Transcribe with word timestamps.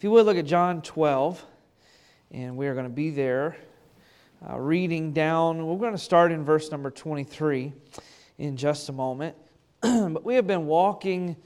If 0.00 0.04
you 0.04 0.12
would 0.12 0.24
look 0.24 0.38
at 0.38 0.46
John 0.46 0.80
12, 0.80 1.44
and 2.30 2.56
we 2.56 2.68
are 2.68 2.72
going 2.72 2.86
to 2.86 2.90
be 2.90 3.10
there 3.10 3.58
uh, 4.48 4.58
reading 4.58 5.12
down. 5.12 5.66
We're 5.66 5.76
going 5.76 5.92
to 5.92 5.98
start 5.98 6.32
in 6.32 6.42
verse 6.42 6.70
number 6.70 6.90
23 6.90 7.70
in 8.38 8.56
just 8.56 8.88
a 8.88 8.92
moment. 8.92 9.36
but 9.82 10.24
we 10.24 10.36
have 10.36 10.46
been 10.46 10.64
walking 10.64 11.36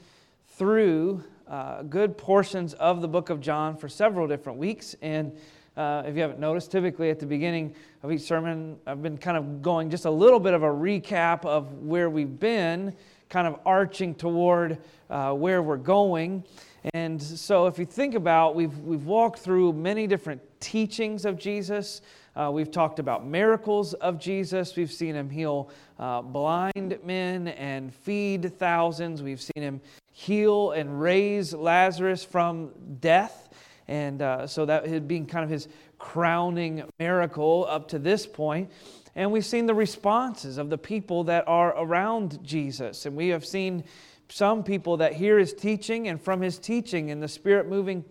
through 0.47 1.21
uh, 1.49 1.81
good 1.81 2.17
portions 2.17 2.73
of 2.75 3.01
the 3.01 3.09
book 3.09 3.29
of 3.29 3.41
John 3.41 3.75
for 3.75 3.89
several 3.89 4.25
different 4.25 4.57
weeks. 4.57 4.95
And 5.01 5.37
uh, 5.75 6.03
if 6.05 6.15
you 6.15 6.21
haven't 6.21 6.39
noticed, 6.39 6.71
typically 6.71 7.09
at 7.09 7.19
the 7.19 7.25
beginning 7.25 7.75
of 8.03 8.11
each 8.13 8.21
sermon, 8.21 8.77
I've 8.87 9.03
been 9.03 9.17
kind 9.17 9.35
of 9.35 9.61
going 9.61 9.89
just 9.89 10.05
a 10.05 10.11
little 10.11 10.39
bit 10.39 10.53
of 10.53 10.63
a 10.63 10.69
recap 10.69 11.43
of 11.43 11.73
where 11.79 12.09
we've 12.09 12.39
been, 12.39 12.95
kind 13.27 13.47
of 13.47 13.59
arching 13.65 14.15
toward 14.15 14.77
uh, 15.09 15.33
where 15.33 15.61
we're 15.61 15.75
going. 15.75 16.45
And 16.93 17.21
so, 17.21 17.65
if 17.65 17.79
you 17.79 17.85
think 17.85 18.13
about, 18.13 18.53
we've, 18.53 18.77
we've 18.79 19.05
walked 19.05 19.39
through 19.39 19.73
many 19.73 20.05
different 20.05 20.41
teachings 20.59 21.25
of 21.25 21.39
Jesus. 21.39 22.01
Uh, 22.35 22.51
we've 22.53 22.69
talked 22.69 22.99
about 22.99 23.25
miracles 23.25 23.95
of 23.95 24.19
Jesus. 24.19 24.75
We've 24.75 24.91
seen 24.91 25.15
him 25.15 25.29
heal 25.29 25.69
uh, 25.97 26.21
blind 26.21 26.99
men 27.03 27.47
and 27.47 27.93
feed 27.93 28.59
thousands. 28.59 29.23
We've 29.23 29.41
seen 29.41 29.63
him 29.63 29.81
heal 30.11 30.71
and 30.71 31.01
raise 31.01 31.53
Lazarus 31.53 32.23
from 32.23 32.71
death. 32.99 33.49
And 33.87 34.21
uh, 34.21 34.45
so 34.45 34.65
that 34.65 34.85
had 34.85 35.07
been 35.07 35.25
kind 35.25 35.43
of 35.43 35.49
his 35.49 35.67
crowning 35.97 36.83
miracle 36.99 37.65
up 37.67 37.87
to 37.89 37.99
this 37.99 38.27
point. 38.27 38.69
And 39.15 39.31
we've 39.31 39.45
seen 39.45 39.65
the 39.65 39.73
responses 39.73 40.57
of 40.57 40.69
the 40.69 40.77
people 40.77 41.23
that 41.25 41.47
are 41.47 41.75
around 41.77 42.43
Jesus. 42.43 43.05
And 43.05 43.15
we 43.15 43.29
have 43.29 43.45
seen 43.45 43.85
some 44.29 44.63
people 44.63 44.97
that 44.97 45.13
hear 45.13 45.37
his 45.37 45.53
teaching 45.53 46.07
and 46.07 46.21
from 46.21 46.41
his 46.41 46.57
teaching 46.57 47.11
and 47.11 47.21
the 47.21 47.27
Spirit 47.27 47.67
moving 47.67 48.03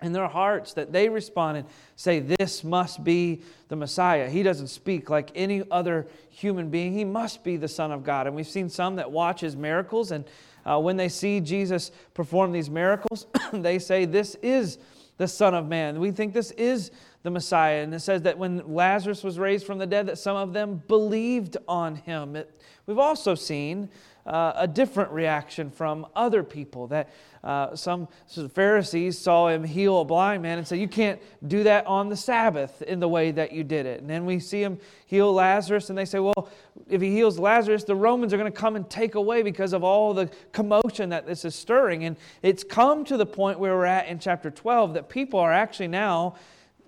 in 0.00 0.12
their 0.12 0.28
hearts 0.28 0.74
that 0.74 0.92
they 0.92 1.08
respond 1.08 1.58
and 1.58 1.66
say, 1.96 2.20
This 2.20 2.62
must 2.62 3.02
be 3.02 3.42
the 3.68 3.76
Messiah. 3.76 4.28
He 4.28 4.42
doesn't 4.42 4.68
speak 4.68 5.10
like 5.10 5.30
any 5.34 5.62
other 5.70 6.06
human 6.30 6.70
being. 6.70 6.92
He 6.92 7.04
must 7.04 7.42
be 7.42 7.56
the 7.56 7.68
Son 7.68 7.90
of 7.90 8.04
God. 8.04 8.26
And 8.26 8.36
we've 8.36 8.48
seen 8.48 8.68
some 8.68 8.96
that 8.96 9.10
watch 9.10 9.40
his 9.40 9.56
miracles, 9.56 10.12
and 10.12 10.24
uh, 10.64 10.78
when 10.78 10.96
they 10.96 11.08
see 11.08 11.40
Jesus 11.40 11.90
perform 12.14 12.52
these 12.52 12.70
miracles, 12.70 13.26
they 13.52 13.78
say, 13.78 14.04
This 14.04 14.36
is 14.36 14.78
the 15.16 15.28
Son 15.28 15.54
of 15.54 15.66
Man. 15.66 15.98
We 15.98 16.12
think 16.12 16.32
this 16.32 16.52
is 16.52 16.92
the 17.24 17.30
Messiah. 17.30 17.82
And 17.82 17.92
it 17.92 18.00
says 18.00 18.22
that 18.22 18.38
when 18.38 18.72
Lazarus 18.72 19.24
was 19.24 19.38
raised 19.38 19.66
from 19.66 19.78
the 19.78 19.86
dead, 19.86 20.06
that 20.06 20.18
some 20.18 20.36
of 20.36 20.52
them 20.52 20.82
believed 20.86 21.56
on 21.66 21.96
him. 21.96 22.36
It, 22.36 22.62
we've 22.86 22.98
also 22.98 23.34
seen 23.34 23.90
uh, 24.28 24.52
a 24.56 24.68
different 24.68 25.10
reaction 25.10 25.70
from 25.70 26.06
other 26.14 26.42
people. 26.42 26.86
That 26.88 27.08
uh, 27.42 27.74
some 27.74 28.08
Pharisees 28.52 29.18
saw 29.18 29.48
him 29.48 29.64
heal 29.64 30.02
a 30.02 30.04
blind 30.04 30.42
man 30.42 30.58
and 30.58 30.66
said, 30.68 30.78
You 30.78 30.88
can't 30.88 31.20
do 31.46 31.62
that 31.62 31.86
on 31.86 32.10
the 32.10 32.16
Sabbath 32.16 32.82
in 32.82 33.00
the 33.00 33.08
way 33.08 33.30
that 33.30 33.52
you 33.52 33.64
did 33.64 33.86
it. 33.86 34.00
And 34.00 34.10
then 34.10 34.26
we 34.26 34.38
see 34.38 34.62
him 34.62 34.78
heal 35.06 35.32
Lazarus, 35.32 35.88
and 35.88 35.96
they 35.96 36.04
say, 36.04 36.18
Well, 36.18 36.50
if 36.88 37.00
he 37.00 37.10
heals 37.10 37.38
Lazarus, 37.38 37.84
the 37.84 37.96
Romans 37.96 38.34
are 38.34 38.36
going 38.36 38.52
to 38.52 38.58
come 38.58 38.76
and 38.76 38.88
take 38.90 39.14
away 39.14 39.42
because 39.42 39.72
of 39.72 39.82
all 39.82 40.12
the 40.12 40.30
commotion 40.52 41.08
that 41.08 41.26
this 41.26 41.46
is 41.46 41.54
stirring. 41.54 42.04
And 42.04 42.16
it's 42.42 42.62
come 42.62 43.04
to 43.06 43.16
the 43.16 43.26
point 43.26 43.58
where 43.58 43.74
we're 43.74 43.86
at 43.86 44.08
in 44.08 44.18
chapter 44.18 44.50
12 44.50 44.94
that 44.94 45.08
people 45.08 45.40
are 45.40 45.52
actually 45.52 45.88
now 45.88 46.36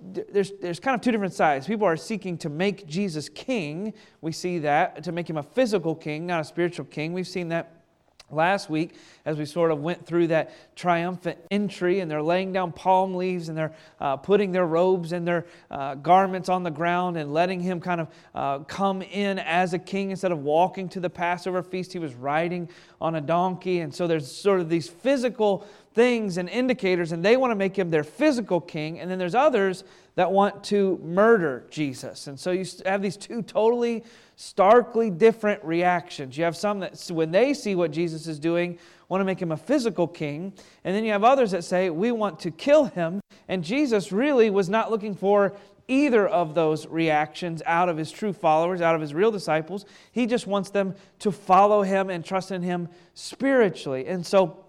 there's, 0.00 0.52
there's 0.60 0.80
kind 0.80 0.94
of 0.94 1.00
two 1.00 1.12
different 1.12 1.34
sides. 1.34 1.66
People 1.66 1.86
are 1.86 1.96
seeking 1.96 2.38
to 2.38 2.48
make 2.48 2.86
Jesus 2.86 3.28
king. 3.28 3.92
We 4.20 4.32
see 4.32 4.58
that, 4.60 5.04
to 5.04 5.12
make 5.12 5.28
him 5.28 5.36
a 5.36 5.42
physical 5.42 5.94
king, 5.94 6.26
not 6.26 6.40
a 6.40 6.44
spiritual 6.44 6.86
king. 6.86 7.12
We've 7.12 7.28
seen 7.28 7.48
that 7.48 7.80
last 8.32 8.70
week 8.70 8.94
as 9.24 9.36
we 9.36 9.44
sort 9.44 9.70
of 9.70 9.80
went 9.80 10.06
through 10.06 10.28
that 10.28 10.52
triumphant 10.76 11.38
entry 11.50 12.00
and 12.00 12.10
they're 12.10 12.22
laying 12.22 12.52
down 12.52 12.72
palm 12.72 13.14
leaves 13.14 13.48
and 13.48 13.58
they're 13.58 13.74
uh, 14.00 14.16
putting 14.16 14.52
their 14.52 14.66
robes 14.66 15.12
and 15.12 15.26
their 15.26 15.46
uh, 15.70 15.94
garments 15.96 16.48
on 16.48 16.62
the 16.62 16.70
ground 16.70 17.16
and 17.16 17.32
letting 17.32 17.60
him 17.60 17.80
kind 17.80 18.00
of 18.00 18.08
uh, 18.34 18.58
come 18.60 19.02
in 19.02 19.38
as 19.40 19.74
a 19.74 19.78
king 19.78 20.10
instead 20.10 20.32
of 20.32 20.38
walking 20.38 20.88
to 20.88 21.00
the 21.00 21.10
passover 21.10 21.62
feast 21.62 21.92
he 21.92 21.98
was 21.98 22.14
riding 22.14 22.68
on 23.00 23.16
a 23.16 23.20
donkey 23.20 23.80
and 23.80 23.94
so 23.94 24.06
there's 24.06 24.30
sort 24.30 24.60
of 24.60 24.68
these 24.68 24.89
physical 24.89 25.66
things 25.92 26.36
and 26.36 26.48
indicators 26.48 27.12
and 27.12 27.24
they 27.24 27.36
want 27.36 27.51
to 27.51 27.56
make 27.56 27.77
him 27.77 27.90
their 27.90 28.05
physical 28.05 28.61
king 28.61 29.01
and 29.01 29.11
then 29.11 29.18
there's 29.18 29.34
others 29.34 29.83
that 30.14 30.30
want 30.30 30.62
to 30.62 30.98
murder 31.02 31.64
jesus 31.68 32.28
and 32.28 32.39
so 32.39 32.52
you 32.52 32.64
have 32.86 33.02
these 33.02 33.17
two 33.17 33.42
totally 33.42 34.05
starkly 34.40 35.11
different 35.11 35.62
reactions. 35.62 36.34
You 36.39 36.45
have 36.45 36.56
some 36.56 36.80
that, 36.80 36.98
when 37.12 37.30
they 37.30 37.52
see 37.52 37.74
what 37.74 37.90
Jesus 37.90 38.27
is 38.27 38.39
doing, 38.39 38.78
want 39.11 39.20
to 39.20 39.27
make 39.27 39.40
him 39.40 39.52
a 39.52 39.56
physical 39.56 40.08
king. 40.08 40.55
And 40.83 40.96
then 40.96 41.05
you 41.05 41.12
have 41.12 41.24
others 41.24 41.51
that 41.51 41.62
say, 41.62 41.90
we 41.90 42.11
want 42.11 42.40
to 42.40 42.51
kill 42.51 42.86
him. 42.86 43.20
And 43.48 43.62
Jesus 43.62 44.12
really 44.12 44.48
was 44.48 44.70
not 44.70 44.90
looking 44.90 45.14
for 45.14 45.55
either 45.89 46.27
of 46.27 46.55
those 46.55 46.86
reactions 46.86 47.62
out 47.67 47.90
of 47.90 47.98
his 47.98 48.11
true 48.11 48.33
followers, 48.33 48.80
out 48.80 48.95
of 48.95 49.02
his 49.02 49.12
real 49.12 49.30
disciples. 49.30 49.84
He 50.11 50.24
just 50.24 50.46
wants 50.46 50.70
them 50.70 50.95
to 51.18 51.30
follow 51.30 51.83
him 51.83 52.08
and 52.08 52.24
trust 52.24 52.51
in 52.51 52.62
him 52.62 52.89
spiritually. 53.12 54.07
And 54.07 54.24
so 54.24 54.64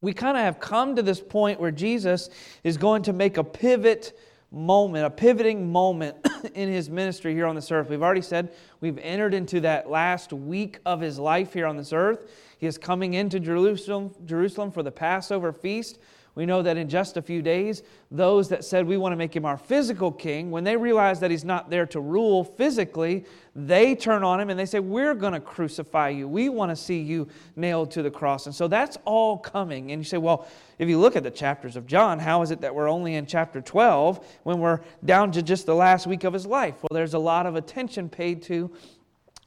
we 0.00 0.12
kind 0.12 0.36
of 0.36 0.42
have 0.42 0.60
come 0.60 0.96
to 0.96 1.02
this 1.02 1.20
point 1.20 1.60
where 1.60 1.70
Jesus 1.70 2.30
is 2.64 2.76
going 2.76 3.02
to 3.02 3.12
make 3.12 3.36
a 3.36 3.44
pivot 3.44 4.18
moment, 4.52 5.04
a 5.04 5.10
pivoting 5.10 5.70
moment 5.70 6.16
in 6.54 6.68
his 6.68 6.88
ministry 6.88 7.34
here 7.34 7.46
on 7.46 7.54
this 7.54 7.70
earth. 7.70 7.88
We've 7.88 8.02
already 8.02 8.22
said 8.22 8.54
we've 8.80 8.98
entered 8.98 9.34
into 9.34 9.60
that 9.60 9.90
last 9.90 10.32
week 10.32 10.78
of 10.86 11.00
his 11.00 11.18
life 11.18 11.52
here 11.52 11.66
on 11.66 11.76
this 11.76 11.92
earth. 11.92 12.30
He 12.58 12.66
is 12.66 12.78
coming 12.78 13.14
into 13.14 13.40
Jerusalem, 13.40 14.14
Jerusalem 14.24 14.70
for 14.70 14.82
the 14.82 14.92
Passover 14.92 15.52
feast. 15.52 15.98
We 16.36 16.44
know 16.44 16.60
that 16.60 16.76
in 16.76 16.90
just 16.90 17.16
a 17.16 17.22
few 17.22 17.40
days, 17.40 17.82
those 18.10 18.50
that 18.50 18.62
said 18.62 18.86
we 18.86 18.98
want 18.98 19.12
to 19.12 19.16
make 19.16 19.34
him 19.34 19.46
our 19.46 19.56
physical 19.56 20.12
king, 20.12 20.50
when 20.50 20.64
they 20.64 20.76
realize 20.76 21.18
that 21.20 21.30
he's 21.30 21.46
not 21.46 21.70
there 21.70 21.86
to 21.86 21.98
rule 22.00 22.44
physically, 22.44 23.24
they 23.54 23.94
turn 23.94 24.22
on 24.22 24.38
him 24.38 24.50
and 24.50 24.60
they 24.60 24.66
say, 24.66 24.78
We're 24.78 25.14
going 25.14 25.32
to 25.32 25.40
crucify 25.40 26.10
you. 26.10 26.28
We 26.28 26.50
want 26.50 26.70
to 26.70 26.76
see 26.76 27.00
you 27.00 27.26
nailed 27.56 27.90
to 27.92 28.02
the 28.02 28.10
cross. 28.10 28.44
And 28.44 28.54
so 28.54 28.68
that's 28.68 28.98
all 29.06 29.38
coming. 29.38 29.92
And 29.92 30.00
you 30.00 30.04
say, 30.04 30.18
Well, 30.18 30.46
if 30.78 30.90
you 30.90 30.98
look 30.98 31.16
at 31.16 31.22
the 31.22 31.30
chapters 31.30 31.74
of 31.74 31.86
John, 31.86 32.18
how 32.18 32.42
is 32.42 32.50
it 32.50 32.60
that 32.60 32.74
we're 32.74 32.90
only 32.90 33.14
in 33.14 33.24
chapter 33.24 33.62
12 33.62 34.22
when 34.42 34.60
we're 34.60 34.80
down 35.06 35.32
to 35.32 35.42
just 35.42 35.64
the 35.64 35.74
last 35.74 36.06
week 36.06 36.24
of 36.24 36.34
his 36.34 36.44
life? 36.44 36.74
Well, 36.82 36.94
there's 36.94 37.14
a 37.14 37.18
lot 37.18 37.46
of 37.46 37.56
attention 37.56 38.10
paid 38.10 38.42
to 38.42 38.70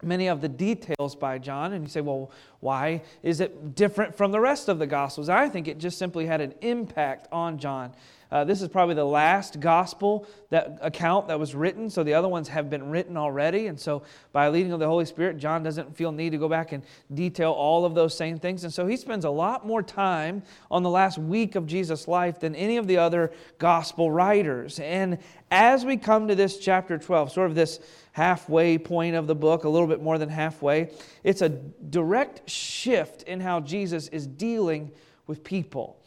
many 0.02 0.28
of 0.28 0.42
the 0.42 0.50
details 0.50 1.16
by 1.16 1.38
John. 1.38 1.74
And 1.74 1.84
you 1.84 1.90
say, 1.90 2.02
well, 2.02 2.32
why 2.60 3.04
is 3.24 3.40
it 3.40 3.76
different 3.76 4.16
from 4.16 4.32
the 4.32 4.40
rest 4.40 4.70
of 4.70 4.80
the 4.80 4.88
Gospels? 4.88 5.30
I 5.30 5.50
think 5.50 5.68
it 5.68 5.78
just 5.78 5.98
simply 5.98 6.26
had 6.26 6.42
an 6.42 6.54
impact 6.62 7.28
on 7.32 7.58
John. 7.58 7.94
Uh, 8.32 8.44
this 8.44 8.62
is 8.62 8.68
probably 8.68 8.94
the 8.94 9.04
last 9.04 9.60
gospel 9.60 10.28
that 10.52 10.78
account 10.82 11.28
that 11.28 11.40
was 11.40 11.56
written, 11.56 11.90
so 11.90 12.04
the 12.04 12.14
other 12.14 12.28
ones 12.28 12.48
have 12.48 12.70
been 12.70 12.92
written 12.92 13.18
already. 13.18 13.66
And 13.68 13.80
so, 13.80 14.04
by 14.32 14.50
leading 14.50 14.72
of 14.72 14.80
the 14.80 14.86
Holy 14.86 15.06
Spirit, 15.06 15.40
John 15.40 15.64
doesn't 15.64 15.96
feel 15.98 16.12
need 16.12 16.30
to 16.32 16.38
go 16.38 16.48
back 16.48 16.72
and 16.72 16.84
detail 17.12 17.52
all 17.52 17.86
of 17.86 17.96
those 17.96 18.16
same 18.16 18.38
things. 18.38 18.64
And 18.64 18.72
so, 18.72 18.86
he 18.86 18.98
spends 18.98 19.26
a 19.26 19.32
lot 19.32 19.66
more 19.66 19.82
time 19.82 20.44
on 20.70 20.84
the 20.84 20.92
last 20.92 21.18
week 21.18 21.56
of 21.56 21.66
Jesus' 21.66 22.08
life 22.08 22.40
than 22.40 22.54
any 22.54 22.78
of 22.78 22.86
the 22.86 22.98
other 22.98 23.32
gospel 23.58 24.12
writers. 24.12 24.80
And 24.80 25.18
as 25.50 25.84
we 25.84 25.98
come 25.98 26.28
to 26.28 26.36
this 26.36 26.60
chapter 26.60 27.00
12, 27.00 27.32
sort 27.32 27.50
of 27.50 27.56
this 27.56 27.80
halfway 28.20 28.78
point 28.78 29.16
of 29.16 29.28
the 29.28 29.36
book, 29.36 29.64
a 29.64 29.70
little 29.70 29.88
bit 29.88 30.02
more 30.02 30.18
than 30.18 30.30
halfway, 30.30 30.92
it's 31.24 31.42
a 31.42 31.50
direct 31.50 32.50
shift 32.50 33.24
in 33.24 33.40
how 33.40 33.60
Jesus 33.60 34.08
is 34.10 34.28
dealing 34.28 34.92
with 35.28 35.44
people 35.44 36.00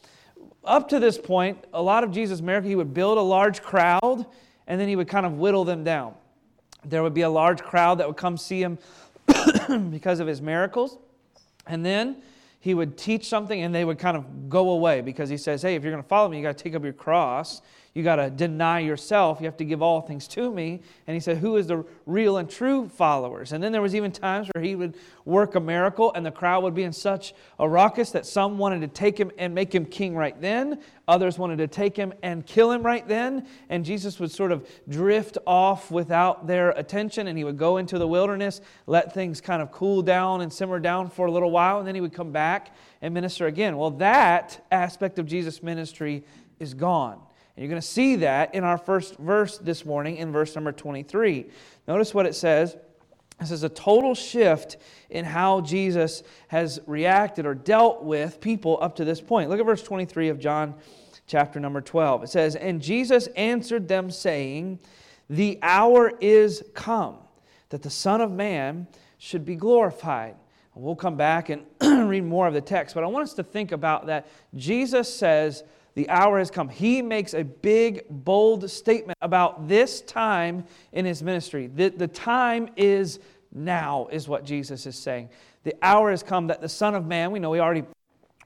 up 0.64 0.88
to 0.88 1.00
this 1.00 1.18
point, 1.18 1.64
a 1.72 1.82
lot 1.82 2.04
of 2.04 2.12
Jesus' 2.12 2.40
miracles, 2.40 2.68
he 2.68 2.76
would 2.76 2.94
build 2.94 3.18
a 3.18 3.22
large 3.22 3.62
crowd 3.62 4.26
and 4.66 4.80
then 4.80 4.88
he 4.88 4.96
would 4.96 5.08
kind 5.08 5.26
of 5.26 5.34
whittle 5.38 5.64
them 5.64 5.84
down. 5.84 6.14
There 6.84 7.02
would 7.02 7.14
be 7.14 7.22
a 7.22 7.30
large 7.30 7.62
crowd 7.62 7.98
that 7.98 8.06
would 8.06 8.16
come 8.16 8.36
see 8.36 8.62
him 8.62 8.78
because 9.90 10.20
of 10.20 10.26
his 10.26 10.40
miracles. 10.40 10.98
And 11.66 11.84
then 11.84 12.22
he 12.60 12.74
would 12.74 12.96
teach 12.96 13.28
something 13.28 13.60
and 13.60 13.74
they 13.74 13.84
would 13.84 13.98
kind 13.98 14.16
of 14.16 14.48
go 14.48 14.70
away 14.70 15.00
because 15.00 15.28
he 15.28 15.36
says, 15.36 15.62
Hey, 15.62 15.74
if 15.74 15.82
you're 15.82 15.92
going 15.92 16.02
to 16.02 16.08
follow 16.08 16.28
me, 16.28 16.36
you 16.36 16.42
got 16.42 16.56
to 16.56 16.62
take 16.62 16.74
up 16.74 16.84
your 16.84 16.92
cross 16.92 17.62
you 17.94 18.02
got 18.02 18.16
to 18.16 18.30
deny 18.30 18.80
yourself. 18.80 19.38
You 19.40 19.44
have 19.44 19.58
to 19.58 19.66
give 19.66 19.82
all 19.82 20.00
things 20.00 20.26
to 20.28 20.50
me. 20.50 20.80
And 21.06 21.14
he 21.14 21.20
said, 21.20 21.36
Who 21.38 21.56
is 21.56 21.66
the 21.66 21.84
real 22.06 22.38
and 22.38 22.48
true 22.48 22.88
followers? 22.88 23.52
And 23.52 23.62
then 23.62 23.70
there 23.70 23.82
was 23.82 23.94
even 23.94 24.10
times 24.10 24.48
where 24.54 24.64
he 24.64 24.74
would 24.74 24.96
work 25.26 25.56
a 25.56 25.60
miracle 25.60 26.10
and 26.14 26.24
the 26.24 26.30
crowd 26.30 26.62
would 26.62 26.74
be 26.74 26.84
in 26.84 26.92
such 26.94 27.34
a 27.58 27.68
ruckus 27.68 28.10
that 28.12 28.24
some 28.24 28.56
wanted 28.56 28.80
to 28.80 28.88
take 28.88 29.18
him 29.18 29.30
and 29.36 29.54
make 29.54 29.74
him 29.74 29.84
king 29.84 30.16
right 30.16 30.40
then. 30.40 30.80
Others 31.06 31.38
wanted 31.38 31.58
to 31.58 31.66
take 31.66 31.94
him 31.94 32.14
and 32.22 32.46
kill 32.46 32.72
him 32.72 32.82
right 32.82 33.06
then. 33.06 33.46
And 33.68 33.84
Jesus 33.84 34.18
would 34.18 34.30
sort 34.30 34.52
of 34.52 34.66
drift 34.88 35.36
off 35.46 35.90
without 35.90 36.46
their 36.46 36.70
attention 36.70 37.26
and 37.26 37.36
he 37.36 37.44
would 37.44 37.58
go 37.58 37.76
into 37.76 37.98
the 37.98 38.08
wilderness, 38.08 38.62
let 38.86 39.12
things 39.12 39.42
kind 39.42 39.60
of 39.60 39.70
cool 39.70 40.00
down 40.00 40.40
and 40.40 40.50
simmer 40.50 40.80
down 40.80 41.10
for 41.10 41.26
a 41.26 41.30
little 41.30 41.50
while, 41.50 41.78
and 41.78 41.86
then 41.86 41.94
he 41.94 42.00
would 42.00 42.14
come 42.14 42.32
back 42.32 42.74
and 43.02 43.12
minister 43.12 43.48
again. 43.48 43.76
Well, 43.76 43.90
that 43.92 44.64
aspect 44.70 45.18
of 45.18 45.26
Jesus' 45.26 45.62
ministry 45.62 46.24
is 46.58 46.72
gone. 46.72 47.20
And 47.56 47.62
you're 47.62 47.70
going 47.70 47.80
to 47.80 47.86
see 47.86 48.16
that 48.16 48.54
in 48.54 48.64
our 48.64 48.78
first 48.78 49.16
verse 49.18 49.58
this 49.58 49.84
morning, 49.84 50.16
in 50.16 50.32
verse 50.32 50.54
number 50.54 50.72
23. 50.72 51.46
Notice 51.86 52.14
what 52.14 52.26
it 52.26 52.34
says. 52.34 52.76
This 53.40 53.50
is 53.50 53.62
a 53.62 53.68
total 53.68 54.14
shift 54.14 54.76
in 55.10 55.24
how 55.24 55.60
Jesus 55.62 56.22
has 56.48 56.80
reacted 56.86 57.44
or 57.44 57.54
dealt 57.54 58.04
with 58.04 58.40
people 58.40 58.78
up 58.80 58.96
to 58.96 59.04
this 59.04 59.20
point. 59.20 59.50
Look 59.50 59.58
at 59.58 59.66
verse 59.66 59.82
23 59.82 60.28
of 60.28 60.38
John 60.38 60.74
chapter 61.26 61.58
number 61.58 61.80
12. 61.80 62.24
It 62.24 62.28
says, 62.28 62.54
And 62.54 62.80
Jesus 62.80 63.26
answered 63.28 63.88
them, 63.88 64.10
saying, 64.10 64.78
The 65.28 65.58
hour 65.62 66.12
is 66.20 66.62
come 66.74 67.16
that 67.70 67.82
the 67.82 67.90
Son 67.90 68.20
of 68.20 68.30
Man 68.30 68.86
should 69.18 69.44
be 69.44 69.56
glorified. 69.56 70.36
And 70.74 70.84
We'll 70.84 70.94
come 70.94 71.16
back 71.16 71.48
and 71.48 71.64
read 72.08 72.24
more 72.24 72.46
of 72.46 72.54
the 72.54 72.60
text, 72.60 72.94
but 72.94 73.02
I 73.02 73.06
want 73.06 73.24
us 73.24 73.34
to 73.34 73.42
think 73.42 73.72
about 73.72 74.06
that. 74.06 74.28
Jesus 74.54 75.12
says, 75.12 75.64
The 75.94 76.08
hour 76.08 76.38
has 76.38 76.50
come. 76.50 76.68
He 76.68 77.02
makes 77.02 77.34
a 77.34 77.44
big, 77.44 78.04
bold 78.08 78.70
statement 78.70 79.18
about 79.20 79.68
this 79.68 80.00
time 80.00 80.64
in 80.92 81.04
his 81.04 81.22
ministry. 81.22 81.66
The, 81.66 81.90
the 81.90 82.08
time 82.08 82.70
is 82.76 83.18
now, 83.52 84.08
is 84.10 84.26
what 84.26 84.44
Jesus 84.44 84.86
is 84.86 84.96
saying. 84.96 85.28
The 85.64 85.74
hour 85.82 86.10
has 86.10 86.22
come 86.22 86.46
that 86.46 86.60
the 86.60 86.68
Son 86.68 86.94
of 86.94 87.06
Man, 87.06 87.30
we 87.30 87.38
know 87.38 87.52
he 87.52 87.60
already 87.60 87.84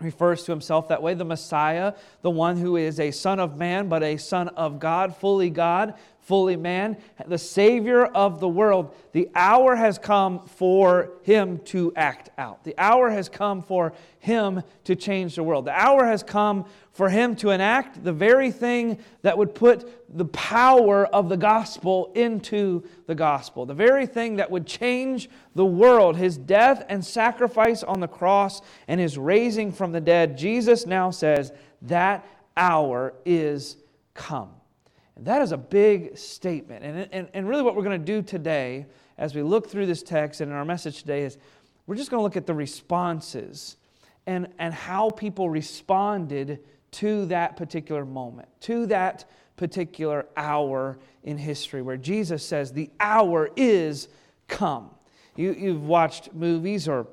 refers 0.01 0.43
to 0.45 0.53
himself 0.53 0.89
that 0.89 1.03
way 1.03 1.15
the 1.15 1.25
Messiah, 1.25 1.95
the 2.23 2.31
one 2.31 2.57
who 2.57 2.77
is 2.77 3.01
a 3.01 3.11
Son 3.11 3.41
of 3.41 3.57
Man, 3.57 3.89
but 3.89 4.03
a 4.03 4.17
Son 4.17 4.49
of 4.49 4.79
God, 4.79 5.17
fully 5.17 5.49
God, 5.49 5.95
fully 6.27 6.57
man, 6.57 6.97
the 7.29 7.39
Savior 7.39 8.05
of 8.05 8.41
the 8.41 8.49
world. 8.49 8.93
The 9.13 9.31
hour 9.37 9.77
has 9.77 9.97
come 9.97 10.45
for 10.45 11.13
him 11.23 11.59
to 11.67 11.93
act 11.95 12.31
out. 12.37 12.65
The 12.65 12.75
hour 12.77 13.11
has 13.11 13.29
come 13.29 13.63
for 13.63 13.93
him 14.19 14.65
to 14.85 14.97
change 14.97 15.37
the 15.37 15.45
world. 15.45 15.67
The 15.67 15.81
hour 15.81 16.05
has 16.05 16.25
come 16.25 16.65
for 16.91 17.09
him 17.09 17.37
to 17.37 17.51
enact 17.51 18.03
the 18.03 18.13
very 18.13 18.51
thing 18.51 18.99
that 19.23 19.39
would 19.39 19.55
put 19.55 20.17
the 20.17 20.25
power 20.25 21.07
of 21.07 21.29
the 21.29 21.37
gospel 21.37 22.11
into 22.17 22.83
the 23.07 23.15
gospel, 23.15 23.65
the 23.65 23.75
very 23.75 24.05
thing 24.05 24.35
that 24.37 24.51
would 24.51 24.67
change 24.67 25.31
the 25.55 25.65
world. 25.65 26.17
His 26.17 26.37
death 26.37 26.85
and 26.89 27.05
sacrifice 27.05 27.85
on 27.85 28.01
the 28.01 28.09
cross 28.09 28.63
and 28.89 28.99
his 28.99 29.17
raising 29.17 29.71
from 29.71 29.93
the 29.93 30.01
dead. 30.01 30.37
Jesus 30.37 30.87
now 30.87 31.13
says 31.13 31.53
that 31.83 32.27
hour 32.57 33.15
is 33.25 33.77
come. 34.13 34.51
And 35.17 35.25
that 35.25 35.43
is 35.43 35.53
a 35.53 35.57
big 35.57 36.17
statement. 36.17 36.85
And, 36.85 37.09
and, 37.11 37.29
and 37.33 37.49
really, 37.49 37.63
what 37.63 37.75
we're 37.75 37.83
going 37.83 37.99
to 37.99 38.05
do 38.07 38.23
today, 38.23 38.87
as 39.19 39.35
we 39.35 39.43
look 39.43 39.69
through 39.69 39.87
this 39.87 40.03
text 40.03 40.41
and 40.41 40.51
in 40.51 40.57
our 40.57 40.65
message 40.65 41.01
today, 41.01 41.23
is 41.23 41.39
we're 41.87 41.97
just 41.97 42.11
going 42.11 42.21
to 42.21 42.25
look 42.25 42.37
at 42.37 42.47
the 42.47 42.55
responses 42.55 43.77
and, 44.27 44.49
and 44.59 44.75
how 44.75 45.11
people 45.11 45.49
responded 45.49 46.61
to 46.93 47.27
that 47.27 47.57
particular 47.57 48.05
moment, 48.05 48.49
to 48.61 48.87
that 48.87 49.25
particular 49.57 50.27
hour 50.37 50.99
in 51.25 51.39
history 51.39 51.83
where 51.83 51.97
Jesus 51.97 52.45
says, 52.45 52.73
The 52.73 52.91
hour 53.01 53.51
is 53.57 54.09
come. 54.49 54.91
You, 55.35 55.53
you've 55.53 55.87
watched 55.87 56.33
movies 56.35 56.89
or 56.89 57.07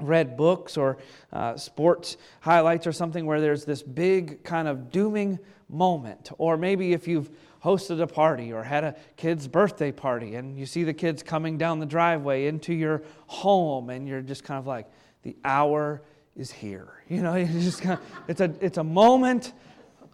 read 0.00 0.36
books 0.36 0.76
or 0.76 0.98
uh, 1.32 1.56
sports 1.56 2.16
highlights 2.40 2.86
or 2.86 2.92
something 2.92 3.26
where 3.26 3.40
there's 3.40 3.64
this 3.64 3.82
big 3.82 4.42
kind 4.44 4.68
of 4.68 4.90
dooming 4.90 5.38
moment. 5.68 6.30
Or 6.38 6.56
maybe 6.56 6.92
if 6.92 7.08
you've 7.08 7.30
hosted 7.62 8.00
a 8.00 8.06
party 8.06 8.52
or 8.52 8.62
had 8.62 8.84
a 8.84 8.94
kid's 9.16 9.48
birthday 9.48 9.92
party 9.92 10.36
and 10.36 10.58
you 10.58 10.66
see 10.66 10.84
the 10.84 10.94
kids 10.94 11.22
coming 11.22 11.58
down 11.58 11.80
the 11.80 11.86
driveway 11.86 12.46
into 12.46 12.72
your 12.72 13.02
home 13.26 13.90
and 13.90 14.06
you're 14.06 14.22
just 14.22 14.44
kind 14.44 14.58
of 14.58 14.66
like, 14.66 14.86
the 15.22 15.36
hour 15.44 16.02
is 16.36 16.50
here. 16.50 16.92
You 17.08 17.22
know, 17.22 17.32
it's 17.32 17.64
just 17.64 17.80
kind 17.80 17.98
of, 17.98 18.04
it's 18.28 18.42
a, 18.42 18.52
it's 18.60 18.76
a 18.76 18.84
moment 18.84 19.54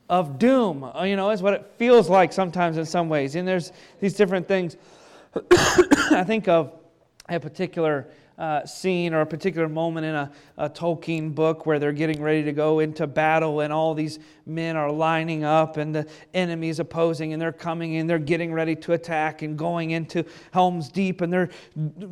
of 0.08 0.38
doom. 0.38 0.84
Uh, 0.84 1.02
you 1.02 1.16
know, 1.16 1.30
is 1.30 1.42
what 1.42 1.54
it 1.54 1.72
feels 1.76 2.08
like 2.08 2.32
sometimes 2.32 2.76
in 2.76 2.86
some 2.86 3.08
ways. 3.08 3.34
And 3.34 3.48
there's 3.48 3.72
these 3.98 4.14
different 4.14 4.46
things. 4.46 4.76
I 5.50 6.22
think 6.24 6.46
of 6.46 6.72
a 7.28 7.40
particular 7.40 8.06
uh, 8.38 8.66
scene 8.66 9.14
or 9.14 9.20
a 9.20 9.26
particular 9.26 9.68
moment 9.68 10.04
in 10.04 10.14
a, 10.14 10.32
a, 10.58 10.68
Tolkien 10.68 11.32
book 11.32 11.66
where 11.66 11.78
they're 11.78 11.92
getting 11.92 12.20
ready 12.20 12.42
to 12.42 12.52
go 12.52 12.80
into 12.80 13.06
battle 13.06 13.60
and 13.60 13.72
all 13.72 13.94
these 13.94 14.18
men 14.44 14.76
are 14.76 14.90
lining 14.90 15.44
up 15.44 15.76
and 15.76 15.94
the 15.94 16.04
enemy's 16.34 16.80
opposing 16.80 17.32
and 17.32 17.40
they're 17.40 17.52
coming 17.52 17.94
in, 17.94 18.08
they're 18.08 18.18
getting 18.18 18.52
ready 18.52 18.74
to 18.74 18.92
attack 18.92 19.42
and 19.42 19.56
going 19.56 19.92
into 19.92 20.24
Helm's 20.50 20.88
Deep 20.88 21.20
and 21.20 21.32
they're 21.32 21.48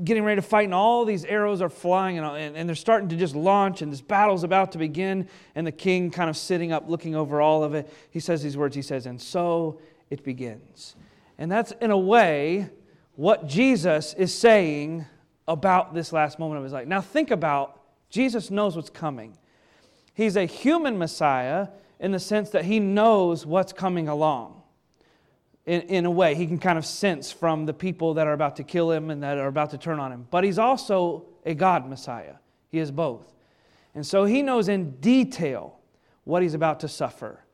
getting 0.05 0.23
ready 0.23 0.41
to 0.41 0.47
fight 0.47 0.67
and 0.67 0.75
all 0.75 1.05
these 1.05 1.25
arrows 1.25 1.61
are 1.61 1.69
flying 1.69 2.19
and, 2.19 2.27
and, 2.37 2.57
and 2.57 2.69
they're 2.69 2.77
starting 2.77 3.09
to 3.09 3.17
just 3.17 3.35
launch 3.35 3.83
and 3.83 3.93
this 3.93 4.01
battle's 4.01 4.45
about 4.45 4.71
to 4.73 4.79
begin 4.79 5.29
and 5.57 5.67
the 5.67 5.73
king 5.73 6.09
kind 6.09 6.31
of 6.31 6.37
sitting 6.37 6.71
up 6.71 6.89
looking 6.89 7.17
over 7.17 7.41
all 7.41 7.65
of 7.65 7.75
it. 7.75 7.93
He 8.11 8.21
says 8.21 8.45
these 8.45 8.57
words, 8.57 8.77
he 8.77 8.83
says, 8.83 9.07
and 9.07 9.21
so 9.21 9.81
it 10.09 10.23
begins. 10.23 10.95
And 11.37 11.51
that's 11.51 11.73
in 11.81 11.91
a 11.91 11.99
way 11.99 12.71
what 13.17 13.49
Jesus 13.49 14.15
is 14.15 14.33
saying 14.33 15.07
about 15.49 15.95
this 15.95 16.13
last 16.13 16.39
moment 16.39 16.59
of 16.59 16.65
his 16.65 16.73
life. 16.73 16.87
Now, 16.87 17.01
think 17.01 17.31
about 17.31 17.81
Jesus 18.11 18.51
knows 18.51 18.77
what's 18.77 18.91
coming. 18.91 19.37
He's 20.15 20.37
a 20.37 20.45
human 20.45 20.99
Messiah 20.99 21.69
in 21.99 22.13
the 22.13 22.19
sense 22.19 22.51
that 22.51 22.65
he 22.65 22.81
knows 22.81 23.47
what's 23.47 23.73
coming 23.73 24.09
along. 24.09 24.63
In, 25.65 25.83
in 25.83 26.07
a 26.07 26.11
way, 26.11 26.35
he 26.35 26.47
can 26.47 26.59
kind 26.59 26.77
of 26.77 26.85
sense 26.85 27.31
from 27.31 27.67
the 27.67 27.73
people 27.73 28.15
that 28.15 28.27
are 28.27 28.33
about 28.33 28.57
to 28.57 28.65
kill 28.65 28.91
him 28.91 29.11
and 29.11 29.23
that 29.23 29.39
are 29.39 29.47
about 29.47 29.71
to 29.71 29.79
turn 29.79 30.01
on 30.01 30.13
him. 30.13 30.27
But 30.31 30.45
he's 30.45 30.59
also 30.59 31.25
a 31.47 31.55
God 31.55 31.89
Messiah. 31.89 32.35
He 32.69 32.79
is 32.79 32.91
both. 32.91 33.33
And 33.95 34.07
so 34.07 34.25
he 34.25 34.43
knows 34.43 34.69
in 34.69 34.93
detail 34.97 35.79
what 36.25 36.43
he's 36.43 36.55
about 36.55 36.81
to 36.81 36.89
suffer 36.89 37.45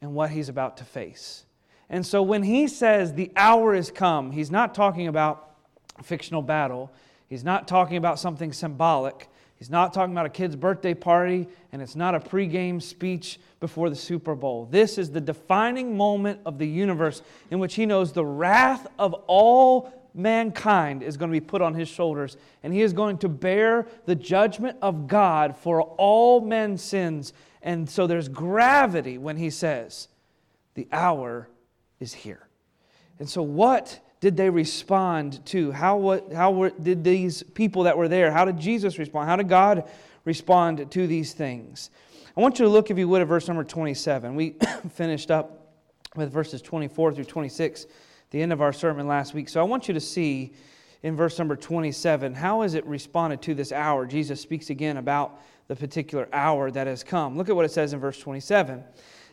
and 0.00 0.14
what 0.14 0.30
he's 0.30 0.48
about 0.48 0.76
to 0.78 0.84
face. 0.84 1.46
And 1.88 2.04
so 2.04 2.22
when 2.22 2.42
he 2.42 2.68
says 2.68 3.14
the 3.14 3.32
hour 3.36 3.74
is 3.74 3.90
come, 3.90 4.32
he's 4.32 4.50
not 4.50 4.74
talking 4.74 5.06
about 5.06 5.56
fictional 6.02 6.42
battle. 6.42 6.92
He's 7.34 7.42
not 7.42 7.66
talking 7.66 7.96
about 7.96 8.20
something 8.20 8.52
symbolic. 8.52 9.28
He's 9.56 9.68
not 9.68 9.92
talking 9.92 10.14
about 10.14 10.26
a 10.26 10.28
kid's 10.28 10.54
birthday 10.54 10.94
party, 10.94 11.48
and 11.72 11.82
it's 11.82 11.96
not 11.96 12.14
a 12.14 12.20
pregame 12.20 12.80
speech 12.80 13.40
before 13.58 13.90
the 13.90 13.96
Super 13.96 14.36
Bowl. 14.36 14.68
This 14.70 14.98
is 14.98 15.10
the 15.10 15.20
defining 15.20 15.96
moment 15.96 16.38
of 16.46 16.58
the 16.58 16.68
universe 16.68 17.22
in 17.50 17.58
which 17.58 17.74
he 17.74 17.86
knows 17.86 18.12
the 18.12 18.24
wrath 18.24 18.86
of 19.00 19.14
all 19.26 19.92
mankind 20.14 21.02
is 21.02 21.16
going 21.16 21.28
to 21.28 21.32
be 21.32 21.44
put 21.44 21.60
on 21.60 21.74
his 21.74 21.88
shoulders, 21.88 22.36
and 22.62 22.72
he 22.72 22.82
is 22.82 22.92
going 22.92 23.18
to 23.18 23.28
bear 23.28 23.88
the 24.06 24.14
judgment 24.14 24.78
of 24.80 25.08
God 25.08 25.56
for 25.56 25.82
all 25.82 26.40
men's 26.40 26.84
sins. 26.84 27.32
And 27.62 27.90
so 27.90 28.06
there's 28.06 28.28
gravity 28.28 29.18
when 29.18 29.38
he 29.38 29.50
says, 29.50 30.06
The 30.74 30.86
hour 30.92 31.48
is 31.98 32.14
here. 32.14 32.46
And 33.18 33.28
so, 33.28 33.42
what 33.42 33.98
did 34.24 34.38
they 34.38 34.48
respond 34.48 35.44
to? 35.44 35.70
How, 35.70 35.98
what, 35.98 36.32
how 36.32 36.50
were, 36.50 36.70
did 36.70 37.04
these 37.04 37.42
people 37.42 37.82
that 37.82 37.98
were 37.98 38.08
there, 38.08 38.32
how 38.32 38.46
did 38.46 38.58
Jesus 38.58 38.98
respond? 38.98 39.28
How 39.28 39.36
did 39.36 39.50
God 39.50 39.86
respond 40.24 40.90
to 40.92 41.06
these 41.06 41.34
things? 41.34 41.90
I 42.34 42.40
want 42.40 42.58
you 42.58 42.64
to 42.64 42.70
look, 42.70 42.90
if 42.90 42.96
you 42.96 43.06
would, 43.06 43.20
at 43.20 43.28
verse 43.28 43.48
number 43.48 43.64
27. 43.64 44.34
We 44.34 44.56
finished 44.94 45.30
up 45.30 45.74
with 46.16 46.32
verses 46.32 46.62
24 46.62 47.12
through 47.12 47.24
26, 47.24 47.84
the 48.30 48.40
end 48.40 48.50
of 48.50 48.62
our 48.62 48.72
sermon 48.72 49.06
last 49.06 49.34
week. 49.34 49.50
So 49.50 49.60
I 49.60 49.64
want 49.64 49.88
you 49.88 49.92
to 49.92 50.00
see 50.00 50.54
in 51.02 51.16
verse 51.16 51.38
number 51.38 51.54
27 51.54 52.32
how 52.32 52.62
has 52.62 52.72
it 52.72 52.86
responded 52.86 53.42
to 53.42 53.54
this 53.54 53.72
hour? 53.72 54.06
Jesus 54.06 54.40
speaks 54.40 54.70
again 54.70 54.96
about 54.96 55.38
the 55.68 55.76
particular 55.76 56.30
hour 56.32 56.70
that 56.70 56.86
has 56.86 57.04
come. 57.04 57.36
Look 57.36 57.50
at 57.50 57.56
what 57.56 57.66
it 57.66 57.72
says 57.72 57.92
in 57.92 58.00
verse 58.00 58.18
27. 58.20 58.84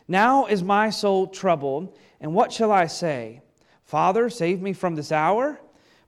Now 0.06 0.44
is 0.44 0.62
my 0.62 0.90
soul 0.90 1.28
troubled, 1.28 1.96
and 2.20 2.34
what 2.34 2.52
shall 2.52 2.70
I 2.70 2.88
say? 2.88 3.40
Father, 3.92 4.30
save 4.30 4.62
me 4.62 4.72
from 4.72 4.94
this 4.94 5.12
hour. 5.12 5.60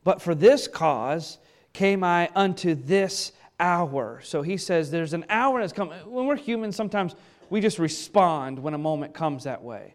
But 0.05 0.23
for 0.23 0.35
this 0.35 0.67
cause 0.67 1.37
came 1.75 2.03
I 2.03 2.31
unto 2.35 2.75
this 2.75 3.33
hour. 3.61 4.23
So 4.25 4.41
he 4.41 4.57
says 4.57 4.91
there's 4.91 5.13
an 5.13 5.27
hour 5.29 5.61
that's 5.61 5.75
come. 5.75 5.91
When 6.07 6.25
we're 6.25 6.37
human, 6.37 6.73
sometimes 6.73 7.15
we 7.51 7.61
just 7.61 7.79
respond 7.79 8.59
when 8.59 8.73
a 8.73 8.79
moment 8.79 9.13
comes 9.13 9.45
that 9.45 9.63
way. 9.63 9.93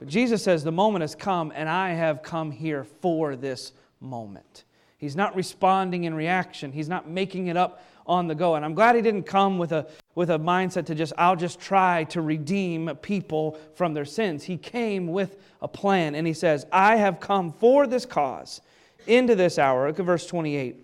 But 0.00 0.08
Jesus 0.08 0.42
says 0.42 0.64
the 0.64 0.72
moment 0.72 1.02
has 1.02 1.14
come, 1.14 1.52
and 1.54 1.68
I 1.68 1.90
have 1.90 2.24
come 2.24 2.50
here 2.50 2.82
for 2.82 3.36
this 3.36 3.74
moment. 4.00 4.64
He's 4.98 5.14
not 5.14 5.36
responding 5.36 6.02
in 6.02 6.14
reaction, 6.14 6.72
he's 6.72 6.88
not 6.88 7.08
making 7.08 7.46
it 7.46 7.56
up 7.56 7.84
on 8.10 8.26
the 8.26 8.34
go. 8.34 8.56
And 8.56 8.64
I'm 8.64 8.74
glad 8.74 8.96
he 8.96 9.02
didn't 9.02 9.22
come 9.22 9.56
with 9.56 9.70
a, 9.70 9.86
with 10.16 10.30
a 10.30 10.38
mindset 10.38 10.86
to 10.86 10.94
just, 10.96 11.12
I'll 11.16 11.36
just 11.36 11.60
try 11.60 12.04
to 12.04 12.20
redeem 12.20 12.94
people 12.96 13.56
from 13.76 13.94
their 13.94 14.04
sins. 14.04 14.42
He 14.42 14.56
came 14.58 15.06
with 15.06 15.36
a 15.62 15.68
plan, 15.68 16.16
and 16.16 16.26
he 16.26 16.32
says, 16.32 16.66
I 16.72 16.96
have 16.96 17.20
come 17.20 17.52
for 17.52 17.86
this 17.86 18.04
cause 18.04 18.60
into 19.06 19.36
this 19.36 19.58
hour. 19.58 19.86
Look 19.86 20.00
at 20.00 20.04
verse 20.04 20.26
28. 20.26 20.76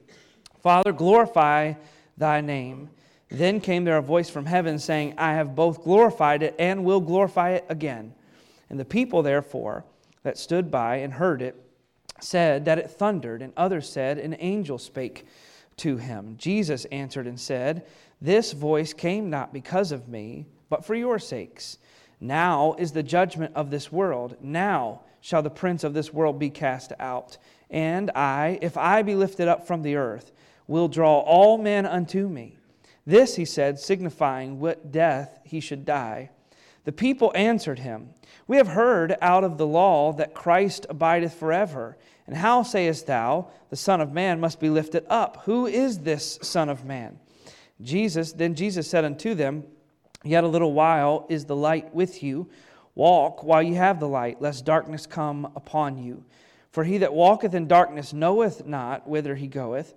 Father, 0.63 0.93
glorify 0.93 1.75
thy 2.17 2.41
name. 2.41 2.91
Then 3.29 3.61
came 3.61 3.85
there 3.85 3.97
a 3.97 4.03
voice 4.03 4.31
from 4.31 4.47
heaven 4.47 4.79
saying, 4.79 5.15
I 5.19 5.33
have 5.33 5.57
both 5.57 5.83
glorified 5.83 6.45
it 6.45 6.55
and 6.61 6.85
will 6.85 7.01
glorify 7.01 7.51
it 7.51 7.65
again. 7.69 8.15
And 8.71 8.79
the 8.79 8.85
people, 8.85 9.23
therefore, 9.23 9.85
that 10.23 10.39
stood 10.39 10.71
by 10.71 10.97
and 10.97 11.13
heard 11.13 11.43
it, 11.43 11.61
said 12.21 12.65
that 12.67 12.79
it 12.79 12.89
thundered, 12.89 13.43
and 13.43 13.53
others 13.57 13.89
said, 13.89 14.19
An 14.19 14.37
angel 14.39 14.79
spake 14.79 15.27
to 15.79 15.97
him. 15.97 16.37
Jesus 16.39 16.85
answered 16.87 17.27
and 17.27 17.39
said, 17.39 17.87
This 18.21 18.53
voice 18.53 18.93
came 18.93 19.31
not 19.31 19.53
because 19.53 19.93
of 19.93 20.09
me, 20.09 20.47
but 20.69 20.85
for 20.85 20.95
your 20.95 21.19
sakes. 21.19 21.79
Now 22.21 22.75
is 22.79 22.93
the 22.93 23.03
judgment 23.03 23.53
of 23.55 23.71
this 23.71 23.93
world. 23.93 24.37
Now 24.41 25.03
shall 25.21 25.43
the 25.43 25.51
prince 25.51 25.85
of 25.85 25.95
this 25.95 26.13
world 26.13 26.39
be 26.39 26.51
cast 26.51 26.93
out. 26.99 27.37
And 27.71 28.11
I, 28.13 28.59
if 28.63 28.77
I 28.77 29.03
be 29.03 29.15
lifted 29.15 29.49
up 29.49 29.67
from 29.67 29.83
the 29.83 29.97
earth, 29.97 30.33
will 30.67 30.89
draw 30.89 31.21
all 31.21 31.59
men 31.59 31.85
unto 31.85 32.29
me. 32.29 32.57
This 33.07 33.37
he 33.37 33.45
said, 33.45 33.79
signifying 33.79 34.59
what 34.59 34.91
death 34.91 35.39
he 35.45 35.61
should 35.61 35.85
die. 35.85 36.31
The 36.85 36.93
people 36.93 37.33
answered 37.35 37.81
him, 37.81 38.11
We 38.47 38.57
have 38.57 38.69
heard 38.69 39.17
out 39.21 39.45
of 39.45 39.59
the 39.59 39.67
law 39.67 40.13
that 40.15 40.35
Christ 40.35 40.87
abideth 40.89 41.35
forever. 41.35 41.97
And 42.27 42.37
how 42.37 42.63
sayest 42.63 43.07
thou, 43.07 43.49
the 43.71 43.77
Son 43.77 44.01
of 44.01 44.13
Man 44.13 44.41
must 44.41 44.59
be 44.59 44.69
lifted 44.69 45.05
up? 45.09 45.43
Who 45.45 45.67
is 45.67 46.01
this 46.01 46.39
Son 46.43 46.69
of 46.69 46.85
Man? 46.85 47.19
Jesus, 47.81 48.33
then 48.33 48.55
Jesus 48.55 48.89
said 48.89 49.05
unto 49.05 49.35
them, 49.35 49.65
Yet 50.25 50.45
a 50.45 50.49
little 50.49 50.73
while 50.73 51.27
is 51.29 51.45
the 51.45 51.55
light 51.55 51.95
with 51.95 52.23
you. 52.23 52.49
Walk 52.95 53.45
while 53.45 53.63
you 53.63 53.75
have 53.75 54.01
the 54.01 54.09
light, 54.09 54.41
lest 54.41 54.65
darkness 54.65 55.07
come 55.07 55.45
upon 55.55 56.03
you. 56.03 56.25
For 56.73 56.83
he 56.83 56.99
that 56.99 57.15
walketh 57.15 57.55
in 57.55 57.69
darkness 57.69 58.13
knoweth 58.13 58.67
not 58.67 59.07
whither 59.07 59.35
he 59.35 59.47
goeth. 59.47 59.95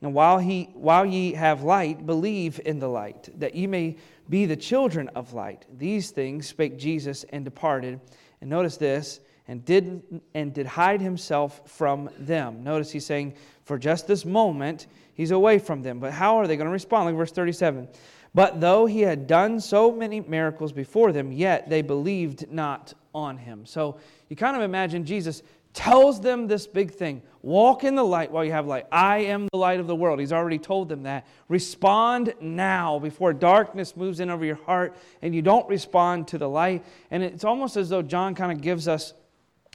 And 0.00 0.14
while, 0.14 0.38
he, 0.38 0.70
while 0.74 1.04
ye 1.04 1.32
have 1.34 1.62
light, 1.62 2.06
believe 2.06 2.60
in 2.64 2.78
the 2.78 2.88
light, 2.88 3.28
that 3.40 3.54
ye 3.54 3.66
may 3.66 3.96
be 4.28 4.46
the 4.46 4.56
children 4.56 5.08
of 5.10 5.32
light. 5.32 5.66
These 5.76 6.10
things 6.10 6.46
spake 6.46 6.78
Jesus 6.78 7.24
and 7.30 7.44
departed. 7.44 8.00
And 8.40 8.50
notice 8.50 8.76
this, 8.76 9.20
and 9.52 9.64
did, 9.66 10.02
and 10.32 10.54
did 10.54 10.66
hide 10.66 11.02
himself 11.02 11.60
from 11.66 12.08
them. 12.18 12.64
Notice 12.64 12.90
he's 12.90 13.04
saying, 13.04 13.34
for 13.64 13.78
just 13.78 14.06
this 14.06 14.24
moment, 14.24 14.86
he's 15.12 15.30
away 15.30 15.58
from 15.58 15.82
them. 15.82 16.00
But 16.00 16.12
how 16.12 16.38
are 16.38 16.46
they 16.46 16.56
going 16.56 16.68
to 16.68 16.72
respond? 16.72 17.04
Like 17.04 17.16
verse 17.16 17.32
37. 17.32 17.86
But 18.34 18.62
though 18.62 18.86
he 18.86 19.02
had 19.02 19.26
done 19.26 19.60
so 19.60 19.92
many 19.92 20.20
miracles 20.20 20.72
before 20.72 21.12
them, 21.12 21.32
yet 21.32 21.68
they 21.68 21.82
believed 21.82 22.50
not 22.50 22.94
on 23.14 23.36
him. 23.36 23.66
So 23.66 23.98
you 24.30 24.36
kind 24.36 24.56
of 24.56 24.62
imagine 24.62 25.04
Jesus 25.04 25.42
tells 25.74 26.18
them 26.18 26.46
this 26.46 26.66
big 26.66 26.90
thing 26.90 27.20
walk 27.42 27.84
in 27.84 27.94
the 27.94 28.04
light 28.04 28.30
while 28.30 28.44
you 28.44 28.52
have 28.52 28.66
light. 28.66 28.86
I 28.90 29.18
am 29.18 29.48
the 29.52 29.58
light 29.58 29.80
of 29.80 29.86
the 29.86 29.96
world. 29.96 30.18
He's 30.18 30.32
already 30.32 30.58
told 30.58 30.88
them 30.88 31.02
that. 31.02 31.26
Respond 31.48 32.32
now 32.40 32.98
before 33.00 33.34
darkness 33.34 33.96
moves 33.96 34.20
in 34.20 34.30
over 34.30 34.46
your 34.46 34.56
heart 34.64 34.96
and 35.20 35.34
you 35.34 35.42
don't 35.42 35.68
respond 35.68 36.28
to 36.28 36.38
the 36.38 36.48
light. 36.48 36.84
And 37.10 37.22
it's 37.22 37.44
almost 37.44 37.76
as 37.76 37.90
though 37.90 38.00
John 38.00 38.34
kind 38.34 38.52
of 38.52 38.62
gives 38.62 38.88
us 38.88 39.12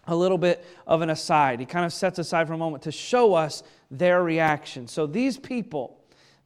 a 0.07 0.15
little 0.15 0.37
bit 0.37 0.65
of 0.87 1.01
an 1.01 1.09
aside. 1.09 1.59
He 1.59 1.65
kind 1.65 1.85
of 1.85 1.93
sets 1.93 2.17
aside 2.17 2.47
for 2.47 2.53
a 2.53 2.57
moment 2.57 2.83
to 2.83 2.91
show 2.91 3.33
us 3.33 3.63
their 3.91 4.23
reaction. 4.23 4.87
So 4.87 5.05
these 5.05 5.37
people 5.37 5.97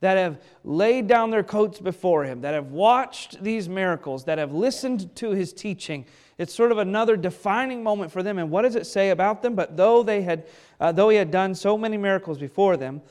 that 0.01 0.18
have 0.18 0.41
laid 0.63 1.08
down 1.08 1.30
their 1.30 1.44
coats 1.44 1.80
before 1.80 2.25
him, 2.25 2.41
that 2.41 2.56
have 2.56 2.72
watched 2.72 3.41
these 3.44 3.70
miracles, 3.70 4.25
that 4.25 4.39
have 4.39 4.51
listened 4.51 5.15
to 5.15 5.30
his 5.32 5.53
teaching, 5.53 6.06
it's 6.39 6.53
sort 6.53 6.72
of 6.72 6.80
another 6.80 7.15
defining 7.15 7.84
moment 7.84 8.12
for 8.12 8.24
them. 8.24 8.39
And 8.39 8.50
what 8.50 8.63
does 8.63 8.75
it 8.75 8.88
say 8.88 9.12
about 9.12 9.44
them? 9.44 9.53
But 9.53 9.77
though 9.77 10.01
they 10.01 10.24
had, 10.24 10.48
uh, 10.80 10.91
though 10.91 11.10
he 11.10 11.18
had 11.18 11.30
done 11.30 11.53
so 11.53 11.77
many 11.77 11.98
miracles 11.98 12.39
before 12.39 12.77
them, 12.77 13.03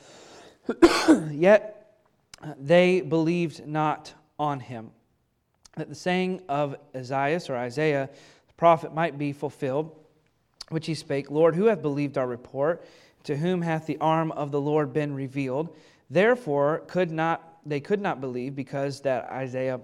yet 1.31 1.95
they 2.59 2.99
believed 2.99 3.65
not 3.65 4.13
on 4.37 4.59
him. 4.59 4.91
That 5.77 5.87
the 5.87 5.95
saying 5.95 6.41
of 6.49 6.75
Isaiah 6.93 7.39
or 7.47 7.55
Isaiah, 7.55 8.09
the 8.47 8.53
prophet, 8.55 8.93
might 8.93 9.17
be 9.17 9.31
fulfilled, 9.31 9.95
which 10.71 10.87
he 10.87 10.93
spake, 10.95 11.29
Lord, 11.29 11.55
who 11.55 11.65
hath 11.65 11.81
believed 11.81 12.17
our 12.17 12.27
report? 12.27 12.85
To 13.25 13.37
whom 13.37 13.61
hath 13.61 13.85
the 13.85 13.99
arm 13.99 14.31
of 14.31 14.51
the 14.51 14.61
Lord 14.61 14.93
been 14.93 15.13
revealed? 15.13 15.75
Therefore 16.09 16.83
could 16.87 17.11
not 17.11 17.47
they 17.65 17.79
could 17.79 18.01
not 18.01 18.21
believe, 18.21 18.55
because 18.55 19.01
that 19.01 19.29
Isaiah 19.31 19.79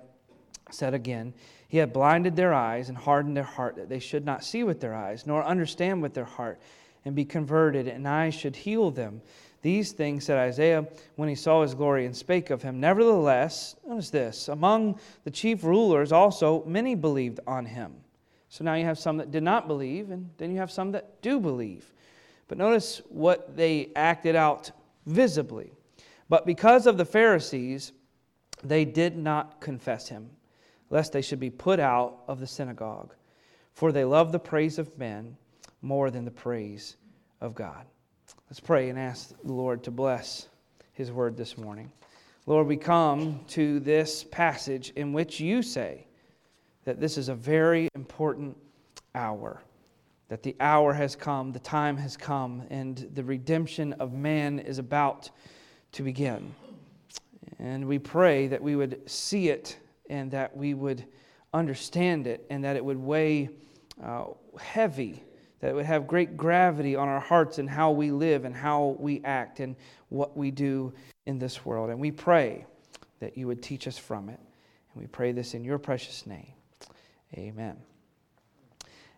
said 0.72 0.94
again, 0.94 1.34
he 1.68 1.78
had 1.78 1.94
blinded 1.94 2.36
their 2.36 2.54
eyes 2.54 2.90
and 2.90 2.98
hardened 2.98 3.38
their 3.38 3.44
heart, 3.44 3.76
that 3.76 3.90
they 3.90 4.00
should 4.00 4.26
not 4.26 4.44
see 4.44 4.64
with 4.64 4.80
their 4.80 4.96
eyes, 4.96 5.28
nor 5.28 5.44
understand 5.44 6.02
with 6.02 6.14
their 6.14 6.26
heart, 6.26 6.60
and 7.06 7.16
be 7.16 7.26
converted, 7.26 7.88
and 7.88 8.08
I 8.08 8.30
should 8.30 8.56
heal 8.56 8.90
them. 8.90 9.22
These 9.62 9.92
things 9.92 10.26
said 10.26 10.38
Isaiah 10.38 10.88
when 11.16 11.30
he 11.30 11.36
saw 11.36 11.62
his 11.62 11.74
glory 11.74 12.06
and 12.06 12.16
spake 12.16 12.50
of 12.50 12.62
him. 12.62 12.80
Nevertheless, 12.80 13.76
notice 13.86 14.10
this 14.10 14.48
among 14.48 15.00
the 15.24 15.32
chief 15.32 15.64
rulers 15.64 16.12
also 16.12 16.64
many 16.66 16.96
believed 16.96 17.40
on 17.46 17.66
him. 17.66 17.94
So 18.50 18.64
now 18.64 18.76
you 18.76 18.86
have 18.86 18.98
some 18.98 19.18
that 19.18 19.32
did 19.32 19.44
not 19.44 19.68
believe, 19.68 20.10
and 20.12 20.30
then 20.38 20.52
you 20.52 20.58
have 20.58 20.72
some 20.72 20.92
that 20.92 21.22
do 21.22 21.40
believe. 21.40 21.92
But 22.48 22.58
notice 22.58 23.02
what 23.10 23.58
they 23.58 23.92
acted 23.96 24.36
out 24.36 24.72
visibly. 25.06 25.74
But 26.30 26.46
because 26.46 26.88
of 26.88 26.98
the 26.98 27.06
Pharisees, 27.06 27.92
they 28.64 28.86
did 28.86 29.18
not 29.18 29.60
confess 29.60 30.08
him 30.08 30.30
lest 30.90 31.12
they 31.12 31.22
should 31.22 31.40
be 31.40 31.50
put 31.50 31.80
out 31.80 32.20
of 32.28 32.40
the 32.40 32.48
synagogue. 32.48 33.14
For 33.74 33.92
they 33.92 34.06
love 34.06 34.32
the 34.32 34.40
praise 34.40 34.80
of 34.80 34.98
men 34.98 35.38
more 35.82 36.10
than 36.10 36.26
the 36.26 36.32
praise 36.32 36.98
of 37.42 37.54
God. 37.54 37.86
Let's 38.50 38.60
pray 38.60 38.90
and 38.90 38.98
ask 38.98 39.34
the 39.44 39.54
Lord 39.54 39.84
to 39.84 39.92
bless 39.92 40.48
his 40.94 41.12
word 41.12 41.38
this 41.38 41.58
morning. 41.58 41.92
Lord, 42.46 42.68
we 42.68 42.78
come 42.78 43.42
to 43.50 43.80
this 43.82 44.24
passage 44.24 44.92
in 44.96 45.12
which 45.14 45.40
you 45.40 45.62
say 45.62 46.07
that 46.88 47.02
this 47.02 47.18
is 47.18 47.28
a 47.28 47.36
very 47.36 47.90
important 47.96 48.56
hour, 49.14 49.62
that 50.30 50.42
the 50.42 50.56
hour 50.62 50.94
has 50.94 51.18
come, 51.18 51.52
the 51.52 51.60
time 51.60 51.98
has 51.98 52.16
come, 52.16 52.64
and 52.70 53.10
the 53.14 53.26
redemption 53.26 53.92
of 54.00 54.14
man 54.14 54.58
is 54.58 54.80
about 54.80 55.30
to 55.92 56.02
begin. 56.02 56.56
And 57.60 57.90
we 57.90 58.00
pray 58.00 58.48
that 58.48 58.64
we 58.64 58.78
would 58.78 59.02
see 59.06 59.50
it 59.50 59.78
and 60.10 60.32
that 60.32 60.56
we 60.56 60.76
would 60.76 61.04
understand 61.54 62.26
it 62.26 62.46
and 62.50 62.64
that 62.64 62.78
it 62.78 62.86
would 62.86 62.98
weigh 62.98 63.50
uh, 64.02 64.28
heavy, 64.58 65.22
that 65.60 65.72
it 65.72 65.76
would 65.76 65.86
have 65.86 66.08
great 66.08 66.38
gravity 66.38 66.96
on 66.96 67.10
our 67.10 67.20
hearts 67.20 67.58
and 67.58 67.70
how 67.70 67.92
we 67.92 68.12
live 68.12 68.46
and 68.46 68.56
how 68.56 68.96
we 68.98 69.22
act 69.26 69.60
and 69.60 69.76
what 70.08 70.38
we 70.38 70.52
do 70.52 70.94
in 71.26 71.38
this 71.38 71.66
world. 71.66 71.90
And 71.90 72.00
we 72.00 72.12
pray 72.12 72.66
that 73.20 73.38
you 73.38 73.46
would 73.48 73.62
teach 73.62 73.90
us 73.90 73.98
from 73.98 74.30
it. 74.30 74.40
And 74.94 75.02
we 75.02 75.08
pray 75.08 75.34
this 75.34 75.54
in 75.54 75.66
your 75.66 75.80
precious 75.80 76.26
name. 76.26 76.54
Amen. 77.36 77.78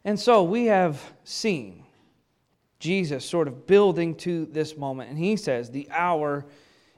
And 0.05 0.19
so 0.19 0.43
we 0.43 0.65
have 0.65 1.01
seen 1.23 1.83
Jesus 2.79 3.25
sort 3.25 3.47
of 3.47 3.67
building 3.67 4.15
to 4.15 4.45
this 4.45 4.77
moment. 4.77 5.09
And 5.09 5.19
he 5.19 5.35
says, 5.35 5.69
The 5.69 5.87
hour 5.91 6.45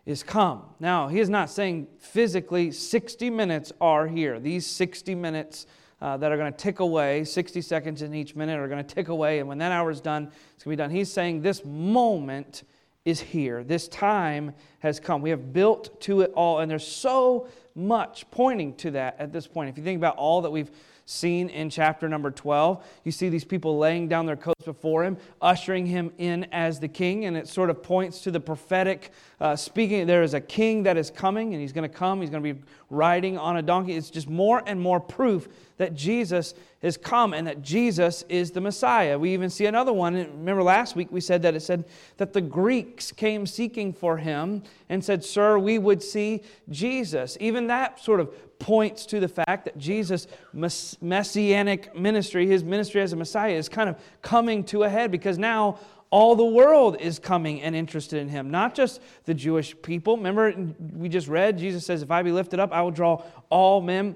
is 0.05 0.23
come. 0.23 0.63
Now, 0.79 1.07
he 1.07 1.19
is 1.19 1.29
not 1.29 1.49
saying 1.49 1.87
physically 1.99 2.71
60 2.71 3.29
minutes 3.29 3.71
are 3.81 4.07
here. 4.07 4.39
These 4.39 4.65
60 4.65 5.15
minutes 5.15 5.67
uh, 6.01 6.17
that 6.17 6.31
are 6.31 6.37
going 6.37 6.51
to 6.51 6.57
tick 6.57 6.79
away, 6.79 7.23
60 7.23 7.61
seconds 7.61 8.01
in 8.01 8.13
each 8.13 8.35
minute 8.35 8.59
are 8.59 8.67
going 8.67 8.83
to 8.83 8.95
tick 8.95 9.09
away, 9.09 9.39
and 9.39 9.47
when 9.47 9.59
that 9.59 9.71
hour 9.71 9.91
is 9.91 10.01
done, 10.01 10.31
it's 10.55 10.63
going 10.63 10.75
to 10.75 10.81
be 10.81 10.87
done. 10.87 10.89
He's 10.89 11.11
saying 11.11 11.41
this 11.41 11.63
moment 11.63 12.63
is 13.05 13.19
here. 13.19 13.63
This 13.63 13.87
time 13.87 14.53
has 14.79 14.99
come. 14.99 15.21
We 15.21 15.29
have 15.29 15.53
built 15.53 16.01
to 16.01 16.21
it 16.21 16.31
all, 16.35 16.59
and 16.59 16.69
there's 16.69 16.87
so 16.87 17.47
much 17.75 18.29
pointing 18.31 18.75
to 18.77 18.91
that 18.91 19.15
at 19.19 19.31
this 19.31 19.47
point. 19.47 19.69
If 19.69 19.77
you 19.77 19.83
think 19.83 19.97
about 19.97 20.17
all 20.17 20.41
that 20.41 20.51
we've 20.51 20.71
seen 21.05 21.49
in 21.49 21.69
chapter 21.69 22.07
number 22.07 22.31
12. 22.31 22.85
You 23.03 23.11
see 23.11 23.29
these 23.29 23.43
people 23.43 23.77
laying 23.77 24.07
down 24.07 24.25
their 24.25 24.35
coats 24.35 24.65
before 24.65 25.03
him, 25.03 25.17
ushering 25.41 25.85
him 25.85 26.11
in 26.17 26.45
as 26.51 26.79
the 26.79 26.87
king, 26.87 27.25
and 27.25 27.35
it 27.35 27.47
sort 27.47 27.69
of 27.69 27.83
points 27.83 28.21
to 28.21 28.31
the 28.31 28.39
prophetic 28.39 29.11
uh, 29.39 29.55
speaking. 29.55 30.07
There 30.07 30.23
is 30.23 30.33
a 30.33 30.41
king 30.41 30.83
that 30.83 30.97
is 30.97 31.09
coming, 31.09 31.53
and 31.53 31.61
he's 31.61 31.73
going 31.73 31.89
to 31.89 31.95
come. 31.95 32.21
He's 32.21 32.29
going 32.29 32.43
to 32.43 32.53
be 32.53 32.61
riding 32.89 33.37
on 33.37 33.57
a 33.57 33.61
donkey. 33.61 33.93
It's 33.95 34.09
just 34.09 34.29
more 34.29 34.63
and 34.65 34.79
more 34.79 34.99
proof 34.99 35.47
that 35.81 35.95
Jesus 35.95 36.53
has 36.83 36.95
come 36.95 37.33
and 37.33 37.47
that 37.47 37.63
Jesus 37.63 38.23
is 38.29 38.51
the 38.51 38.61
Messiah. 38.61 39.17
We 39.17 39.33
even 39.33 39.49
see 39.49 39.65
another 39.65 39.91
one. 39.91 40.13
Remember 40.13 40.61
last 40.61 40.95
week 40.95 41.11
we 41.11 41.21
said 41.21 41.41
that 41.41 41.55
it 41.55 41.61
said 41.61 41.85
that 42.17 42.33
the 42.33 42.41
Greeks 42.41 43.11
came 43.11 43.47
seeking 43.47 43.91
for 43.91 44.17
him 44.17 44.61
and 44.89 45.03
said, 45.03 45.25
Sir, 45.25 45.57
we 45.57 45.79
would 45.79 46.03
see 46.03 46.43
Jesus. 46.69 47.35
Even 47.39 47.65
that 47.67 47.99
sort 47.99 48.19
of 48.19 48.59
points 48.59 49.07
to 49.07 49.19
the 49.19 49.27
fact 49.27 49.65
that 49.65 49.75
Jesus' 49.79 50.27
messianic 50.53 51.95
ministry, 51.95 52.45
his 52.45 52.63
ministry 52.63 53.01
as 53.01 53.11
a 53.11 53.15
Messiah, 53.15 53.53
is 53.53 53.67
kind 53.67 53.89
of 53.89 53.95
coming 54.21 54.63
to 54.65 54.83
a 54.83 54.89
head 54.89 55.09
because 55.09 55.39
now 55.39 55.79
all 56.11 56.35
the 56.35 56.45
world 56.45 56.97
is 56.99 57.17
coming 57.17 57.59
and 57.63 57.75
interested 57.75 58.19
in 58.19 58.29
him, 58.29 58.51
not 58.51 58.75
just 58.75 59.01
the 59.25 59.33
Jewish 59.33 59.75
people. 59.81 60.15
Remember, 60.15 60.53
we 60.93 61.09
just 61.09 61.27
read, 61.27 61.57
Jesus 61.57 61.87
says, 61.87 62.03
If 62.03 62.11
I 62.11 62.21
be 62.21 62.31
lifted 62.31 62.59
up, 62.59 62.71
I 62.71 62.83
will 62.83 62.91
draw 62.91 63.23
all 63.49 63.81
men 63.81 64.15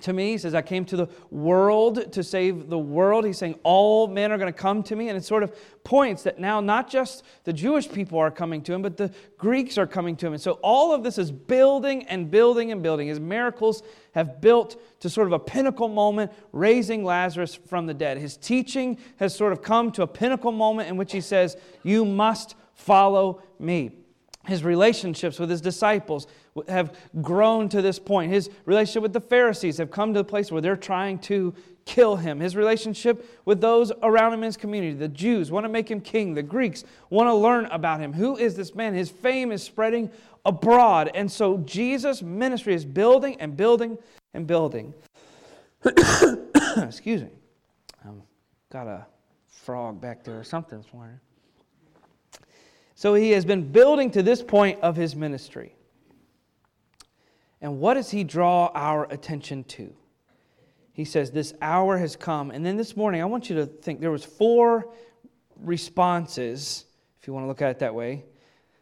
to 0.00 0.12
me. 0.12 0.32
He 0.32 0.38
says, 0.38 0.54
I 0.54 0.62
came 0.62 0.84
to 0.86 0.96
the 0.96 1.08
world 1.30 2.12
to 2.12 2.22
save 2.22 2.68
the 2.68 2.78
world. 2.78 3.24
He's 3.24 3.38
saying 3.38 3.58
all 3.62 4.06
men 4.06 4.32
are 4.32 4.38
going 4.38 4.52
to 4.52 4.58
come 4.58 4.82
to 4.84 4.96
me. 4.96 5.08
And 5.08 5.16
it 5.16 5.24
sort 5.24 5.42
of 5.42 5.54
points 5.84 6.22
that 6.24 6.38
now 6.38 6.60
not 6.60 6.90
just 6.90 7.22
the 7.44 7.52
Jewish 7.52 7.90
people 7.90 8.18
are 8.18 8.30
coming 8.30 8.62
to 8.62 8.72
him, 8.72 8.82
but 8.82 8.96
the 8.96 9.12
Greeks 9.38 9.78
are 9.78 9.86
coming 9.86 10.16
to 10.16 10.26
him. 10.26 10.32
And 10.32 10.42
so 10.42 10.52
all 10.62 10.94
of 10.94 11.02
this 11.02 11.18
is 11.18 11.30
building 11.30 12.06
and 12.08 12.30
building 12.30 12.72
and 12.72 12.82
building. 12.82 13.08
His 13.08 13.20
miracles 13.20 13.82
have 14.12 14.40
built 14.40 14.80
to 15.00 15.08
sort 15.08 15.26
of 15.26 15.32
a 15.32 15.38
pinnacle 15.38 15.88
moment, 15.88 16.32
raising 16.52 17.04
Lazarus 17.04 17.54
from 17.54 17.86
the 17.86 17.94
dead. 17.94 18.18
His 18.18 18.36
teaching 18.36 18.98
has 19.16 19.34
sort 19.34 19.52
of 19.52 19.62
come 19.62 19.92
to 19.92 20.02
a 20.02 20.06
pinnacle 20.06 20.52
moment 20.52 20.88
in 20.88 20.96
which 20.96 21.12
he 21.12 21.20
says, 21.20 21.56
You 21.82 22.04
must 22.04 22.56
follow 22.74 23.42
me 23.58 23.92
his 24.46 24.64
relationships 24.64 25.38
with 25.38 25.50
his 25.50 25.60
disciples 25.60 26.26
have 26.68 26.96
grown 27.20 27.68
to 27.68 27.82
this 27.82 27.98
point. 27.98 28.32
His 28.32 28.48
relationship 28.64 29.02
with 29.02 29.12
the 29.12 29.20
Pharisees 29.20 29.76
have 29.78 29.90
come 29.90 30.14
to 30.14 30.20
the 30.20 30.24
place 30.24 30.50
where 30.50 30.62
they're 30.62 30.76
trying 30.76 31.18
to 31.20 31.54
kill 31.84 32.16
him. 32.16 32.40
His 32.40 32.56
relationship 32.56 33.42
with 33.44 33.60
those 33.60 33.92
around 34.02 34.32
him 34.32 34.40
in 34.40 34.46
his 34.46 34.56
community, 34.56 34.94
the 34.94 35.08
Jews 35.08 35.50
want 35.50 35.64
to 35.64 35.68
make 35.68 35.90
him 35.90 36.00
king. 36.00 36.34
The 36.34 36.42
Greeks 36.42 36.84
want 37.10 37.28
to 37.28 37.34
learn 37.34 37.66
about 37.66 38.00
him. 38.00 38.14
Who 38.14 38.36
is 38.36 38.56
this 38.56 38.74
man? 38.74 38.94
His 38.94 39.10
fame 39.10 39.52
is 39.52 39.62
spreading 39.62 40.10
abroad. 40.44 41.10
And 41.14 41.30
so 41.30 41.58
Jesus' 41.58 42.22
ministry 42.22 42.74
is 42.74 42.84
building 42.84 43.36
and 43.40 43.56
building 43.56 43.98
and 44.32 44.46
building. 44.46 44.94
Excuse 46.76 47.22
me. 47.22 47.30
I've 48.04 48.22
got 48.70 48.86
a 48.86 49.06
frog 49.48 50.00
back 50.00 50.24
there 50.24 50.38
or 50.38 50.44
something 50.44 50.80
this 50.80 50.92
morning. 50.94 51.20
So 53.00 53.14
he 53.14 53.30
has 53.30 53.46
been 53.46 53.72
building 53.72 54.10
to 54.10 54.22
this 54.22 54.42
point 54.42 54.78
of 54.80 54.94
his 54.94 55.16
ministry. 55.16 55.74
And 57.62 57.80
what 57.80 57.94
does 57.94 58.10
he 58.10 58.24
draw 58.24 58.70
our 58.74 59.10
attention 59.10 59.64
to? 59.64 59.94
He 60.92 61.06
says, 61.06 61.30
This 61.30 61.54
hour 61.62 61.96
has 61.96 62.14
come. 62.14 62.50
And 62.50 62.62
then 62.62 62.76
this 62.76 62.98
morning, 62.98 63.22
I 63.22 63.24
want 63.24 63.48
you 63.48 63.56
to 63.56 63.64
think 63.64 64.00
there 64.00 64.10
was 64.10 64.26
four 64.26 64.92
responses, 65.56 66.84
if 67.18 67.26
you 67.26 67.32
want 67.32 67.44
to 67.44 67.48
look 67.48 67.62
at 67.62 67.70
it 67.70 67.78
that 67.78 67.94
way. 67.94 68.26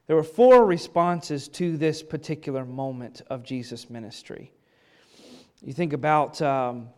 There 0.09 0.17
were 0.17 0.25
four 0.25 0.67
responses 0.67 1.47
to 1.51 1.77
this 1.77 2.03
particular 2.03 2.65
moment 2.65 3.23
of 3.31 3.45
Jesus' 3.45 3.89
ministry. 3.89 4.51
You 5.63 5.73
think 5.73 5.93
about 5.93 6.43
um, 6.43 6.89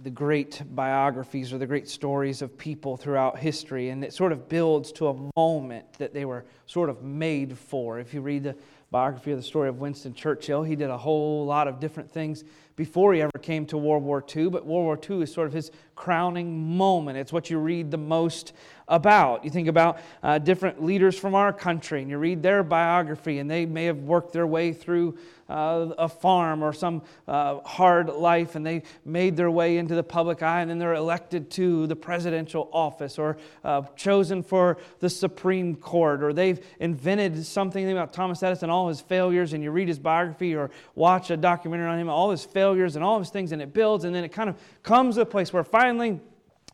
the 0.00 0.10
great 0.10 0.62
biographies 0.74 1.52
or 1.52 1.58
the 1.58 1.66
great 1.66 1.86
stories 1.86 2.40
of 2.40 2.56
people 2.56 2.96
throughout 2.96 3.38
history, 3.38 3.90
and 3.90 4.02
it 4.02 4.12
sort 4.12 4.32
of 4.32 4.48
builds 4.48 4.90
to 4.92 5.08
a 5.08 5.30
moment 5.36 5.92
that 5.94 6.14
they 6.14 6.24
were 6.24 6.46
sort 6.66 6.88
of 6.88 7.02
made 7.02 7.58
for. 7.58 7.98
If 7.98 8.14
you 8.14 8.22
read 8.22 8.44
the 8.44 8.56
biography 8.90 9.32
of 9.32 9.36
the 9.36 9.42
story 9.42 9.68
of 9.68 9.80
Winston 9.80 10.14
Churchill, 10.14 10.62
he 10.62 10.76
did 10.76 10.88
a 10.88 10.96
whole 10.96 11.44
lot 11.44 11.68
of 11.68 11.78
different 11.78 12.10
things 12.10 12.44
before 12.74 13.12
he 13.12 13.20
ever 13.20 13.38
came 13.40 13.66
to 13.66 13.76
World 13.76 14.02
War 14.02 14.24
II, 14.34 14.48
but 14.48 14.64
World 14.64 14.84
War 14.84 14.98
II 15.18 15.22
is 15.24 15.32
sort 15.32 15.46
of 15.46 15.52
his 15.52 15.70
crowning 15.94 16.76
moment. 16.76 17.18
It's 17.18 17.32
what 17.32 17.50
you 17.50 17.58
read 17.58 17.90
the 17.90 17.98
most 17.98 18.54
about. 18.88 19.44
You 19.44 19.50
think 19.50 19.68
about 19.68 20.00
uh, 20.22 20.38
different 20.38 20.82
leaders 20.82 21.18
from 21.18 21.34
our 21.34 21.52
country, 21.52 22.00
and 22.00 22.10
you 22.10 22.16
read 22.16 22.42
their 22.42 22.62
biography, 22.62 23.38
and 23.40 23.50
they 23.50 23.66
may 23.66 23.84
have 23.84 23.98
worked 23.98 24.32
their 24.32 24.46
way 24.46 24.72
through 24.72 25.18
uh, 25.52 25.94
a 25.98 26.08
farm 26.08 26.62
or 26.62 26.72
some 26.72 27.02
uh, 27.28 27.60
hard 27.60 28.08
life, 28.08 28.54
and 28.54 28.64
they 28.64 28.82
made 29.04 29.36
their 29.36 29.50
way 29.50 29.76
into 29.76 29.94
the 29.94 30.02
public 30.02 30.42
eye, 30.42 30.62
and 30.62 30.70
then 30.70 30.78
they're 30.78 30.94
elected 30.94 31.50
to 31.50 31.86
the 31.86 31.96
presidential 31.96 32.70
office 32.72 33.18
or 33.18 33.36
uh, 33.62 33.82
chosen 33.94 34.42
for 34.42 34.78
the 35.00 35.10
Supreme 35.10 35.76
Court, 35.76 36.22
or 36.22 36.32
they've 36.32 36.64
invented 36.80 37.44
something 37.44 37.90
about 37.92 38.12
Thomas 38.12 38.42
Edison, 38.42 38.70
all 38.70 38.88
his 38.88 39.02
failures, 39.02 39.52
and 39.52 39.62
you 39.62 39.70
read 39.70 39.88
his 39.88 39.98
biography 39.98 40.54
or 40.54 40.70
watch 40.94 41.30
a 41.30 41.36
documentary 41.36 41.88
on 41.88 41.98
him, 41.98 42.08
all 42.08 42.30
his 42.30 42.44
failures 42.44 42.96
and 42.96 43.04
all 43.04 43.18
his 43.18 43.28
things, 43.28 43.52
and 43.52 43.60
it 43.60 43.74
builds, 43.74 44.04
and 44.04 44.14
then 44.14 44.24
it 44.24 44.32
kind 44.32 44.48
of 44.48 44.56
comes 44.82 45.16
to 45.16 45.20
a 45.20 45.26
place 45.26 45.52
where 45.52 45.64
finally 45.64 46.18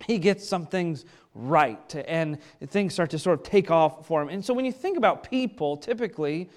he 0.07 0.19
gets 0.19 0.47
some 0.47 0.65
things 0.67 1.05
right, 1.35 1.95
and 2.07 2.39
things 2.69 2.93
start 2.95 3.11
to 3.11 3.19
sort 3.19 3.41
of 3.41 3.45
take 3.45 3.71
off 3.71 4.07
for 4.07 4.23
him. 4.23 4.29
And 4.29 4.45
so 4.45 4.55
when 4.55 4.65
you 4.65 4.73
think 4.73 4.97
about 4.97 5.29
people, 5.29 5.77
typically, 5.77 6.49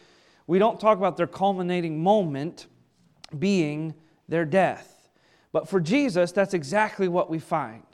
we 0.52 0.60
don't 0.60 0.82
talk 0.82 0.98
about 0.98 1.16
their 1.16 1.28
culminating 1.28 2.04
moment 2.04 2.68
being 3.40 3.94
their 4.28 4.44
death. 4.44 5.08
But 5.54 5.70
for 5.70 5.80
Jesus, 5.80 6.34
that's 6.34 6.54
exactly 6.54 7.08
what 7.08 7.30
we 7.30 7.40
find. 7.40 7.86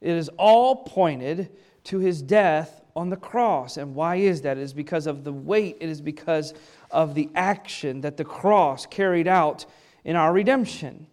It 0.00 0.12
is 0.12 0.30
all 0.38 0.84
pointed 0.84 1.50
to 1.82 1.98
his 1.98 2.22
death 2.22 2.80
on 2.94 3.10
the 3.10 3.16
cross. 3.16 3.76
And 3.76 3.96
why 3.96 4.16
is 4.16 4.42
that? 4.42 4.56
It 4.56 4.60
is 4.60 4.72
because 4.72 5.08
of 5.08 5.24
the 5.24 5.32
weight, 5.32 5.78
it 5.80 5.88
is 5.88 6.00
because 6.00 6.54
of 6.92 7.16
the 7.16 7.28
action 7.34 8.02
that 8.02 8.16
the 8.16 8.24
cross 8.24 8.86
carried 8.86 9.26
out 9.26 9.66
in 10.04 10.14
our 10.14 10.32
redemption. 10.32 11.08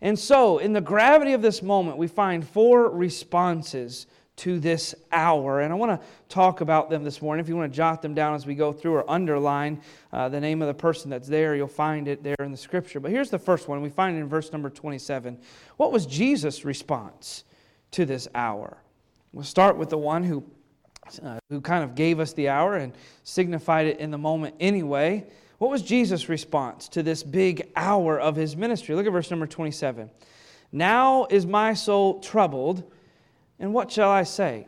And 0.00 0.16
so, 0.16 0.58
in 0.58 0.74
the 0.74 0.80
gravity 0.80 1.32
of 1.32 1.42
this 1.42 1.60
moment, 1.60 1.98
we 1.98 2.06
find 2.06 2.46
four 2.46 2.88
responses 2.88 4.06
to 4.36 4.60
this 4.60 4.94
hour. 5.12 5.60
And 5.60 5.72
I 5.72 5.76
want 5.76 6.00
to 6.00 6.06
talk 6.28 6.60
about 6.60 6.90
them 6.90 7.04
this 7.04 7.22
morning. 7.22 7.42
If 7.42 7.48
you 7.48 7.56
want 7.56 7.72
to 7.72 7.76
jot 7.76 8.02
them 8.02 8.14
down 8.14 8.34
as 8.34 8.46
we 8.46 8.54
go 8.54 8.72
through 8.72 8.92
or 8.92 9.10
underline 9.10 9.80
uh, 10.12 10.28
the 10.28 10.40
name 10.40 10.60
of 10.60 10.68
the 10.68 10.74
person 10.74 11.10
that's 11.10 11.26
there, 11.26 11.56
you'll 11.56 11.68
find 11.68 12.06
it 12.06 12.22
there 12.22 12.36
in 12.40 12.50
the 12.50 12.56
scripture. 12.56 13.00
But 13.00 13.10
here's 13.10 13.30
the 13.30 13.38
first 13.38 13.66
one. 13.66 13.80
We 13.80 13.88
find 13.88 14.16
it 14.16 14.20
in 14.20 14.28
verse 14.28 14.52
number 14.52 14.68
27. 14.68 15.38
What 15.78 15.90
was 15.90 16.04
Jesus' 16.04 16.64
response 16.64 17.44
to 17.92 18.04
this 18.04 18.28
hour? 18.34 18.76
We'll 19.32 19.44
start 19.44 19.78
with 19.78 19.88
the 19.88 19.98
one 19.98 20.22
who, 20.22 20.44
uh, 21.22 21.38
who 21.48 21.62
kind 21.62 21.82
of 21.82 21.94
gave 21.94 22.20
us 22.20 22.34
the 22.34 22.50
hour 22.50 22.76
and 22.76 22.92
signified 23.24 23.86
it 23.86 24.00
in 24.00 24.10
the 24.10 24.18
moment 24.18 24.54
anyway. 24.60 25.24
What 25.58 25.70
was 25.70 25.80
Jesus' 25.80 26.28
response 26.28 26.88
to 26.88 27.02
this 27.02 27.22
big 27.22 27.70
hour 27.74 28.20
of 28.20 28.36
his 28.36 28.54
ministry? 28.54 28.94
Look 28.94 29.06
at 29.06 29.12
verse 29.12 29.30
number 29.30 29.46
27. 29.46 30.10
Now 30.72 31.26
is 31.30 31.46
my 31.46 31.72
soul 31.72 32.20
troubled 32.20 32.84
and 33.58 33.72
what 33.72 33.90
shall 33.90 34.10
I 34.10 34.22
say? 34.24 34.66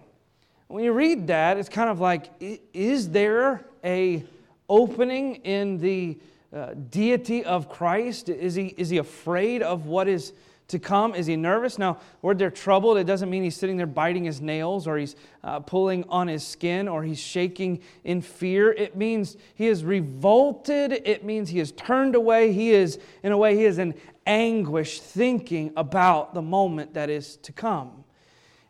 When 0.69 0.85
you 0.85 0.93
read 0.93 1.27
that, 1.29 1.57
it's 1.57 1.69
kind 1.69 1.89
of 1.89 2.01
like, 2.01 2.31
is 2.75 3.11
there 3.11 3.65
a 3.83 4.25
opening 4.69 5.37
in 5.37 5.79
the 5.79 6.19
uh, 6.55 6.75
deity 6.91 7.45
of 7.45 7.69
Christ? 7.69 8.29
Is 8.29 8.55
he, 8.55 8.75
is 8.77 8.91
he 8.91 8.99
afraid 8.99 9.63
of 9.63 9.87
what 9.87 10.09
is 10.09 10.33
to 10.69 10.79
come? 10.79 11.15
Is 11.15 11.27
he 11.27 11.37
nervous? 11.37 11.79
Now, 11.79 11.99
word 12.21 12.39
they're 12.39 12.51
troubled, 12.51 12.99
it 12.99 13.05
doesn't 13.05 13.31
mean 13.31 13.43
he's 13.43 13.57
sitting 13.57 13.79
there 13.79 13.87
biting 13.87 14.25
his 14.25 14.43
nails 14.43 14.87
or 14.87 14.99
he's 14.99 15.17
uh, 15.43 15.61
pulling 15.61 16.05
on 16.11 16.29
his 16.29 16.47
skin 16.47 16.87
or 16.87 17.03
he's 17.03 17.19
shaking 17.19 17.81
in 18.05 18.21
fear. 18.21 18.73
It 18.73 18.95
means 18.95 19.39
he 19.55 19.69
is 19.69 19.85
revolted. 19.85 20.93
It 20.93 21.25
means 21.25 21.49
he 21.49 21.61
is 21.61 21.73
turned 21.73 22.15
away. 22.15 22.53
He 22.53 22.73
is, 22.73 22.99
in 23.23 23.33
a 23.33 23.39
way, 23.39 23.57
he 23.57 23.65
is 23.65 23.79
in 23.79 23.95
anguish 24.27 25.01
thinking 25.01 25.73
about 25.77 26.35
the 26.35 26.43
moment 26.43 26.93
that 26.95 27.09
is 27.09 27.37
to 27.39 27.53
come. 27.53 28.05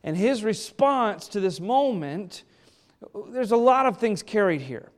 And 0.08 0.16
his 0.16 0.42
response 0.42 1.28
to 1.28 1.38
this 1.38 1.60
moment, 1.60 2.44
there's 3.28 3.52
a 3.52 3.58
lot 3.58 3.84
of 3.84 3.98
things 3.98 4.22
carried 4.22 4.62
here. 4.62 4.90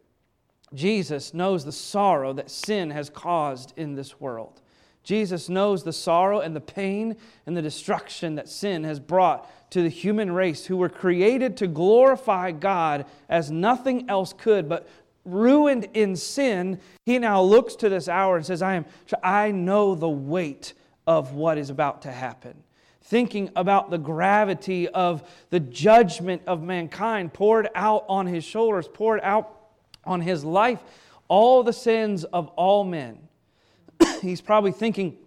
Jesus 0.72 1.34
knows 1.34 1.64
the 1.64 1.72
sorrow 1.72 2.32
that 2.34 2.48
sin 2.48 2.90
has 2.90 3.10
caused 3.10 3.72
in 3.76 3.96
this 3.96 4.20
world. 4.20 4.60
Jesus 5.02 5.48
knows 5.48 5.82
the 5.82 5.92
sorrow 5.92 6.38
and 6.38 6.54
the 6.54 6.60
pain 6.60 7.16
and 7.44 7.56
the 7.56 7.60
destruction 7.60 8.36
that 8.36 8.48
sin 8.48 8.84
has 8.84 9.00
brought 9.00 9.50
to 9.72 9.82
the 9.82 9.88
human 9.88 10.30
race 10.30 10.66
who 10.66 10.76
were 10.76 10.88
created 10.88 11.56
to 11.56 11.66
glorify 11.66 12.52
God 12.52 13.04
as 13.28 13.50
nothing 13.50 14.08
else 14.08 14.32
could, 14.32 14.68
but 14.68 14.88
ruined 15.24 15.88
in 15.92 16.14
sin, 16.14 16.78
he 17.04 17.18
now 17.18 17.42
looks 17.42 17.74
to 17.74 17.88
this 17.88 18.08
hour 18.08 18.36
and 18.36 18.46
says, 18.46 18.62
I 18.62 18.74
am 18.74 18.84
I 19.24 19.50
know 19.50 19.96
the 19.96 20.08
weight 20.08 20.72
of 21.04 21.32
what 21.32 21.58
is 21.58 21.68
about 21.68 22.02
to 22.02 22.12
happen 22.12 22.62
thinking 23.10 23.50
about 23.56 23.90
the 23.90 23.98
gravity 23.98 24.88
of 24.88 25.28
the 25.50 25.58
judgment 25.58 26.40
of 26.46 26.62
mankind 26.62 27.34
poured 27.34 27.68
out 27.74 28.04
on 28.08 28.24
his 28.24 28.44
shoulders, 28.44 28.86
poured 28.86 29.20
out 29.24 29.58
on 30.04 30.20
his 30.20 30.44
life, 30.44 30.80
all 31.26 31.64
the 31.64 31.72
sins 31.72 32.22
of 32.22 32.46
all 32.50 32.84
men. 32.84 33.18
He's 34.22 34.40
probably 34.40 34.70
thinking, 34.70 35.18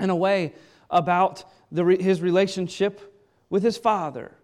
in 0.00 0.10
a 0.10 0.16
way, 0.16 0.52
about 0.90 1.44
the, 1.70 1.84
his 1.84 2.20
relationship 2.20 3.22
with 3.48 3.62
his 3.62 3.76
Father 3.78 4.36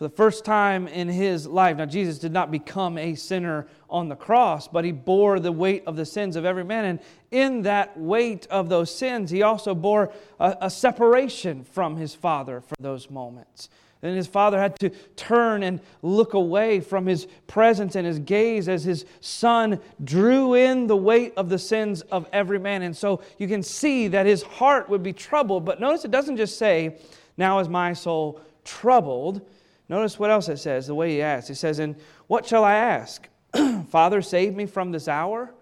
for 0.00 0.08
the 0.08 0.16
first 0.16 0.46
time 0.46 0.88
in 0.88 1.08
his 1.08 1.46
life. 1.46 1.76
Now, 1.76 1.84
Jesus 1.84 2.18
did 2.18 2.32
not 2.32 2.50
become 2.50 2.96
a 2.96 3.14
sinner 3.14 3.66
on 3.90 4.08
the 4.08 4.16
cross, 4.16 4.66
but 4.66 4.82
he 4.82 4.92
bore 4.92 5.38
the 5.38 5.52
weight 5.52 5.82
of 5.86 5.94
the 5.94 6.06
sins 6.06 6.36
of 6.36 6.46
every 6.46 6.64
man. 6.64 6.86
And 6.86 7.00
in 7.30 7.60
that 7.64 8.00
weight 8.00 8.46
of 8.46 8.70
those 8.70 8.90
sins, 8.94 9.30
he 9.30 9.42
also 9.42 9.74
bore 9.74 10.10
a, 10.38 10.56
a 10.62 10.70
separation 10.70 11.64
from 11.64 11.96
his 11.96 12.14
Father 12.14 12.62
for 12.62 12.76
those 12.80 13.10
moments. 13.10 13.68
And 14.00 14.16
his 14.16 14.26
father 14.26 14.58
had 14.58 14.78
to 14.78 14.88
turn 15.16 15.62
and 15.62 15.80
look 16.00 16.32
away 16.32 16.80
from 16.80 17.04
his 17.04 17.26
presence 17.46 17.94
and 17.94 18.06
his 18.06 18.20
gaze 18.20 18.70
as 18.70 18.82
his 18.82 19.04
son 19.20 19.80
drew 20.02 20.54
in 20.54 20.86
the 20.86 20.96
weight 20.96 21.34
of 21.36 21.50
the 21.50 21.58
sins 21.58 22.00
of 22.10 22.26
every 22.32 22.58
man. 22.58 22.80
And 22.80 22.96
so 22.96 23.20
you 23.36 23.46
can 23.46 23.62
see 23.62 24.08
that 24.08 24.24
his 24.24 24.42
heart 24.42 24.88
would 24.88 25.02
be 25.02 25.12
troubled. 25.12 25.66
But 25.66 25.78
notice 25.78 26.06
it 26.06 26.10
doesn't 26.10 26.38
just 26.38 26.56
say, 26.56 26.96
Now 27.36 27.58
is 27.58 27.68
my 27.68 27.92
soul 27.92 28.40
troubled. 28.64 29.42
Notice 29.90 30.20
what 30.20 30.30
else 30.30 30.48
it 30.48 30.58
says, 30.58 30.86
the 30.86 30.94
way 30.94 31.10
he 31.10 31.20
asks. 31.20 31.48
He 31.48 31.54
says, 31.54 31.80
And 31.80 31.96
what 32.28 32.46
shall 32.46 32.62
I 32.62 32.74
ask? 32.74 33.28
Father, 33.88 34.22
save 34.22 34.54
me 34.54 34.64
from 34.66 34.92
this 34.92 35.08
hour? 35.08 35.52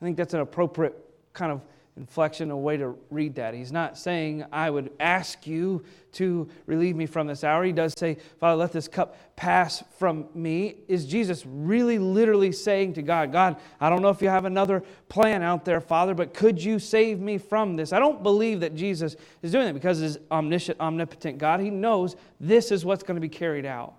I 0.00 0.04
think 0.04 0.16
that's 0.16 0.32
an 0.32 0.40
appropriate 0.40 0.94
kind 1.34 1.52
of 1.52 1.60
inflection, 1.96 2.50
a 2.50 2.56
way 2.56 2.76
to 2.76 2.94
read 3.10 3.34
that. 3.36 3.54
He's 3.54 3.72
not 3.72 3.96
saying, 3.96 4.44
I 4.52 4.68
would 4.68 4.92
ask 5.00 5.46
you 5.46 5.82
to 6.12 6.48
relieve 6.66 6.94
me 6.94 7.06
from 7.06 7.26
this 7.26 7.42
hour. 7.42 7.64
He 7.64 7.72
does 7.72 7.94
say, 7.96 8.18
Father, 8.38 8.56
let 8.56 8.72
this 8.72 8.86
cup 8.86 9.16
pass 9.36 9.82
from 9.98 10.28
me. 10.34 10.76
Is 10.88 11.06
Jesus 11.06 11.44
really 11.46 11.98
literally 11.98 12.52
saying 12.52 12.94
to 12.94 13.02
God, 13.02 13.32
God, 13.32 13.56
I 13.80 13.88
don't 13.88 14.02
know 14.02 14.10
if 14.10 14.20
you 14.20 14.28
have 14.28 14.44
another 14.44 14.82
plan 15.08 15.42
out 15.42 15.64
there, 15.64 15.80
Father, 15.80 16.14
but 16.14 16.34
could 16.34 16.62
you 16.62 16.78
save 16.78 17.18
me 17.18 17.38
from 17.38 17.76
this? 17.76 17.92
I 17.92 17.98
don't 17.98 18.22
believe 18.22 18.60
that 18.60 18.74
Jesus 18.74 19.16
is 19.42 19.52
doing 19.52 19.66
that 19.66 19.74
because 19.74 20.00
he's 20.00 20.18
omniscient, 20.30 20.78
omnipotent 20.80 21.38
God. 21.38 21.60
He 21.60 21.70
knows 21.70 22.16
this 22.40 22.70
is 22.70 22.84
what's 22.84 23.02
going 23.02 23.16
to 23.16 23.20
be 23.20 23.28
carried 23.28 23.66
out. 23.66 23.94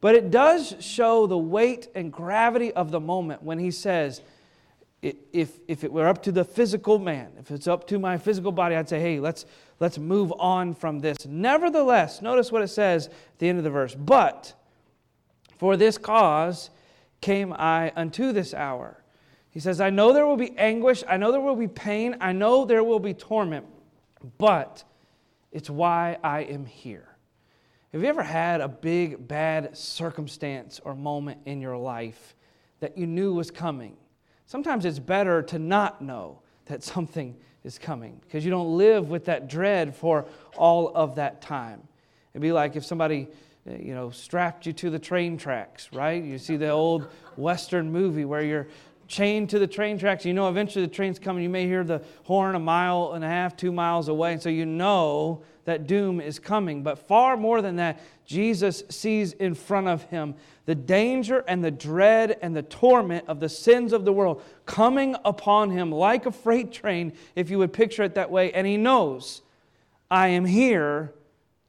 But 0.00 0.14
it 0.14 0.30
does 0.30 0.76
show 0.80 1.26
the 1.26 1.38
weight 1.38 1.88
and 1.94 2.12
gravity 2.12 2.72
of 2.72 2.90
the 2.90 3.00
moment 3.00 3.42
when 3.42 3.58
he 3.58 3.70
says, 3.70 4.20
if, 5.04 5.60
if 5.68 5.84
it 5.84 5.92
were 5.92 6.08
up 6.08 6.22
to 6.22 6.32
the 6.32 6.44
physical 6.44 6.98
man, 6.98 7.32
if 7.38 7.50
it's 7.50 7.68
up 7.68 7.86
to 7.88 7.98
my 7.98 8.16
physical 8.16 8.52
body, 8.52 8.74
I'd 8.74 8.88
say, 8.88 9.00
hey, 9.00 9.20
let's, 9.20 9.44
let's 9.78 9.98
move 9.98 10.32
on 10.38 10.74
from 10.74 11.00
this. 11.00 11.26
Nevertheless, 11.26 12.22
notice 12.22 12.50
what 12.50 12.62
it 12.62 12.68
says 12.68 13.08
at 13.08 13.38
the 13.38 13.48
end 13.48 13.58
of 13.58 13.64
the 13.64 13.70
verse. 13.70 13.94
But 13.94 14.54
for 15.58 15.76
this 15.76 15.98
cause 15.98 16.70
came 17.20 17.52
I 17.52 17.92
unto 17.94 18.32
this 18.32 18.54
hour. 18.54 19.02
He 19.50 19.60
says, 19.60 19.80
I 19.80 19.90
know 19.90 20.12
there 20.12 20.26
will 20.26 20.36
be 20.36 20.56
anguish, 20.58 21.04
I 21.06 21.16
know 21.18 21.32
there 21.32 21.40
will 21.40 21.54
be 21.54 21.68
pain, 21.68 22.16
I 22.20 22.32
know 22.32 22.64
there 22.64 22.82
will 22.82 22.98
be 22.98 23.14
torment, 23.14 23.66
but 24.38 24.84
It's 25.54 25.70
why 25.70 26.18
I 26.22 26.40
am 26.40 26.66
here. 26.66 27.08
Have 27.92 28.02
you 28.02 28.08
ever 28.08 28.24
had 28.24 28.60
a 28.60 28.66
big, 28.66 29.28
bad 29.28 29.78
circumstance 29.78 30.80
or 30.84 30.96
moment 30.96 31.38
in 31.46 31.60
your 31.60 31.76
life 31.76 32.34
that 32.80 32.98
you 32.98 33.06
knew 33.06 33.32
was 33.32 33.52
coming? 33.52 33.96
Sometimes 34.54 34.84
it's 34.84 35.00
better 35.00 35.42
to 35.42 35.58
not 35.58 36.00
know 36.00 36.38
that 36.66 36.84
something 36.84 37.34
is 37.64 37.76
coming 37.76 38.20
because 38.20 38.44
you 38.44 38.52
don't 38.52 38.78
live 38.78 39.10
with 39.10 39.24
that 39.24 39.48
dread 39.48 39.96
for 39.96 40.26
all 40.56 40.92
of 40.94 41.16
that 41.16 41.42
time. 41.42 41.82
It'd 42.32 42.40
be 42.40 42.52
like 42.52 42.76
if 42.76 42.84
somebody, 42.84 43.26
uh, 43.68 43.72
you 43.74 43.96
know, 43.96 44.10
strapped 44.10 44.64
you 44.64 44.72
to 44.74 44.90
the 44.90 44.98
train 45.00 45.38
tracks, 45.38 45.88
right? 45.92 46.22
You 46.22 46.38
see 46.38 46.56
the 46.56 46.68
old 46.68 47.08
Western 47.36 47.90
movie 47.90 48.24
where 48.24 48.42
you're 48.42 48.68
chained 49.06 49.50
to 49.50 49.58
the 49.58 49.66
train 49.66 49.98
tracks. 49.98 50.24
You 50.24 50.34
know, 50.34 50.48
eventually 50.48 50.84
the 50.84 50.92
train's 50.92 51.18
coming. 51.18 51.42
You 51.42 51.48
may 51.48 51.66
hear 51.66 51.84
the 51.84 52.02
horn 52.24 52.54
a 52.54 52.60
mile 52.60 53.12
and 53.12 53.24
a 53.24 53.28
half, 53.28 53.56
two 53.56 53.72
miles 53.72 54.08
away. 54.08 54.32
And 54.32 54.42
so 54.42 54.48
you 54.48 54.66
know 54.66 55.42
that 55.64 55.86
doom 55.86 56.20
is 56.20 56.38
coming. 56.38 56.82
But 56.82 56.98
far 56.98 57.36
more 57.36 57.62
than 57.62 57.76
that, 57.76 58.00
Jesus 58.26 58.82
sees 58.88 59.32
in 59.32 59.54
front 59.54 59.88
of 59.88 60.02
him 60.04 60.34
the 60.66 60.74
danger 60.74 61.44
and 61.46 61.62
the 61.62 61.70
dread 61.70 62.38
and 62.40 62.56
the 62.56 62.62
torment 62.62 63.26
of 63.28 63.40
the 63.40 63.48
sins 63.48 63.92
of 63.92 64.04
the 64.04 64.12
world 64.12 64.42
coming 64.66 65.14
upon 65.24 65.70
him 65.70 65.92
like 65.92 66.26
a 66.26 66.32
freight 66.32 66.72
train, 66.72 67.12
if 67.36 67.50
you 67.50 67.58
would 67.58 67.72
picture 67.72 68.02
it 68.02 68.14
that 68.14 68.30
way. 68.30 68.52
And 68.52 68.66
he 68.66 68.76
knows, 68.76 69.42
I 70.10 70.28
am 70.28 70.44
here 70.44 71.12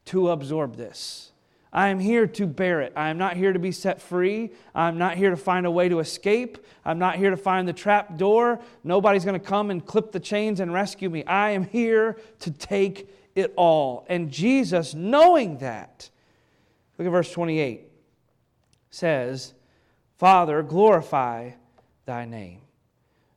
to 0.06 0.30
absorb 0.30 0.76
this. 0.76 1.32
I 1.76 1.88
am 1.88 1.98
here 1.98 2.26
to 2.26 2.46
bear 2.46 2.80
it. 2.80 2.94
I 2.96 3.10
am 3.10 3.18
not 3.18 3.36
here 3.36 3.52
to 3.52 3.58
be 3.58 3.70
set 3.70 4.00
free. 4.00 4.50
I'm 4.74 4.96
not 4.96 5.18
here 5.18 5.28
to 5.28 5.36
find 5.36 5.66
a 5.66 5.70
way 5.70 5.90
to 5.90 5.98
escape. 5.98 6.56
I'm 6.86 6.98
not 6.98 7.16
here 7.16 7.28
to 7.28 7.36
find 7.36 7.68
the 7.68 7.74
trap 7.74 8.16
door. 8.16 8.60
Nobody's 8.82 9.26
going 9.26 9.38
to 9.38 9.46
come 9.46 9.70
and 9.70 9.84
clip 9.84 10.10
the 10.10 10.18
chains 10.18 10.58
and 10.60 10.72
rescue 10.72 11.10
me. 11.10 11.22
I 11.24 11.50
am 11.50 11.64
here 11.64 12.18
to 12.40 12.50
take 12.50 13.10
it 13.34 13.52
all. 13.56 14.06
And 14.08 14.30
Jesus, 14.30 14.94
knowing 14.94 15.58
that, 15.58 16.08
look 16.96 17.06
at 17.06 17.10
verse 17.10 17.30
28, 17.30 17.82
says, 18.88 19.52
Father, 20.16 20.62
glorify 20.62 21.50
thy 22.06 22.24
name. 22.24 22.62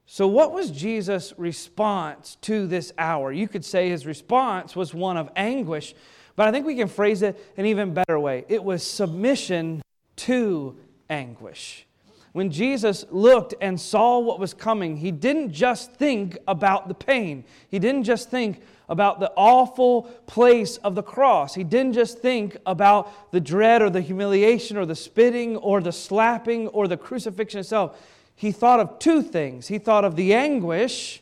So, 0.06 0.28
what 0.28 0.54
was 0.54 0.72
Jesus' 0.72 1.34
response 1.38 2.38
to 2.42 2.68
this 2.68 2.94
hour? 2.98 3.34
You 3.34 3.50
could 3.50 3.66
say 3.66 3.90
his 3.90 4.06
response 4.06 4.78
was 4.78 4.94
one 4.94 5.18
of 5.18 5.30
anguish 5.36 5.94
but 6.40 6.48
I 6.48 6.54
think 6.54 6.66
we 6.66 6.76
can 6.76 6.88
phrase 6.88 7.22
it 7.22 7.38
an 7.58 7.66
even 7.66 7.94
better 7.94 8.18
way 8.18 8.46
it 8.48 8.64
was 8.64 8.82
submission 8.82 9.82
to 10.16 10.78
anguish. 11.10 11.86
When 12.32 12.50
Jesus 12.50 13.04
looked 13.12 13.56
and 13.60 13.78
saw 13.78 14.20
what 14.20 14.40
was 14.40 14.54
coming, 14.54 14.96
he 14.96 15.12
didn't 15.12 15.52
just 15.52 15.96
think 15.96 16.38
about 16.48 16.88
the 16.88 16.94
pain. 16.94 17.44
He 17.68 17.78
didn't 17.78 18.06
just 18.06 18.32
think 18.32 18.62
about 18.88 19.20
the 19.20 19.34
awful 19.36 20.04
place 20.28 20.78
of 20.78 20.96
the 20.96 21.04
cross. 21.04 21.56
He 21.56 21.66
didn't 21.66 21.92
just 21.92 22.20
think 22.20 22.56
about 22.66 23.34
the 23.34 23.42
dread 23.42 23.82
or 23.82 23.90
the 23.90 24.00
humiliation 24.00 24.78
or 24.78 24.86
the 24.86 24.96
spitting 24.96 25.58
or 25.58 25.82
the 25.82 25.92
slapping 25.92 26.70
or 26.70 26.88
the 26.88 26.96
crucifixion 26.96 27.60
itself. 27.60 28.02
He 28.34 28.54
thought 28.54 28.80
of 28.80 28.98
two 28.98 29.24
things. 29.24 29.68
He 29.68 29.78
thought 29.78 30.06
of 30.06 30.16
the 30.16 30.34
anguish, 30.34 31.22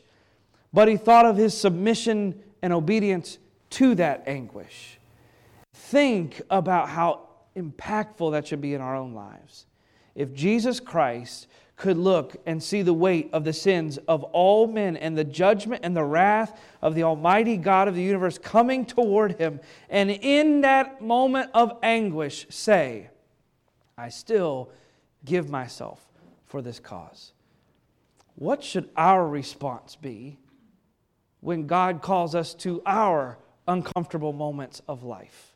but 0.71 0.87
he 0.87 0.95
thought 0.95 1.25
of 1.25 1.37
his 1.37 1.59
submission 1.59 2.39
and 2.61 2.71
obedience 2.71 3.39
to 3.71 3.95
that 3.95 4.21
anguish 4.27 4.96
think 5.91 6.41
about 6.49 6.89
how 6.89 7.27
impactful 7.55 8.31
that 8.31 8.47
should 8.47 8.61
be 8.61 8.73
in 8.73 8.81
our 8.81 8.95
own 8.95 9.13
lives. 9.13 9.65
If 10.15 10.33
Jesus 10.33 10.79
Christ 10.79 11.47
could 11.77 11.97
look 11.97 12.35
and 12.45 12.61
see 12.61 12.81
the 12.81 12.93
weight 12.93 13.29
of 13.31 13.43
the 13.43 13.53
sins 13.53 13.97
of 14.07 14.23
all 14.23 14.67
men 14.67 14.97
and 14.97 15.17
the 15.17 15.23
judgment 15.23 15.81
and 15.85 15.95
the 15.95 16.03
wrath 16.03 16.59
of 16.81 16.95
the 16.95 17.03
Almighty 17.03 17.55
God 17.55 17.87
of 17.87 17.95
the 17.95 18.01
universe 18.01 18.37
coming 18.37 18.85
toward 18.85 19.39
him, 19.39 19.59
and 19.89 20.09
in 20.09 20.61
that 20.61 21.01
moment 21.01 21.51
of 21.53 21.77
anguish 21.83 22.47
say, 22.49 23.09
I 23.97 24.09
still 24.09 24.71
give 25.23 25.49
myself 25.49 26.03
for 26.47 26.61
this 26.61 26.79
cause. 26.79 27.31
What 28.35 28.63
should 28.63 28.89
our 28.97 29.27
response 29.27 29.95
be 29.95 30.37
when 31.39 31.67
God 31.67 32.01
calls 32.01 32.35
us 32.35 32.53
to 32.55 32.81
our 32.85 33.37
uncomfortable 33.67 34.33
moments 34.33 34.81
of 34.87 35.03
life? 35.03 35.46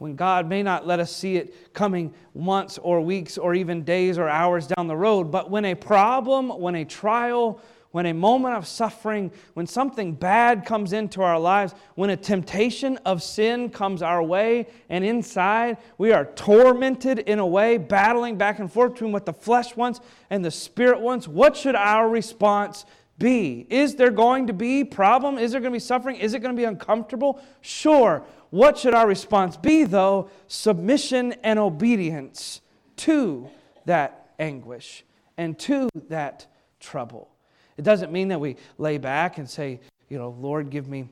When 0.00 0.16
God 0.16 0.48
may 0.48 0.62
not 0.62 0.86
let 0.86 0.98
us 0.98 1.14
see 1.14 1.36
it 1.36 1.74
coming 1.74 2.14
months 2.34 2.78
or 2.78 3.02
weeks 3.02 3.36
or 3.36 3.54
even 3.54 3.84
days 3.84 4.16
or 4.16 4.30
hours 4.30 4.66
down 4.66 4.86
the 4.86 4.96
road, 4.96 5.30
but 5.30 5.50
when 5.50 5.66
a 5.66 5.74
problem, 5.74 6.48
when 6.48 6.74
a 6.74 6.86
trial, 6.86 7.60
when 7.90 8.06
a 8.06 8.14
moment 8.14 8.54
of 8.54 8.66
suffering, 8.66 9.30
when 9.52 9.66
something 9.66 10.14
bad 10.14 10.64
comes 10.64 10.94
into 10.94 11.20
our 11.20 11.38
lives, 11.38 11.74
when 11.96 12.08
a 12.08 12.16
temptation 12.16 12.96
of 13.04 13.22
sin 13.22 13.68
comes 13.68 14.00
our 14.00 14.22
way, 14.22 14.68
and 14.88 15.04
inside 15.04 15.76
we 15.98 16.12
are 16.12 16.24
tormented 16.24 17.18
in 17.18 17.38
a 17.38 17.46
way, 17.46 17.76
battling 17.76 18.38
back 18.38 18.58
and 18.58 18.72
forth 18.72 18.94
between 18.94 19.12
what 19.12 19.26
the 19.26 19.34
flesh 19.34 19.76
wants 19.76 20.00
and 20.30 20.42
the 20.42 20.50
spirit 20.50 20.98
wants, 20.98 21.28
what 21.28 21.54
should 21.54 21.74
our 21.74 22.08
response 22.08 22.86
be? 23.20 23.64
Is 23.70 23.94
there 23.94 24.10
going 24.10 24.48
to 24.48 24.52
be 24.52 24.82
problem? 24.82 25.38
Is 25.38 25.52
there 25.52 25.60
going 25.60 25.70
to 25.70 25.76
be 25.76 25.78
suffering? 25.78 26.16
Is 26.16 26.34
it 26.34 26.40
going 26.40 26.56
to 26.56 26.60
be 26.60 26.64
uncomfortable? 26.64 27.40
Sure. 27.60 28.24
What 28.50 28.76
should 28.76 28.94
our 28.94 29.06
response 29.06 29.56
be, 29.56 29.84
though? 29.84 30.28
Submission 30.48 31.34
and 31.44 31.60
obedience 31.60 32.60
to 32.96 33.48
that 33.84 34.32
anguish 34.40 35.04
and 35.36 35.56
to 35.60 35.88
that 36.08 36.46
trouble. 36.80 37.30
It 37.76 37.82
doesn't 37.82 38.10
mean 38.10 38.28
that 38.28 38.40
we 38.40 38.56
lay 38.78 38.98
back 38.98 39.38
and 39.38 39.48
say, 39.48 39.78
you 40.08 40.18
know, 40.18 40.36
Lord, 40.40 40.70
give 40.70 40.88
me 40.88 41.08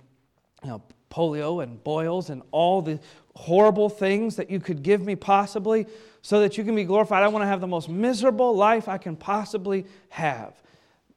you 0.64 0.70
know, 0.70 0.82
polio 1.10 1.62
and 1.62 1.82
boils 1.84 2.30
and 2.30 2.42
all 2.50 2.82
the 2.82 2.98
horrible 3.36 3.88
things 3.88 4.36
that 4.36 4.50
you 4.50 4.58
could 4.58 4.82
give 4.82 5.04
me 5.04 5.14
possibly 5.14 5.86
so 6.22 6.40
that 6.40 6.58
you 6.58 6.64
can 6.64 6.74
be 6.74 6.84
glorified. 6.84 7.22
I 7.22 7.28
want 7.28 7.42
to 7.42 7.46
have 7.46 7.60
the 7.60 7.68
most 7.68 7.88
miserable 7.88 8.56
life 8.56 8.88
I 8.88 8.98
can 8.98 9.14
possibly 9.14 9.86
have. 10.08 10.60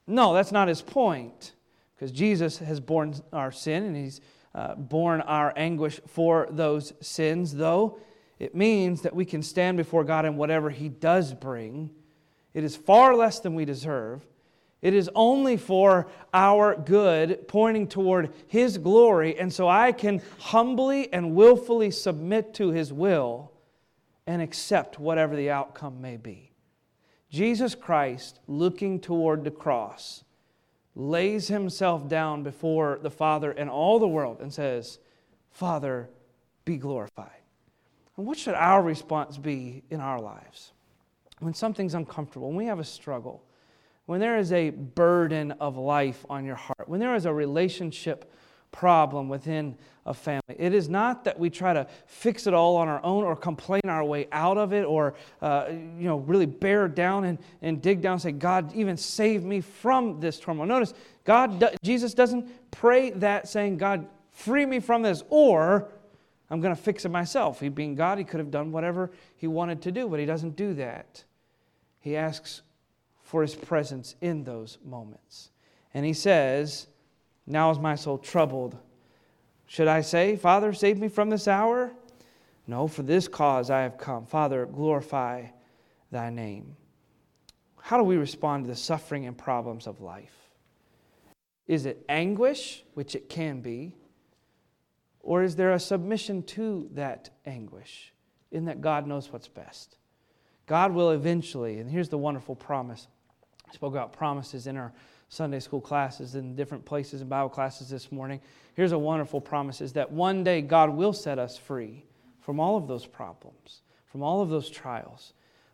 No, 0.07 0.33
that's 0.33 0.51
not 0.51 0.67
his 0.67 0.81
point 0.81 1.53
because 1.95 2.11
Jesus 2.11 2.57
has 2.59 2.79
borne 2.79 3.15
our 3.31 3.51
sin 3.51 3.83
and 3.83 3.95
he's 3.95 4.21
uh, 4.53 4.75
borne 4.75 5.21
our 5.21 5.53
anguish 5.55 6.01
for 6.07 6.47
those 6.51 6.93
sins, 6.99 7.53
though 7.53 7.99
it 8.41 8.55
means 8.55 9.03
that 9.03 9.15
we 9.15 9.23
can 9.23 9.43
stand 9.43 9.77
before 9.77 10.03
God 10.03 10.25
in 10.25 10.35
whatever 10.35 10.71
He 10.71 10.89
does 10.89 11.31
bring. 11.31 11.91
It 12.55 12.63
is 12.63 12.75
far 12.75 13.15
less 13.15 13.39
than 13.39 13.53
we 13.53 13.65
deserve. 13.65 14.25
It 14.81 14.95
is 14.95 15.11
only 15.13 15.57
for 15.57 16.07
our 16.33 16.75
good, 16.75 17.47
pointing 17.47 17.87
toward 17.87 18.33
His 18.47 18.79
glory. 18.79 19.37
And 19.37 19.53
so 19.53 19.67
I 19.67 19.91
can 19.91 20.23
humbly 20.39 21.13
and 21.13 21.35
willfully 21.35 21.91
submit 21.91 22.55
to 22.55 22.71
His 22.71 22.91
will 22.91 23.51
and 24.25 24.41
accept 24.41 24.97
whatever 24.97 25.35
the 25.35 25.51
outcome 25.51 26.01
may 26.01 26.17
be. 26.17 26.50
Jesus 27.31 27.75
Christ, 27.75 28.39
looking 28.47 28.99
toward 28.99 29.45
the 29.45 29.51
cross, 29.51 30.23
lays 30.95 31.47
himself 31.47 32.07
down 32.09 32.43
before 32.43 32.99
the 33.01 33.09
Father 33.09 33.51
and 33.51 33.69
all 33.69 33.99
the 33.99 34.07
world 34.07 34.41
and 34.41 34.53
says, 34.53 34.99
Father, 35.49 36.09
be 36.65 36.75
glorified. 36.75 37.31
And 38.17 38.27
what 38.27 38.37
should 38.37 38.53
our 38.55 38.83
response 38.83 39.37
be 39.37 39.83
in 39.89 40.01
our 40.01 40.19
lives? 40.19 40.73
When 41.39 41.53
something's 41.53 41.95
uncomfortable, 41.95 42.49
when 42.49 42.57
we 42.57 42.65
have 42.65 42.79
a 42.79 42.83
struggle, 42.83 43.43
when 44.05 44.19
there 44.19 44.37
is 44.37 44.51
a 44.51 44.71
burden 44.71 45.53
of 45.53 45.77
life 45.77 46.25
on 46.29 46.43
your 46.43 46.55
heart, 46.55 46.89
when 46.89 46.99
there 46.99 47.15
is 47.15 47.25
a 47.25 47.33
relationship 47.33 48.31
problem 48.71 49.29
within 49.29 49.75
a 50.05 50.13
family. 50.13 50.55
It 50.57 50.73
is 50.73 50.89
not 50.89 51.23
that 51.25 51.37
we 51.37 51.49
try 51.49 51.73
to 51.73 51.85
fix 52.05 52.47
it 52.47 52.53
all 52.53 52.77
on 52.77 52.87
our 52.87 53.03
own 53.03 53.23
or 53.23 53.35
complain 53.35 53.81
our 53.87 54.03
way 54.03 54.27
out 54.31 54.57
of 54.57 54.73
it 54.73 54.83
or, 54.83 55.13
uh, 55.41 55.67
you 55.69 56.07
know, 56.07 56.17
really 56.17 56.45
bear 56.45 56.87
down 56.87 57.25
and, 57.25 57.37
and 57.61 57.81
dig 57.81 58.01
down 58.01 58.13
and 58.13 58.21
say, 58.21 58.31
God, 58.31 58.73
even 58.73 58.97
save 58.97 59.43
me 59.43 59.61
from 59.61 60.19
this 60.19 60.39
turmoil. 60.39 60.65
Notice, 60.65 60.93
God, 61.23 61.77
Jesus 61.83 62.13
doesn't 62.13 62.71
pray 62.71 63.11
that 63.11 63.47
saying, 63.47 63.77
God, 63.77 64.07
free 64.31 64.65
me 64.65 64.79
from 64.79 65.01
this 65.03 65.23
or 65.29 65.89
I'm 66.49 66.59
going 66.59 66.75
to 66.75 66.81
fix 66.81 67.05
it 67.05 67.09
myself. 67.09 67.59
He 67.61 67.69
being 67.69 67.95
God, 67.95 68.17
he 68.17 68.25
could 68.25 68.39
have 68.39 68.51
done 68.51 68.71
whatever 68.71 69.11
he 69.37 69.47
wanted 69.47 69.81
to 69.83 69.91
do, 69.91 70.09
but 70.09 70.19
he 70.19 70.25
doesn't 70.25 70.55
do 70.55 70.73
that. 70.75 71.23
He 71.99 72.17
asks 72.17 72.61
for 73.23 73.41
his 73.41 73.55
presence 73.55 74.15
in 74.19 74.43
those 74.43 74.77
moments. 74.83 75.51
And 75.93 76.05
he 76.05 76.13
says, 76.13 76.87
now 77.47 77.71
is 77.71 77.79
my 77.79 77.95
soul 77.95 78.17
troubled. 78.17 78.77
Should 79.65 79.87
I 79.87 80.01
say, 80.01 80.35
Father, 80.35 80.73
save 80.73 80.99
me 80.99 81.07
from 81.07 81.29
this 81.29 81.47
hour? 81.47 81.91
No, 82.67 82.87
for 82.87 83.03
this 83.03 83.27
cause 83.27 83.69
I 83.69 83.81
have 83.81 83.97
come. 83.97 84.25
Father, 84.25 84.65
glorify 84.65 85.47
thy 86.11 86.29
name. 86.29 86.75
How 87.81 87.97
do 87.97 88.03
we 88.03 88.17
respond 88.17 88.65
to 88.65 88.69
the 88.69 88.75
suffering 88.75 89.25
and 89.25 89.37
problems 89.37 89.87
of 89.87 90.01
life? 90.01 90.35
Is 91.67 91.85
it 91.85 92.05
anguish, 92.09 92.83
which 92.93 93.15
it 93.15 93.29
can 93.29 93.61
be, 93.61 93.95
or 95.21 95.43
is 95.43 95.55
there 95.55 95.71
a 95.71 95.79
submission 95.79 96.43
to 96.43 96.89
that 96.93 97.29
anguish 97.45 98.13
in 98.51 98.65
that 98.65 98.81
God 98.81 99.07
knows 99.07 99.31
what's 99.31 99.47
best? 99.47 99.97
God 100.67 100.93
will 100.93 101.11
eventually, 101.11 101.79
and 101.79 101.89
here's 101.89 102.09
the 102.09 102.17
wonderful 102.17 102.55
promise. 102.55 103.07
I 103.69 103.73
spoke 103.73 103.93
about 103.93 104.13
promises 104.13 104.67
in 104.67 104.77
our 104.77 104.93
Sunday 105.31 105.61
school 105.61 105.79
classes 105.79 106.35
and 106.35 106.57
different 106.57 106.83
places 106.83 107.21
and 107.21 107.29
Bible 107.29 107.47
classes 107.47 107.87
this 107.87 108.11
morning. 108.11 108.41
Here's 108.75 108.91
a 108.91 108.99
wonderful 108.99 109.39
promise 109.39 109.79
is 109.79 109.93
that 109.93 110.11
one 110.11 110.43
day 110.43 110.61
God 110.61 110.89
will 110.89 111.13
set 111.13 111.39
us 111.39 111.57
free 111.57 112.03
from 112.41 112.59
all 112.59 112.75
of 112.75 112.85
those 112.89 113.05
problems, 113.05 113.79
from 114.07 114.23
all 114.23 114.41
of 114.41 114.49
those 114.49 114.69
trials. 114.69 115.31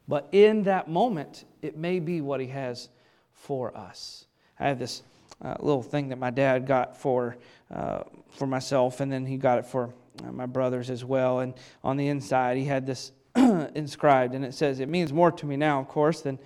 But 0.08 0.30
in 0.32 0.62
that 0.63 0.88
moment, 0.88 1.46
it 1.63 1.76
may 1.76 2.00
be 2.00 2.22
what 2.22 2.39
He 2.39 2.46
has 2.48 2.89
for 3.34 3.76
us. 3.76 4.28
I 4.60 4.67
have 4.67 4.78
this 4.78 5.02
uh, 5.41 5.56
little 5.60 5.82
thing 5.82 6.10
that 6.10 6.20
my 6.20 6.30
dad 6.30 6.67
got 6.67 6.96
for, 6.96 7.36
uh, 7.74 8.04
for 8.30 8.46
myself, 8.46 9.00
and 9.00 9.12
then 9.12 9.26
he 9.26 9.38
got 9.38 9.58
it 9.58 9.65
for 9.65 9.91
uh, 10.24 10.32
my 10.32 10.46
brothers 10.46 10.91
as 10.91 11.04
well. 11.04 11.39
And 11.39 11.56
on 11.84 11.98
the 11.98 12.08
inside, 12.10 12.58
he 12.58 12.65
had 12.65 12.86
this 12.86 13.12
inscribed, 13.76 14.34
and 14.34 14.43
it 14.43 14.54
says, 14.54 14.80
it 14.80 14.89
means 14.89 15.13
more 15.13 15.32
to 15.32 15.45
me 15.45 15.58
now, 15.58 15.80
of 15.80 15.88
course, 15.88 16.21
than 16.21 16.39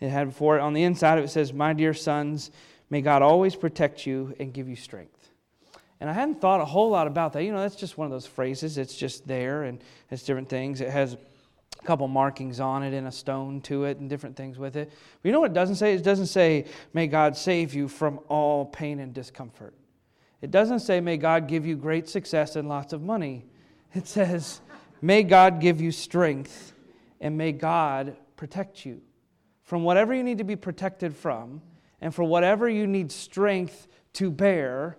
it 0.00 0.08
had 0.08 0.28
before. 0.28 0.60
On 0.60 0.72
the 0.72 0.84
inside 0.84 1.18
of 1.18 1.24
it 1.24 1.28
says, 1.28 1.52
My 1.52 1.72
dear 1.72 1.94
sons, 1.94 2.50
may 2.90 3.00
God 3.00 3.22
always 3.22 3.56
protect 3.56 4.06
you 4.06 4.34
and 4.38 4.52
give 4.52 4.68
you 4.68 4.76
strength. 4.76 5.30
And 6.00 6.08
I 6.08 6.12
hadn't 6.12 6.40
thought 6.40 6.60
a 6.60 6.64
whole 6.64 6.90
lot 6.90 7.08
about 7.08 7.32
that. 7.32 7.42
You 7.42 7.52
know, 7.52 7.60
that's 7.60 7.74
just 7.74 7.98
one 7.98 8.04
of 8.04 8.12
those 8.12 8.26
phrases. 8.26 8.78
It's 8.78 8.94
just 8.94 9.26
there, 9.26 9.64
and 9.64 9.82
it's 10.10 10.22
different 10.22 10.48
things. 10.48 10.80
It 10.80 10.90
has 10.90 11.14
a 11.14 11.84
couple 11.84 12.06
markings 12.06 12.60
on 12.60 12.84
it 12.84 12.94
and 12.94 13.08
a 13.08 13.12
stone 13.12 13.60
to 13.62 13.84
it 13.84 13.98
and 13.98 14.08
different 14.08 14.36
things 14.36 14.58
with 14.58 14.76
it. 14.76 14.90
But 14.90 15.28
you 15.28 15.32
know 15.32 15.40
what 15.40 15.50
it 15.50 15.54
doesn't 15.54 15.76
say? 15.76 15.94
It 15.94 16.04
doesn't 16.04 16.26
say, 16.26 16.66
May 16.92 17.08
God 17.08 17.36
save 17.36 17.74
you 17.74 17.88
from 17.88 18.20
all 18.28 18.66
pain 18.66 19.00
and 19.00 19.12
discomfort. 19.12 19.74
It 20.40 20.52
doesn't 20.52 20.80
say, 20.80 21.00
May 21.00 21.16
God 21.16 21.48
give 21.48 21.66
you 21.66 21.74
great 21.74 22.08
success 22.08 22.54
and 22.54 22.68
lots 22.68 22.92
of 22.92 23.02
money. 23.02 23.44
It 23.94 24.06
says, 24.06 24.60
May 25.00 25.22
God 25.22 25.60
give 25.60 25.80
you 25.80 25.92
strength 25.92 26.72
and 27.20 27.36
may 27.36 27.52
God 27.52 28.16
protect 28.36 28.84
you 28.84 29.00
from 29.64 29.84
whatever 29.84 30.14
you 30.14 30.22
need 30.22 30.38
to 30.38 30.44
be 30.44 30.56
protected 30.56 31.14
from 31.14 31.60
and 32.00 32.14
for 32.14 32.24
whatever 32.24 32.68
you 32.68 32.86
need 32.86 33.12
strength 33.12 33.86
to 34.14 34.30
bear. 34.30 34.98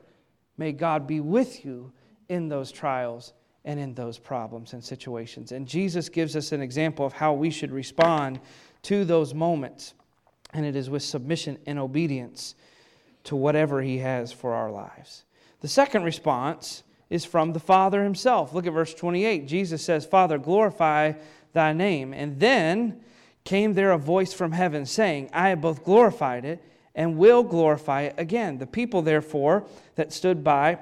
May 0.57 0.71
God 0.71 1.07
be 1.07 1.19
with 1.19 1.65
you 1.65 1.91
in 2.27 2.49
those 2.49 2.71
trials 2.71 3.33
and 3.65 3.79
in 3.79 3.93
those 3.93 4.17
problems 4.17 4.73
and 4.73 4.83
situations. 4.83 5.51
And 5.51 5.67
Jesus 5.67 6.09
gives 6.09 6.35
us 6.35 6.51
an 6.51 6.62
example 6.62 7.05
of 7.05 7.13
how 7.13 7.33
we 7.33 7.49
should 7.49 7.71
respond 7.71 8.39
to 8.83 9.03
those 9.03 9.33
moments. 9.33 9.93
And 10.53 10.65
it 10.65 10.75
is 10.75 10.89
with 10.89 11.03
submission 11.03 11.57
and 11.65 11.77
obedience 11.77 12.55
to 13.25 13.35
whatever 13.35 13.81
He 13.81 13.97
has 13.99 14.31
for 14.31 14.53
our 14.53 14.71
lives. 14.71 15.25
The 15.62 15.67
second 15.67 16.03
response 16.03 16.83
is 17.10 17.26
from 17.26 17.54
the 17.54 17.60
Father 17.60 18.04
Himself. 18.04 18.54
Look 18.54 18.67
at 18.67 18.74
verse 18.74 18.93
28. 18.93 19.48
Jesus 19.48 19.84
says, 19.84 20.06
Father, 20.06 20.38
glorify 20.38 21.13
thy 21.54 21.74
name. 21.74 22.13
And 22.13 22.39
then 22.39 23.02
came 23.43 23.74
there 23.74 23.91
a 23.91 23.98
voice 23.98 24.34
from 24.34 24.52
heaven 24.52 24.86
saying, 24.86 25.30
I 25.34 25.50
have 25.50 25.62
both 25.62 25.84
glorified 25.84 26.45
it 26.45 26.63
and 26.95 27.17
will 27.17 27.43
glorify 27.43 28.04
it 28.04 28.15
again. 28.17 28.58
The 28.58 28.67
people, 28.67 29.02
therefore, 29.02 29.65
that 29.95 30.13
stood 30.13 30.43
by 30.43 30.80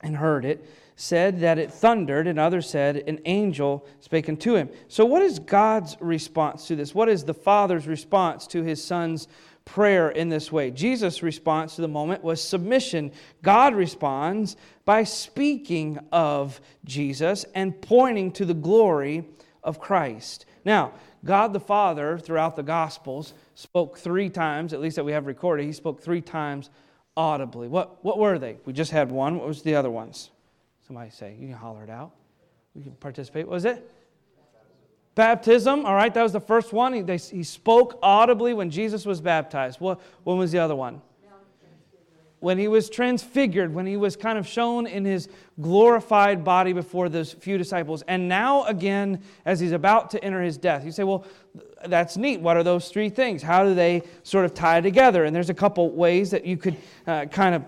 and 0.00 0.16
heard 0.16 0.44
it, 0.44 0.68
said 0.96 1.40
that 1.40 1.58
it 1.58 1.72
thundered, 1.72 2.26
and 2.26 2.38
others 2.38 2.68
said 2.68 2.96
an 2.96 3.20
angel 3.24 3.86
spake 4.00 4.28
unto 4.28 4.54
him. 4.54 4.70
So, 4.88 5.04
what 5.04 5.22
is 5.22 5.38
God's 5.38 5.96
response 6.00 6.66
to 6.68 6.76
this? 6.76 6.94
What 6.94 7.08
is 7.08 7.24
the 7.24 7.34
Father's 7.34 7.86
response 7.86 8.46
to 8.48 8.62
his 8.62 8.82
Son's 8.82 9.28
prayer 9.66 10.08
in 10.08 10.30
this 10.30 10.50
way? 10.50 10.70
Jesus' 10.70 11.22
response 11.22 11.76
to 11.76 11.82
the 11.82 11.88
moment 11.88 12.24
was 12.24 12.42
submission. 12.42 13.12
God 13.42 13.74
responds 13.74 14.56
by 14.86 15.04
speaking 15.04 15.98
of 16.10 16.58
Jesus 16.86 17.44
and 17.54 17.78
pointing 17.82 18.32
to 18.32 18.46
the 18.46 18.54
glory 18.54 19.26
of 19.62 19.78
Christ. 19.78 20.46
Now, 20.64 20.92
God 21.24 21.52
the 21.52 21.60
Father, 21.60 22.18
throughout 22.18 22.56
the 22.56 22.62
Gospels, 22.62 23.34
spoke 23.54 23.98
three 23.98 24.30
times, 24.30 24.72
at 24.72 24.80
least 24.80 24.96
that 24.96 25.04
we 25.04 25.12
have 25.12 25.26
recorded, 25.26 25.66
he 25.66 25.72
spoke 25.72 26.00
three 26.00 26.22
times 26.22 26.70
audibly. 27.16 27.68
What, 27.68 28.02
what 28.04 28.18
were 28.18 28.38
they? 28.38 28.56
We 28.64 28.72
just 28.72 28.92
had 28.92 29.10
one. 29.10 29.38
What 29.38 29.48
was 29.48 29.62
the 29.62 29.74
other 29.74 29.90
ones? 29.90 30.30
Somebody 30.86 31.10
say, 31.10 31.36
you 31.38 31.48
can 31.48 31.56
holler 31.56 31.82
it 31.82 31.90
out. 31.90 32.12
We 32.74 32.82
can 32.82 32.92
participate. 32.92 33.46
What 33.46 33.54
was 33.54 33.64
it? 33.64 33.90
Baptism. 35.16 35.84
All 35.84 35.94
right, 35.94 36.12
that 36.12 36.22
was 36.22 36.32
the 36.32 36.40
first 36.40 36.72
one. 36.72 36.92
He, 36.92 37.00
they, 37.00 37.16
he 37.16 37.42
spoke 37.42 37.98
audibly 38.02 38.54
when 38.54 38.70
Jesus 38.70 39.04
was 39.04 39.20
baptized. 39.20 39.80
What, 39.80 40.00
when 40.22 40.38
was 40.38 40.52
the 40.52 40.60
other 40.60 40.76
one? 40.76 41.02
When 42.38 42.58
he 42.58 42.68
was 42.68 42.90
transfigured, 42.90 43.72
when 43.72 43.86
he 43.86 43.96
was 43.96 44.14
kind 44.14 44.38
of 44.38 44.46
shown 44.46 44.86
in 44.86 45.06
his 45.06 45.28
glorified 45.58 46.44
body 46.44 46.74
before 46.74 47.08
those 47.08 47.32
few 47.32 47.56
disciples. 47.56 48.02
And 48.06 48.28
now, 48.28 48.64
again, 48.64 49.22
as 49.46 49.58
he's 49.58 49.72
about 49.72 50.10
to 50.10 50.22
enter 50.22 50.42
his 50.42 50.58
death, 50.58 50.84
you 50.84 50.92
say, 50.92 51.02
well, 51.02 51.24
that's 51.86 52.18
neat. 52.18 52.40
What 52.40 52.58
are 52.58 52.62
those 52.62 52.90
three 52.90 53.08
things? 53.08 53.42
How 53.42 53.64
do 53.64 53.74
they 53.74 54.02
sort 54.22 54.44
of 54.44 54.52
tie 54.52 54.82
together? 54.82 55.24
And 55.24 55.34
there's 55.34 55.48
a 55.48 55.54
couple 55.54 55.90
ways 55.90 56.30
that 56.30 56.44
you 56.44 56.58
could 56.58 56.76
uh, 57.06 57.24
kind 57.24 57.54
of 57.54 57.64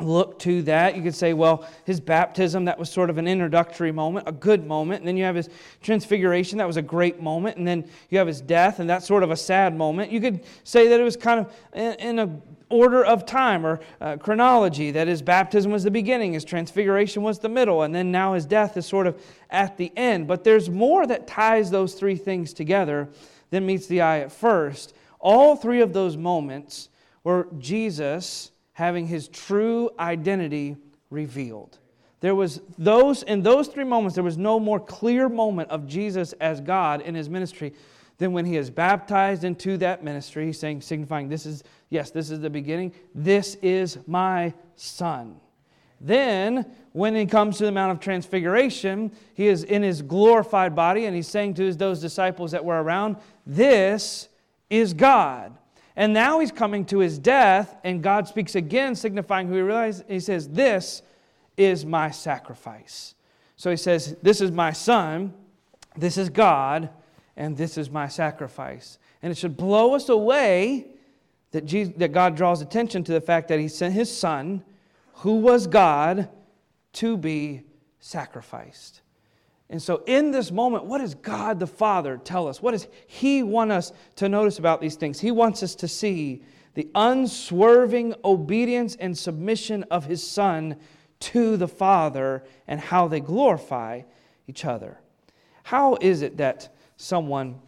look 0.00 0.38
to 0.40 0.62
that. 0.62 0.96
You 0.96 1.02
could 1.02 1.14
say, 1.14 1.32
well, 1.32 1.66
his 1.84 2.00
baptism, 2.00 2.66
that 2.66 2.78
was 2.78 2.90
sort 2.90 3.08
of 3.08 3.18
an 3.18 3.26
introductory 3.26 3.92
moment, 3.92 4.28
a 4.28 4.32
good 4.32 4.66
moment. 4.66 5.00
And 5.00 5.08
then 5.08 5.16
you 5.16 5.24
have 5.24 5.36
his 5.36 5.48
transfiguration, 5.82 6.58
that 6.58 6.66
was 6.66 6.76
a 6.76 6.82
great 6.82 7.20
moment. 7.20 7.56
And 7.56 7.66
then 7.66 7.88
you 8.10 8.18
have 8.18 8.26
his 8.26 8.40
death, 8.40 8.78
and 8.78 8.88
that's 8.88 9.06
sort 9.06 9.22
of 9.22 9.30
a 9.30 9.36
sad 9.36 9.76
moment. 9.76 10.12
You 10.12 10.20
could 10.20 10.44
say 10.64 10.88
that 10.88 11.00
it 11.00 11.04
was 11.04 11.16
kind 11.16 11.40
of 11.40 11.52
in, 11.72 12.18
a 12.18 12.40
order 12.68 13.04
of 13.04 13.24
time 13.24 13.64
or 13.64 13.80
uh, 14.00 14.16
chronology 14.16 14.90
that 14.90 15.06
his 15.06 15.22
baptism 15.22 15.70
was 15.70 15.84
the 15.84 15.90
beginning 15.90 16.32
his 16.32 16.44
transfiguration 16.44 17.22
was 17.22 17.38
the 17.38 17.48
middle 17.48 17.82
and 17.82 17.94
then 17.94 18.10
now 18.10 18.34
his 18.34 18.44
death 18.44 18.76
is 18.76 18.84
sort 18.84 19.06
of 19.06 19.22
at 19.50 19.76
the 19.76 19.92
end 19.96 20.26
but 20.26 20.42
there's 20.42 20.68
more 20.68 21.06
that 21.06 21.28
ties 21.28 21.70
those 21.70 21.94
three 21.94 22.16
things 22.16 22.52
together 22.52 23.08
than 23.50 23.64
meets 23.64 23.86
the 23.86 24.00
eye 24.00 24.18
at 24.18 24.32
first 24.32 24.94
all 25.20 25.54
three 25.54 25.80
of 25.80 25.92
those 25.92 26.16
moments 26.16 26.88
were 27.22 27.46
jesus 27.56 28.50
having 28.76 29.06
his 29.06 29.26
true 29.28 29.88
identity 29.98 30.76
revealed. 31.08 31.78
There 32.20 32.34
was 32.34 32.60
those 32.76 33.22
in 33.22 33.42
those 33.42 33.68
three 33.68 33.84
moments 33.84 34.16
there 34.16 34.22
was 34.22 34.36
no 34.36 34.60
more 34.60 34.78
clear 34.78 35.30
moment 35.30 35.70
of 35.70 35.86
Jesus 35.86 36.34
as 36.34 36.60
God 36.60 37.00
in 37.00 37.14
his 37.14 37.30
ministry 37.30 37.72
than 38.18 38.32
when 38.32 38.44
he 38.44 38.58
is 38.58 38.68
baptized 38.68 39.44
into 39.44 39.78
that 39.78 40.04
ministry, 40.04 40.44
He's 40.44 40.58
saying 40.58 40.82
signifying 40.82 41.30
this 41.30 41.46
is 41.46 41.64
yes, 41.88 42.10
this 42.10 42.30
is 42.30 42.40
the 42.40 42.50
beginning. 42.50 42.92
This 43.14 43.54
is 43.62 43.96
my 44.06 44.52
son. 44.74 45.40
Then, 45.98 46.66
when 46.92 47.14
he 47.14 47.24
comes 47.24 47.56
to 47.56 47.64
the 47.64 47.72
Mount 47.72 47.92
of 47.92 48.00
Transfiguration, 48.00 49.10
he 49.32 49.46
is 49.46 49.64
in 49.64 49.82
his 49.82 50.02
glorified 50.02 50.76
body 50.76 51.06
and 51.06 51.16
he's 51.16 51.28
saying 51.28 51.54
to 51.54 51.72
those 51.72 51.98
disciples 52.02 52.50
that 52.50 52.62
were 52.62 52.82
around, 52.82 53.16
This 53.46 54.28
is 54.68 54.92
God. 54.92 55.56
And 55.96 56.12
now 56.12 56.40
he's 56.40 56.52
coming 56.52 56.84
to 56.86 56.98
his 56.98 57.18
death, 57.18 57.74
and 57.82 58.02
God 58.02 58.28
speaks 58.28 58.54
again, 58.54 58.94
signifying 58.94 59.48
who 59.48 59.54
he 59.54 59.62
realizes. 59.62 60.04
He 60.06 60.20
says, 60.20 60.48
This 60.48 61.02
is 61.56 61.86
my 61.86 62.10
sacrifice. 62.10 63.14
So 63.56 63.70
he 63.70 63.78
says, 63.78 64.14
This 64.22 64.42
is 64.42 64.50
my 64.52 64.72
son, 64.72 65.32
this 65.96 66.18
is 66.18 66.28
God, 66.28 66.90
and 67.36 67.56
this 67.56 67.78
is 67.78 67.90
my 67.90 68.08
sacrifice. 68.08 68.98
And 69.22 69.32
it 69.32 69.38
should 69.38 69.56
blow 69.56 69.94
us 69.94 70.10
away 70.10 70.88
that, 71.52 71.64
Jesus, 71.64 71.94
that 71.96 72.12
God 72.12 72.36
draws 72.36 72.60
attention 72.60 73.02
to 73.04 73.12
the 73.12 73.20
fact 73.20 73.48
that 73.48 73.58
he 73.58 73.68
sent 73.68 73.94
his 73.94 74.14
son, 74.14 74.62
who 75.14 75.36
was 75.36 75.66
God, 75.66 76.28
to 76.94 77.16
be 77.16 77.62
sacrificed. 78.00 79.00
And 79.68 79.82
so, 79.82 80.02
in 80.06 80.30
this 80.30 80.52
moment, 80.52 80.84
what 80.84 80.98
does 80.98 81.14
God 81.14 81.58
the 81.58 81.66
Father 81.66 82.18
tell 82.18 82.46
us? 82.46 82.62
What 82.62 82.70
does 82.70 82.86
He 83.06 83.42
want 83.42 83.72
us 83.72 83.92
to 84.16 84.28
notice 84.28 84.58
about 84.58 84.80
these 84.80 84.94
things? 84.94 85.18
He 85.18 85.32
wants 85.32 85.62
us 85.62 85.74
to 85.76 85.88
see 85.88 86.42
the 86.74 86.88
unswerving 86.94 88.14
obedience 88.24 88.96
and 88.96 89.16
submission 89.16 89.82
of 89.84 90.04
His 90.04 90.24
Son 90.24 90.76
to 91.18 91.56
the 91.56 91.66
Father 91.66 92.44
and 92.68 92.78
how 92.78 93.08
they 93.08 93.20
glorify 93.20 94.02
each 94.46 94.64
other. 94.64 94.98
How 95.64 95.96
is 96.00 96.22
it 96.22 96.36
that 96.36 96.72
someone 96.96 97.60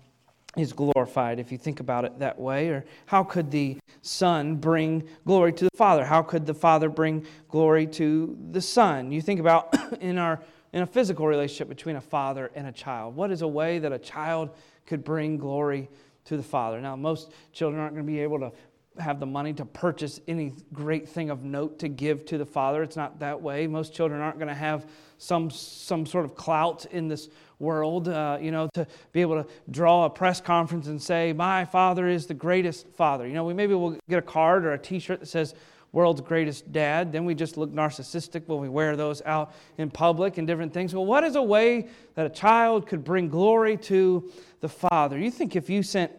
is 0.56 0.72
glorified 0.72 1.40
if 1.40 1.50
you 1.50 1.58
think 1.58 1.80
about 1.80 2.04
it 2.04 2.18
that 2.20 2.38
way? 2.38 2.68
Or 2.68 2.84
how 3.06 3.24
could 3.24 3.50
the 3.50 3.78
Son 4.02 4.56
bring 4.56 5.08
glory 5.26 5.52
to 5.54 5.64
the 5.64 5.76
Father? 5.76 6.04
How 6.04 6.22
could 6.22 6.46
the 6.46 6.54
Father 6.54 6.88
bring 6.88 7.26
glory 7.48 7.86
to 7.88 8.36
the 8.52 8.60
Son? 8.60 9.10
You 9.10 9.20
think 9.20 9.40
about 9.40 9.74
in 10.00 10.18
our 10.18 10.40
in 10.72 10.82
a 10.82 10.86
physical 10.86 11.26
relationship 11.26 11.68
between 11.68 11.96
a 11.96 12.00
father 12.00 12.50
and 12.54 12.66
a 12.66 12.72
child. 12.72 13.16
What 13.16 13.30
is 13.30 13.42
a 13.42 13.48
way 13.48 13.78
that 13.78 13.92
a 13.92 13.98
child 13.98 14.50
could 14.86 15.04
bring 15.04 15.38
glory 15.38 15.88
to 16.26 16.36
the 16.36 16.42
father? 16.42 16.80
Now, 16.80 16.96
most 16.96 17.32
children 17.52 17.80
aren't 17.80 17.94
going 17.94 18.06
to 18.06 18.12
be 18.12 18.20
able 18.20 18.40
to 18.40 18.52
have 19.00 19.20
the 19.20 19.26
money 19.26 19.52
to 19.54 19.64
purchase 19.64 20.20
any 20.26 20.52
great 20.72 21.08
thing 21.08 21.30
of 21.30 21.44
note 21.44 21.78
to 21.78 21.88
give 21.88 22.24
to 22.26 22.38
the 22.38 22.46
father. 22.46 22.82
It's 22.82 22.96
not 22.96 23.20
that 23.20 23.40
way. 23.40 23.66
Most 23.66 23.94
children 23.94 24.20
aren't 24.20 24.38
going 24.38 24.48
to 24.48 24.54
have 24.54 24.86
some, 25.18 25.50
some 25.50 26.06
sort 26.06 26.24
of 26.24 26.34
clout 26.34 26.86
in 26.86 27.08
this 27.08 27.28
world, 27.58 28.08
uh, 28.08 28.38
you 28.40 28.50
know, 28.50 28.68
to 28.74 28.86
be 29.12 29.20
able 29.20 29.42
to 29.42 29.50
draw 29.70 30.04
a 30.04 30.10
press 30.10 30.40
conference 30.40 30.86
and 30.86 31.02
say, 31.02 31.32
My 31.32 31.64
father 31.64 32.06
is 32.08 32.26
the 32.26 32.34
greatest 32.34 32.88
father. 32.90 33.26
You 33.26 33.34
know, 33.34 33.44
we 33.44 33.54
maybe 33.54 33.74
will 33.74 33.98
get 34.08 34.18
a 34.18 34.22
card 34.22 34.64
or 34.64 34.72
a 34.72 34.78
t 34.78 34.98
shirt 34.98 35.20
that 35.20 35.26
says, 35.26 35.54
world's 35.92 36.20
greatest 36.20 36.70
dad. 36.72 37.12
Then 37.12 37.24
we 37.24 37.34
just 37.34 37.56
look 37.56 37.70
narcissistic 37.70 38.46
when 38.46 38.60
we 38.60 38.68
wear 38.68 38.96
those 38.96 39.22
out 39.24 39.54
in 39.78 39.90
public 39.90 40.38
and 40.38 40.46
different 40.46 40.72
things. 40.72 40.94
Well, 40.94 41.06
what 41.06 41.24
is 41.24 41.36
a 41.36 41.42
way 41.42 41.88
that 42.14 42.26
a 42.26 42.30
child 42.30 42.86
could 42.86 43.04
bring 43.04 43.28
glory 43.28 43.76
to 43.78 44.30
the 44.60 44.68
Father? 44.68 45.18
You 45.18 45.30
think 45.30 45.56
if 45.56 45.70
you 45.70 45.82
sent 45.82 46.12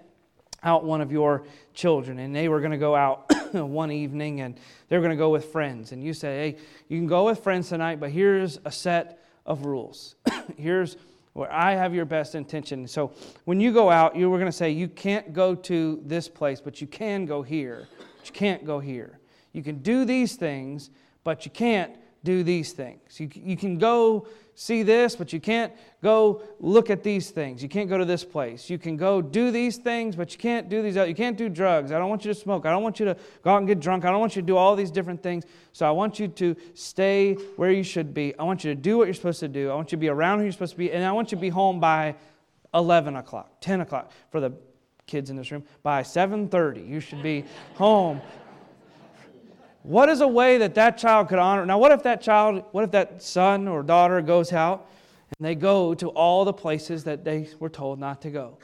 out 0.63 0.83
one 0.83 1.01
of 1.01 1.11
your 1.11 1.43
children 1.73 2.19
and 2.19 2.35
they 2.35 2.49
were 2.49 2.59
going 2.59 2.71
to 2.71 2.77
go 2.77 2.95
out 2.95 3.31
one 3.53 3.91
evening 3.91 4.41
and 4.41 4.59
they're 4.87 4.99
going 4.99 5.11
to 5.11 5.17
go 5.17 5.29
with 5.29 5.45
friends. 5.45 5.91
And 5.91 6.03
you 6.03 6.13
say, 6.13 6.51
hey, 6.51 6.57
you 6.87 6.97
can 6.97 7.07
go 7.07 7.25
with 7.25 7.43
friends 7.43 7.69
tonight, 7.69 7.99
but 7.99 8.11
here's 8.11 8.59
a 8.65 8.71
set 8.71 9.23
of 9.45 9.65
rules. 9.65 10.15
here's 10.57 10.97
where 11.33 11.51
I 11.51 11.73
have 11.75 11.93
your 11.93 12.05
best 12.05 12.35
intention. 12.35 12.87
So 12.87 13.13
when 13.45 13.59
you 13.59 13.71
go 13.71 13.89
out, 13.89 14.15
you 14.15 14.29
were 14.29 14.37
going 14.37 14.51
to 14.51 14.57
say, 14.57 14.71
you 14.71 14.87
can't 14.87 15.31
go 15.31 15.55
to 15.55 16.01
this 16.05 16.27
place, 16.27 16.59
but 16.59 16.81
you 16.81 16.87
can 16.87 17.25
go 17.25 17.41
here. 17.41 17.87
But 18.17 18.27
you 18.27 18.33
can't 18.33 18.65
go 18.65 18.79
here. 18.79 19.18
You 19.53 19.63
can 19.63 19.79
do 19.79 20.05
these 20.05 20.35
things, 20.35 20.89
but 21.23 21.45
you 21.45 21.51
can't 21.51 21.95
do 22.23 22.43
these 22.43 22.73
things. 22.73 23.19
You, 23.19 23.29
you 23.33 23.55
can 23.55 23.77
go 23.77 24.27
see 24.55 24.83
this, 24.83 25.15
but 25.15 25.31
you 25.31 25.39
can't 25.39 25.71
go 26.03 26.41
look 26.59 26.89
at 26.89 27.01
these 27.01 27.29
things. 27.29 27.63
You 27.63 27.69
can't 27.69 27.89
go 27.89 27.97
to 27.97 28.03
this 28.03 28.25
place. 28.25 28.69
You 28.69 28.77
can 28.77 28.97
go 28.97 29.21
do 29.21 29.51
these 29.51 29.77
things, 29.77 30.17
but 30.17 30.33
you 30.33 30.37
can't 30.37 30.67
do 30.67 30.81
these. 30.81 30.95
You 30.97 31.15
can't 31.15 31.37
do 31.37 31.47
drugs. 31.47 31.93
I 31.93 31.97
don't 31.97 32.09
want 32.09 32.25
you 32.25 32.33
to 32.33 32.39
smoke. 32.39 32.65
I 32.65 32.71
don't 32.71 32.83
want 32.83 32.99
you 32.99 33.05
to 33.05 33.15
go 33.41 33.51
out 33.51 33.59
and 33.59 33.67
get 33.67 33.79
drunk. 33.79 34.03
I 34.03 34.11
don't 34.11 34.19
want 34.19 34.35
you 34.35 34.41
to 34.41 34.45
do 34.45 34.57
all 34.57 34.75
these 34.75 34.91
different 34.91 35.23
things. 35.23 35.45
So 35.71 35.87
I 35.87 35.91
want 35.91 36.19
you 36.19 36.27
to 36.27 36.55
stay 36.73 37.35
where 37.55 37.71
you 37.71 37.83
should 37.83 38.13
be. 38.13 38.37
I 38.37 38.43
want 38.43 38.65
you 38.65 38.75
to 38.75 38.79
do 38.79 38.97
what 38.97 39.05
you're 39.05 39.13
supposed 39.13 39.39
to 39.39 39.47
do. 39.47 39.71
I 39.71 39.75
want 39.75 39.91
you 39.91 39.97
to 39.97 40.01
be 40.01 40.09
around 40.09 40.39
who 40.39 40.43
you're 40.43 40.51
supposed 40.51 40.73
to 40.73 40.77
be, 40.77 40.91
and 40.91 41.05
I 41.05 41.11
want 41.13 41.31
you 41.31 41.37
to 41.37 41.41
be 41.41 41.49
home 41.49 41.79
by 41.79 42.15
11 42.73 43.15
o'clock, 43.15 43.61
10 43.61 43.81
o'clock 43.81 44.11
for 44.29 44.41
the 44.41 44.51
kids 45.07 45.29
in 45.29 45.35
this 45.35 45.51
room. 45.51 45.63
By 45.83 46.03
7:30, 46.03 46.87
you 46.87 46.99
should 46.99 47.23
be 47.23 47.45
home 47.75 48.21
what 49.83 50.09
is 50.09 50.21
a 50.21 50.27
way 50.27 50.57
that 50.57 50.75
that 50.75 50.97
child 50.97 51.29
could 51.29 51.39
honor? 51.39 51.65
Now, 51.65 51.77
what 51.77 51.91
if 51.91 52.03
that 52.03 52.21
child, 52.21 52.63
what 52.71 52.83
if 52.83 52.91
that 52.91 53.23
son 53.23 53.67
or 53.67 53.81
daughter 53.83 54.21
goes 54.21 54.51
out 54.51 54.89
and 55.37 55.45
they 55.45 55.55
go 55.55 55.93
to 55.95 56.09
all 56.09 56.45
the 56.45 56.53
places 56.53 57.03
that 57.05 57.23
they 57.23 57.49
were 57.59 57.69
told 57.69 57.99
not 57.99 58.21
to 58.23 58.29
go? 58.29 58.57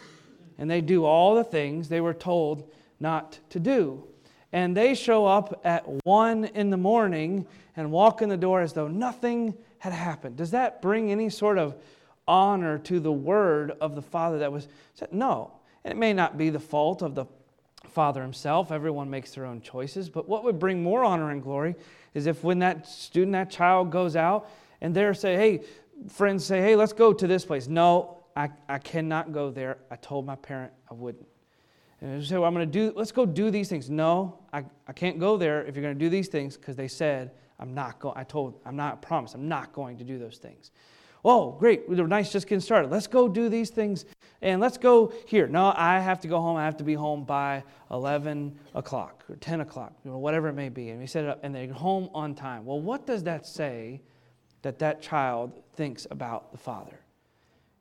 And 0.57 0.69
they 0.69 0.81
do 0.81 1.05
all 1.05 1.35
the 1.35 1.43
things 1.43 1.89
they 1.89 2.01
were 2.01 2.13
told 2.13 2.69
not 2.99 3.39
to 3.49 3.59
do. 3.59 4.03
And 4.51 4.75
they 4.75 4.95
show 4.95 5.25
up 5.25 5.61
at 5.65 5.85
one 6.05 6.45
in 6.45 6.69
the 6.69 6.77
morning 6.77 7.45
and 7.75 7.91
walk 7.91 8.21
in 8.21 8.29
the 8.29 8.37
door 8.37 8.61
as 8.61 8.73
though 8.73 8.87
nothing 8.87 9.53
had 9.79 9.93
happened. 9.93 10.37
Does 10.37 10.51
that 10.51 10.81
bring 10.81 11.11
any 11.11 11.29
sort 11.29 11.57
of 11.57 11.75
honor 12.27 12.77
to 12.79 12.99
the 12.99 13.11
word 13.11 13.71
of 13.81 13.95
the 13.95 14.01
Father 14.01 14.39
that 14.39 14.51
was 14.51 14.67
said? 14.93 15.11
No. 15.11 15.51
And 15.83 15.91
it 15.91 15.97
may 15.97 16.13
not 16.13 16.37
be 16.37 16.49
the 16.49 16.59
fault 16.59 17.01
of 17.01 17.15
the 17.15 17.25
Father 17.95 18.21
himself. 18.21 18.73
Everyone 18.73 19.09
makes 19.09 19.33
their 19.33 19.45
own 19.45 19.61
choices. 19.61 20.09
But 20.09 20.27
what 20.27 20.43
would 20.43 20.59
bring 20.59 20.83
more 20.83 21.03
honor 21.03 21.31
and 21.31 21.41
glory 21.41 21.75
is 22.13 22.27
if 22.27 22.43
when 22.43 22.59
that 22.59 22.87
student, 22.87 23.31
that 23.31 23.49
child 23.49 23.89
goes 23.89 24.17
out 24.17 24.49
and 24.81 24.93
they're 24.93 25.13
say, 25.13 25.35
hey, 25.35 25.63
friends 26.09 26.45
say, 26.45 26.61
hey, 26.61 26.75
let's 26.75 26.91
go 26.91 27.13
to 27.13 27.25
this 27.25 27.45
place. 27.45 27.67
No, 27.67 28.17
I, 28.35 28.49
I 28.67 28.79
cannot 28.79 29.31
go 29.31 29.49
there. 29.49 29.77
I 29.89 29.95
told 29.95 30.25
my 30.25 30.35
parent 30.35 30.73
I 30.91 30.93
wouldn't. 30.93 31.25
And 32.01 32.21
they 32.21 32.25
say, 32.25 32.35
well, 32.35 32.43
I'm 32.43 32.53
going 32.53 32.69
to 32.69 32.71
do, 32.71 32.93
let's 32.95 33.13
go 33.13 33.25
do 33.25 33.49
these 33.49 33.69
things. 33.69 33.89
No, 33.89 34.39
I, 34.51 34.65
I 34.87 34.91
can't 34.91 35.17
go 35.17 35.37
there 35.37 35.65
if 35.65 35.75
you're 35.75 35.81
going 35.81 35.97
to 35.97 35.99
do 35.99 36.09
these 36.09 36.27
things 36.27 36.57
because 36.57 36.75
they 36.75 36.89
said, 36.89 37.31
I'm 37.59 37.73
not 37.73 37.99
going, 37.99 38.17
I 38.17 38.25
told, 38.25 38.59
I'm 38.65 38.75
not, 38.75 38.93
I 38.93 38.97
promise, 38.97 39.33
I'm 39.33 39.47
not 39.47 39.71
going 39.71 39.97
to 39.99 40.03
do 40.03 40.19
those 40.19 40.37
things. 40.37 40.71
Oh, 41.23 41.53
great. 41.53 41.87
We're 41.87 42.05
nice 42.05 42.31
just 42.31 42.45
getting 42.45 42.59
started. 42.59 42.91
Let's 42.91 43.07
go 43.07 43.29
do 43.29 43.47
these 43.47 43.69
things 43.69 44.05
and 44.45 44.61
let's 44.61 44.77
go 44.77 45.11
here. 45.25 45.47
No, 45.47 45.73
I 45.75 45.99
have 45.99 46.19
to 46.19 46.27
go 46.27 46.39
home. 46.39 46.55
I 46.55 46.65
have 46.65 46.77
to 46.77 46.83
be 46.83 46.93
home 46.93 47.23
by 47.23 47.63
11 47.89 48.55
o'clock 48.75 49.23
or 49.27 49.37
10 49.37 49.61
o'clock, 49.61 49.93
or 50.05 50.19
whatever 50.19 50.49
it 50.49 50.53
may 50.53 50.69
be. 50.69 50.89
And 50.89 50.99
we 50.99 51.07
set 51.07 51.23
it 51.23 51.29
up 51.31 51.39
and 51.41 51.53
they're 51.53 51.73
home 51.73 52.11
on 52.13 52.35
time. 52.35 52.63
Well, 52.63 52.79
what 52.79 53.07
does 53.07 53.23
that 53.23 53.47
say 53.47 54.01
that 54.61 54.77
that 54.79 55.01
child 55.01 55.51
thinks 55.73 56.05
about 56.11 56.51
the 56.51 56.59
Father? 56.59 56.99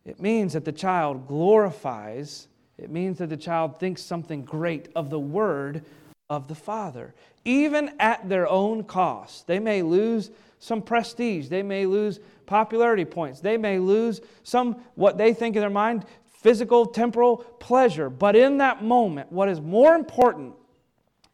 It 0.07 0.20
means 0.20 0.55
that 0.55 0.64
the 0.64 0.72
child 0.72 1.29
glorifies, 1.29 2.48
it 2.79 2.90
means 2.90 3.18
that 3.18 3.29
the 3.29 3.37
child 3.37 3.79
thinks 3.79 4.00
something 4.00 4.42
great 4.42 4.88
of 4.96 5.11
the 5.11 5.20
Word 5.20 5.85
of 6.31 6.48
the 6.48 6.55
Father, 6.55 7.14
even 7.44 7.92
at 8.00 8.27
their 8.27 8.48
own 8.48 8.85
cost. 8.85 9.46
They 9.46 9.59
may 9.59 9.83
lose 9.83 10.31
some 10.61 10.81
prestige, 10.81 11.48
they 11.48 11.62
may 11.62 11.85
lose 11.85 12.20
popularity 12.46 13.05
points. 13.05 13.40
They 13.40 13.57
may 13.57 13.79
lose 13.79 14.20
some, 14.42 14.77
what 14.94 15.18
they 15.18 15.35
think 15.35 15.57
in 15.57 15.61
their 15.61 15.70
mind, 15.70 16.05
physical, 16.44 16.85
temporal 16.85 17.38
pleasure. 17.38 18.11
But 18.11 18.37
in 18.37 18.59
that 18.59 18.85
moment, 18.85 19.33
what 19.33 19.48
is 19.48 19.62
more 19.62 19.94
important 19.94 20.54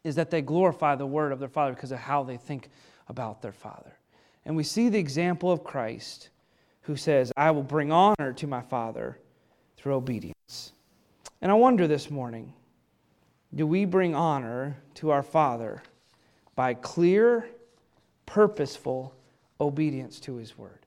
is 0.05 0.15
that 0.15 0.31
they 0.31 0.41
glorify 0.41 0.95
the 0.95 1.05
word 1.05 1.33
of 1.33 1.39
their 1.39 1.49
Father 1.49 1.73
because 1.73 1.91
of 1.91 1.99
how 1.99 2.23
they 2.23 2.37
think 2.37 2.69
about 3.09 3.41
their 3.41 3.51
Father. 3.51 3.91
And 4.45 4.55
we 4.55 4.63
see 4.63 4.87
the 4.87 4.97
example 4.97 5.51
of 5.51 5.65
Christ 5.65 6.29
who 6.83 6.95
says, 6.95 7.33
I 7.35 7.51
will 7.51 7.61
bring 7.61 7.91
honor 7.91 8.31
to 8.31 8.47
my 8.47 8.61
Father 8.61 9.19
through 9.75 9.95
obedience. 9.95 10.71
And 11.41 11.51
I 11.51 11.55
wonder 11.55 11.87
this 11.87 12.09
morning 12.09 12.53
do 13.53 13.67
we 13.67 13.83
bring 13.83 14.15
honor 14.15 14.77
to 14.95 15.09
our 15.09 15.23
Father 15.23 15.83
by 16.55 16.73
clear, 16.73 17.49
purposeful 18.25 19.13
obedience 19.59 20.21
to 20.21 20.37
His 20.37 20.57
word? 20.57 20.85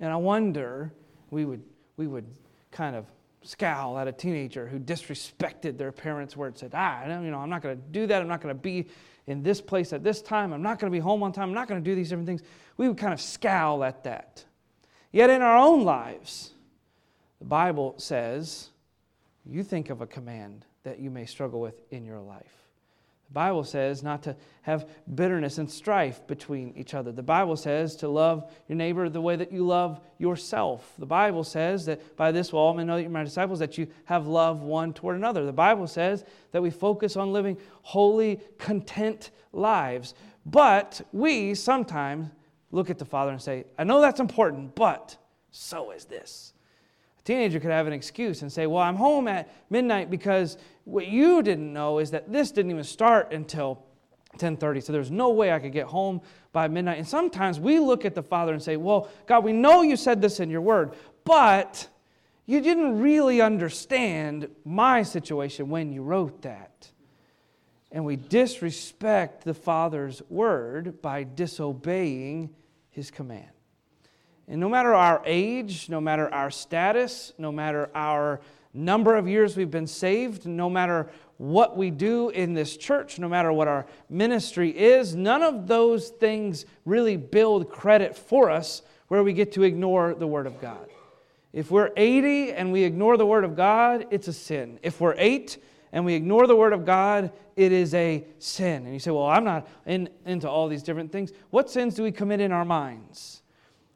And 0.00 0.10
I 0.10 0.16
wonder, 0.16 0.90
we 1.30 1.44
would, 1.44 1.62
we 1.98 2.06
would 2.06 2.24
kind 2.70 2.96
of 2.96 3.06
scowl 3.42 3.98
at 3.98 4.06
a 4.06 4.12
teenager 4.12 4.66
who 4.66 4.78
disrespected 4.78 5.78
their 5.78 5.92
parents' 5.92 6.36
word, 6.36 6.58
said, 6.58 6.72
ah, 6.74 7.04
you 7.06 7.30
know, 7.30 7.38
I'm 7.38 7.50
not 7.50 7.62
going 7.62 7.76
to 7.76 7.82
do 7.90 8.06
that. 8.06 8.20
I'm 8.20 8.28
not 8.28 8.40
going 8.40 8.54
to 8.54 8.60
be 8.60 8.86
in 9.26 9.42
this 9.42 9.60
place 9.60 9.92
at 9.92 10.02
this 10.02 10.20
time. 10.20 10.52
I'm 10.52 10.62
not 10.62 10.78
going 10.78 10.90
to 10.92 10.96
be 10.96 11.00
home 11.00 11.22
on 11.22 11.32
time. 11.32 11.48
I'm 11.48 11.54
not 11.54 11.68
going 11.68 11.82
to 11.82 11.90
do 11.90 11.94
these 11.94 12.08
different 12.10 12.26
things. 12.26 12.42
We 12.76 12.88
would 12.88 12.98
kind 12.98 13.12
of 13.12 13.20
scowl 13.20 13.84
at 13.84 14.04
that. 14.04 14.44
Yet 15.12 15.30
in 15.30 15.42
our 15.42 15.56
own 15.56 15.84
lives, 15.84 16.50
the 17.38 17.46
Bible 17.46 17.94
says, 17.96 18.68
you 19.46 19.62
think 19.62 19.90
of 19.90 20.00
a 20.00 20.06
command 20.06 20.66
that 20.84 20.98
you 20.98 21.10
may 21.10 21.26
struggle 21.26 21.60
with 21.60 21.80
in 21.90 22.04
your 22.04 22.20
life. 22.20 22.59
The 23.30 23.34
Bible 23.34 23.62
says 23.62 24.02
not 24.02 24.24
to 24.24 24.34
have 24.62 24.90
bitterness 25.14 25.58
and 25.58 25.70
strife 25.70 26.26
between 26.26 26.74
each 26.76 26.94
other. 26.94 27.12
The 27.12 27.22
Bible 27.22 27.56
says 27.56 27.94
to 27.96 28.08
love 28.08 28.52
your 28.66 28.74
neighbor 28.74 29.08
the 29.08 29.20
way 29.20 29.36
that 29.36 29.52
you 29.52 29.64
love 29.64 30.00
yourself. 30.18 30.92
The 30.98 31.06
Bible 31.06 31.44
says 31.44 31.86
that 31.86 32.16
by 32.16 32.32
this 32.32 32.52
will 32.52 32.58
all 32.58 32.74
men 32.74 32.88
know 32.88 32.96
that 32.96 33.02
you're 33.02 33.10
my 33.10 33.22
disciples, 33.22 33.60
that 33.60 33.78
you 33.78 33.86
have 34.06 34.26
love 34.26 34.62
one 34.62 34.92
toward 34.92 35.14
another. 35.14 35.46
The 35.46 35.52
Bible 35.52 35.86
says 35.86 36.24
that 36.50 36.60
we 36.60 36.70
focus 36.70 37.16
on 37.16 37.32
living 37.32 37.56
holy, 37.82 38.40
content 38.58 39.30
lives. 39.52 40.14
But 40.44 41.00
we 41.12 41.54
sometimes 41.54 42.30
look 42.72 42.90
at 42.90 42.98
the 42.98 43.04
Father 43.04 43.30
and 43.30 43.40
say, 43.40 43.64
I 43.78 43.84
know 43.84 44.00
that's 44.00 44.18
important, 44.18 44.74
but 44.74 45.16
so 45.52 45.92
is 45.92 46.04
this. 46.04 46.52
Teenager 47.30 47.60
could 47.60 47.70
have 47.70 47.86
an 47.86 47.92
excuse 47.92 48.42
and 48.42 48.52
say, 48.52 48.66
Well, 48.66 48.82
I'm 48.82 48.96
home 48.96 49.28
at 49.28 49.48
midnight 49.70 50.10
because 50.10 50.58
what 50.82 51.06
you 51.06 51.44
didn't 51.44 51.72
know 51.72 52.00
is 52.00 52.10
that 52.10 52.32
this 52.32 52.50
didn't 52.50 52.72
even 52.72 52.82
start 52.82 53.32
until 53.32 53.84
10:30. 54.38 54.80
So 54.82 54.92
there's 54.92 55.12
no 55.12 55.30
way 55.30 55.52
I 55.52 55.60
could 55.60 55.70
get 55.70 55.86
home 55.86 56.22
by 56.50 56.66
midnight. 56.66 56.98
And 56.98 57.06
sometimes 57.06 57.60
we 57.60 57.78
look 57.78 58.04
at 58.04 58.16
the 58.16 58.22
Father 58.24 58.52
and 58.52 58.60
say, 58.60 58.76
"Well, 58.76 59.06
God, 59.26 59.44
we 59.44 59.52
know 59.52 59.82
you 59.82 59.94
said 59.94 60.20
this 60.20 60.40
in 60.40 60.50
your 60.50 60.60
word, 60.60 60.94
but 61.22 61.86
you 62.46 62.60
didn't 62.60 63.00
really 63.00 63.40
understand 63.40 64.48
my 64.64 65.04
situation 65.04 65.70
when 65.70 65.92
you 65.92 66.02
wrote 66.02 66.42
that." 66.42 66.90
And 67.92 68.04
we 68.04 68.16
disrespect 68.16 69.44
the 69.44 69.54
Father's 69.54 70.20
word 70.28 71.00
by 71.00 71.22
disobeying 71.22 72.50
his 72.90 73.12
command. 73.12 73.52
And 74.50 74.60
no 74.60 74.68
matter 74.68 74.92
our 74.92 75.22
age, 75.24 75.88
no 75.88 76.00
matter 76.00 76.32
our 76.34 76.50
status, 76.50 77.32
no 77.38 77.52
matter 77.52 77.88
our 77.94 78.40
number 78.74 79.14
of 79.14 79.28
years 79.28 79.56
we've 79.56 79.70
been 79.70 79.86
saved, 79.86 80.44
no 80.44 80.68
matter 80.68 81.08
what 81.36 81.76
we 81.76 81.90
do 81.90 82.30
in 82.30 82.52
this 82.52 82.76
church, 82.76 83.20
no 83.20 83.28
matter 83.28 83.52
what 83.52 83.68
our 83.68 83.86
ministry 84.08 84.76
is, 84.76 85.14
none 85.14 85.44
of 85.44 85.68
those 85.68 86.08
things 86.08 86.66
really 86.84 87.16
build 87.16 87.70
credit 87.70 88.16
for 88.16 88.50
us 88.50 88.82
where 89.06 89.22
we 89.22 89.32
get 89.32 89.52
to 89.52 89.62
ignore 89.62 90.14
the 90.14 90.26
Word 90.26 90.48
of 90.48 90.60
God. 90.60 90.86
If 91.52 91.70
we're 91.70 91.90
80 91.96 92.52
and 92.52 92.72
we 92.72 92.82
ignore 92.82 93.16
the 93.16 93.26
Word 93.26 93.44
of 93.44 93.54
God, 93.54 94.08
it's 94.10 94.26
a 94.26 94.32
sin. 94.32 94.80
If 94.82 95.00
we're 95.00 95.14
8 95.16 95.58
and 95.92 96.04
we 96.04 96.14
ignore 96.14 96.48
the 96.48 96.56
Word 96.56 96.72
of 96.72 96.84
God, 96.84 97.30
it 97.54 97.70
is 97.70 97.94
a 97.94 98.24
sin. 98.40 98.84
And 98.84 98.92
you 98.92 98.98
say, 99.00 99.12
well, 99.12 99.26
I'm 99.26 99.44
not 99.44 99.68
in, 99.86 100.08
into 100.26 100.48
all 100.48 100.66
these 100.66 100.82
different 100.82 101.12
things. 101.12 101.30
What 101.50 101.70
sins 101.70 101.94
do 101.94 102.02
we 102.02 102.10
commit 102.10 102.40
in 102.40 102.50
our 102.50 102.64
minds? 102.64 103.39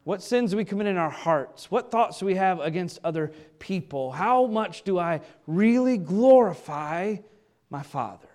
What 0.04 0.22
sins 0.22 0.50
do 0.50 0.58
we 0.58 0.64
commit 0.66 0.86
in 0.86 0.98
our 0.98 1.10
hearts? 1.10 1.70
What 1.70 1.90
thoughts 1.90 2.22
we 2.22 2.34
have 2.34 2.60
against 2.60 2.98
other 3.02 3.32
people? 3.58 4.12
How 4.12 4.46
much 4.46 4.82
do 4.82 4.98
I 4.98 5.22
really 5.46 5.96
glorify 5.96 7.16
my 7.70 7.82
Father? 7.82 8.28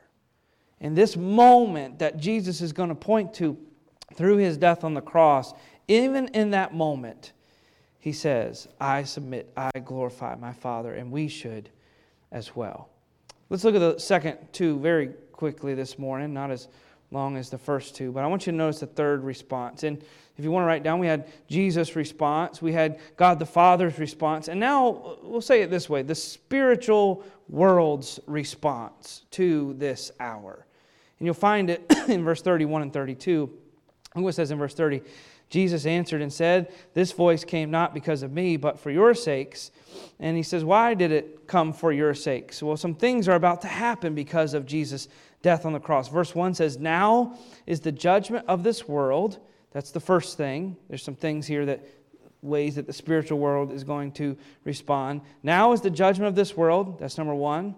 In 0.80 0.96
this 0.96 1.16
moment 1.16 2.00
that 2.00 2.18
Jesus 2.18 2.62
is 2.62 2.74
going 2.74 2.90
to 2.90 2.96
point 2.96 3.34
to 3.36 3.58
through 4.16 4.38
his 4.38 4.58
death 4.58 4.84
on 4.84 4.96
the 4.96 5.02
cross, 5.02 5.54
even 5.88 6.30
in 6.30 6.52
that 6.52 6.74
moment, 6.74 7.34
he 8.00 8.14
says, 8.14 8.68
I 8.80 9.04
submit, 9.04 9.52
I 9.56 9.70
glorify 9.80 10.36
my 10.36 10.54
Father, 10.54 10.94
and 10.96 11.12
we 11.12 11.28
should 11.28 11.70
as 12.32 12.56
well. 12.56 12.90
Let's 13.50 13.64
look 13.64 13.76
at 13.76 13.80
the 13.80 14.00
second 14.00 14.38
two 14.52 14.80
very 14.80 15.10
quickly 15.32 15.76
this 15.76 16.00
morning, 16.00 16.34
not 16.34 16.50
as 16.50 16.68
long 17.12 17.38
as 17.38 17.50
the 17.50 17.58
first 17.58 17.96
two, 17.96 18.12
but 18.12 18.24
I 18.24 18.28
want 18.28 18.46
you 18.46 18.52
to 18.52 18.58
notice 18.58 18.82
the 18.82 18.88
third 18.88 19.24
response. 19.24 19.84
And 19.84 20.04
if 20.38 20.44
you 20.44 20.52
want 20.52 20.64
to 20.64 20.68
write 20.68 20.84
down, 20.84 21.00
we 21.00 21.08
had 21.08 21.28
Jesus' 21.48 21.96
response, 21.96 22.62
we 22.62 22.72
had 22.72 23.00
God 23.18 23.40
the 23.40 23.46
Father's 23.46 23.98
response, 24.00 24.48
and 24.48 24.60
now 24.60 25.18
we'll 25.24 25.42
say 25.42 25.62
it 25.62 25.70
this 25.70 25.90
way 25.90 26.02
the 26.02 26.16
spiritual 26.16 27.24
world's 27.48 28.20
response 28.28 29.26
to 29.32 29.74
this 29.78 30.12
hour. 30.20 30.66
And 31.20 31.26
you'll 31.26 31.34
find 31.34 31.70
it 31.70 31.86
in 32.08 32.24
verse 32.24 32.42
31 32.42 32.84
and 32.84 32.94
32. 32.94 33.52
Look 34.16 34.24
what 34.24 34.30
it 34.30 34.34
says 34.34 34.52
in 34.52 34.58
verse 34.58 34.74
30. 34.74 35.02
Jesus 35.50 35.86
answered 35.86 36.22
and 36.22 36.32
said, 36.32 36.72
This 36.94 37.12
voice 37.12 37.44
came 37.44 37.72
not 37.72 37.94
because 37.94 38.22
of 38.22 38.32
me, 38.32 38.56
but 38.56 38.80
for 38.80 38.92
your 38.92 39.14
sakes. 39.14 39.72
And 40.20 40.38
he 40.38 40.44
says, 40.44 40.64
Why 40.64 40.94
did 40.94 41.12
it 41.12 41.48
come 41.48 41.74
for 41.74 41.92
your 41.92 42.14
sakes? 42.14 42.62
Well, 42.62 42.78
some 42.78 42.94
things 42.94 43.28
are 43.28 43.36
about 43.36 43.62
to 43.62 43.68
happen 43.68 44.14
because 44.14 44.54
of 44.54 44.66
Jesus' 44.66 45.08
death 45.42 45.66
on 45.66 45.74
the 45.74 45.80
cross. 45.80 46.10
Verse 46.10 46.36
1 46.36 46.56
says, 46.56 46.78
Now 46.78 47.38
is 47.66 47.80
the 47.80 47.92
judgment 47.92 48.46
of 48.48 48.64
this 48.64 48.88
world. 48.88 49.40
That's 49.72 49.92
the 49.92 50.00
first 50.00 50.38
thing. 50.38 50.78
There's 50.88 51.04
some 51.04 51.16
things 51.16 51.48
here 51.48 51.66
that 51.66 51.86
ways 52.42 52.76
that 52.76 52.88
the 52.88 52.94
spiritual 52.94 53.40
world 53.40 53.72
is 53.72 53.84
going 53.84 54.12
to 54.14 54.38
respond. 54.64 55.22
Now 55.44 55.74
is 55.74 55.82
the 55.82 55.90
judgment 55.90 56.28
of 56.28 56.36
this 56.36 56.56
world. 56.56 57.00
That's 57.00 57.18
number 57.18 57.36
one. 57.36 57.76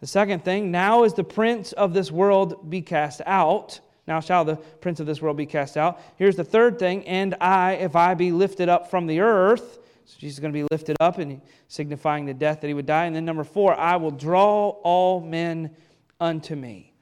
The 0.00 0.06
second 0.06 0.44
thing, 0.44 0.70
now 0.70 1.04
is 1.04 1.14
the 1.14 1.24
prince 1.24 1.72
of 1.72 1.94
this 1.94 2.10
world 2.10 2.68
be 2.70 2.82
cast 2.82 3.22
out. 3.26 3.80
Now 4.06 4.20
shall 4.20 4.44
the 4.44 4.56
prince 4.56 5.00
of 5.00 5.06
this 5.06 5.22
world 5.22 5.36
be 5.36 5.46
cast 5.46 5.76
out. 5.76 6.00
Here's 6.16 6.36
the 6.36 6.44
third 6.44 6.78
thing, 6.78 7.06
and 7.08 7.34
I, 7.40 7.74
if 7.74 7.96
I 7.96 8.14
be 8.14 8.30
lifted 8.30 8.68
up 8.68 8.90
from 8.90 9.06
the 9.06 9.20
earth. 9.20 9.78
So 10.04 10.16
Jesus 10.18 10.36
is 10.36 10.40
going 10.40 10.52
to 10.52 10.58
be 10.58 10.66
lifted 10.70 10.96
up 11.00 11.18
and 11.18 11.40
signifying 11.68 12.26
the 12.26 12.34
death 12.34 12.60
that 12.60 12.66
he 12.68 12.74
would 12.74 12.86
die. 12.86 13.06
And 13.06 13.16
then 13.16 13.24
number 13.24 13.44
four, 13.44 13.74
I 13.74 13.96
will 13.96 14.10
draw 14.10 14.68
all 14.82 15.20
men 15.20 15.74
unto 16.20 16.54
me. 16.54 16.93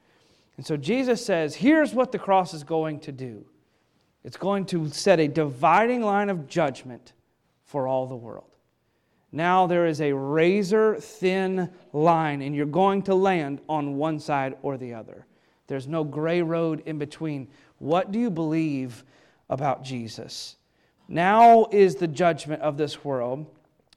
And 0.57 0.65
so 0.65 0.77
Jesus 0.77 1.25
says, 1.25 1.55
here's 1.55 1.93
what 1.93 2.11
the 2.11 2.19
cross 2.19 2.53
is 2.53 2.63
going 2.63 2.99
to 3.01 3.11
do 3.11 3.45
it's 4.23 4.37
going 4.37 4.65
to 4.67 4.87
set 4.89 5.19
a 5.19 5.27
dividing 5.27 6.01
line 6.01 6.29
of 6.29 6.47
judgment 6.47 7.13
for 7.65 7.87
all 7.87 8.07
the 8.07 8.15
world. 8.15 8.55
Now 9.33 9.65
there 9.65 9.87
is 9.87 9.99
a 9.99 10.13
razor 10.13 10.95
thin 10.95 11.69
line, 11.91 12.41
and 12.41 12.55
you're 12.55 12.65
going 12.65 13.01
to 13.03 13.15
land 13.15 13.61
on 13.67 13.97
one 13.97 14.19
side 14.19 14.55
or 14.61 14.77
the 14.77 14.93
other. 14.93 15.25
There's 15.67 15.87
no 15.87 16.03
gray 16.03 16.41
road 16.41 16.83
in 16.85 16.99
between. 16.99 17.47
What 17.79 18.11
do 18.11 18.19
you 18.19 18.29
believe 18.29 19.03
about 19.49 19.83
Jesus? 19.83 20.55
Now 21.07 21.67
is 21.71 21.95
the 21.95 22.07
judgment 22.07 22.61
of 22.61 22.77
this 22.77 23.03
world. 23.03 23.45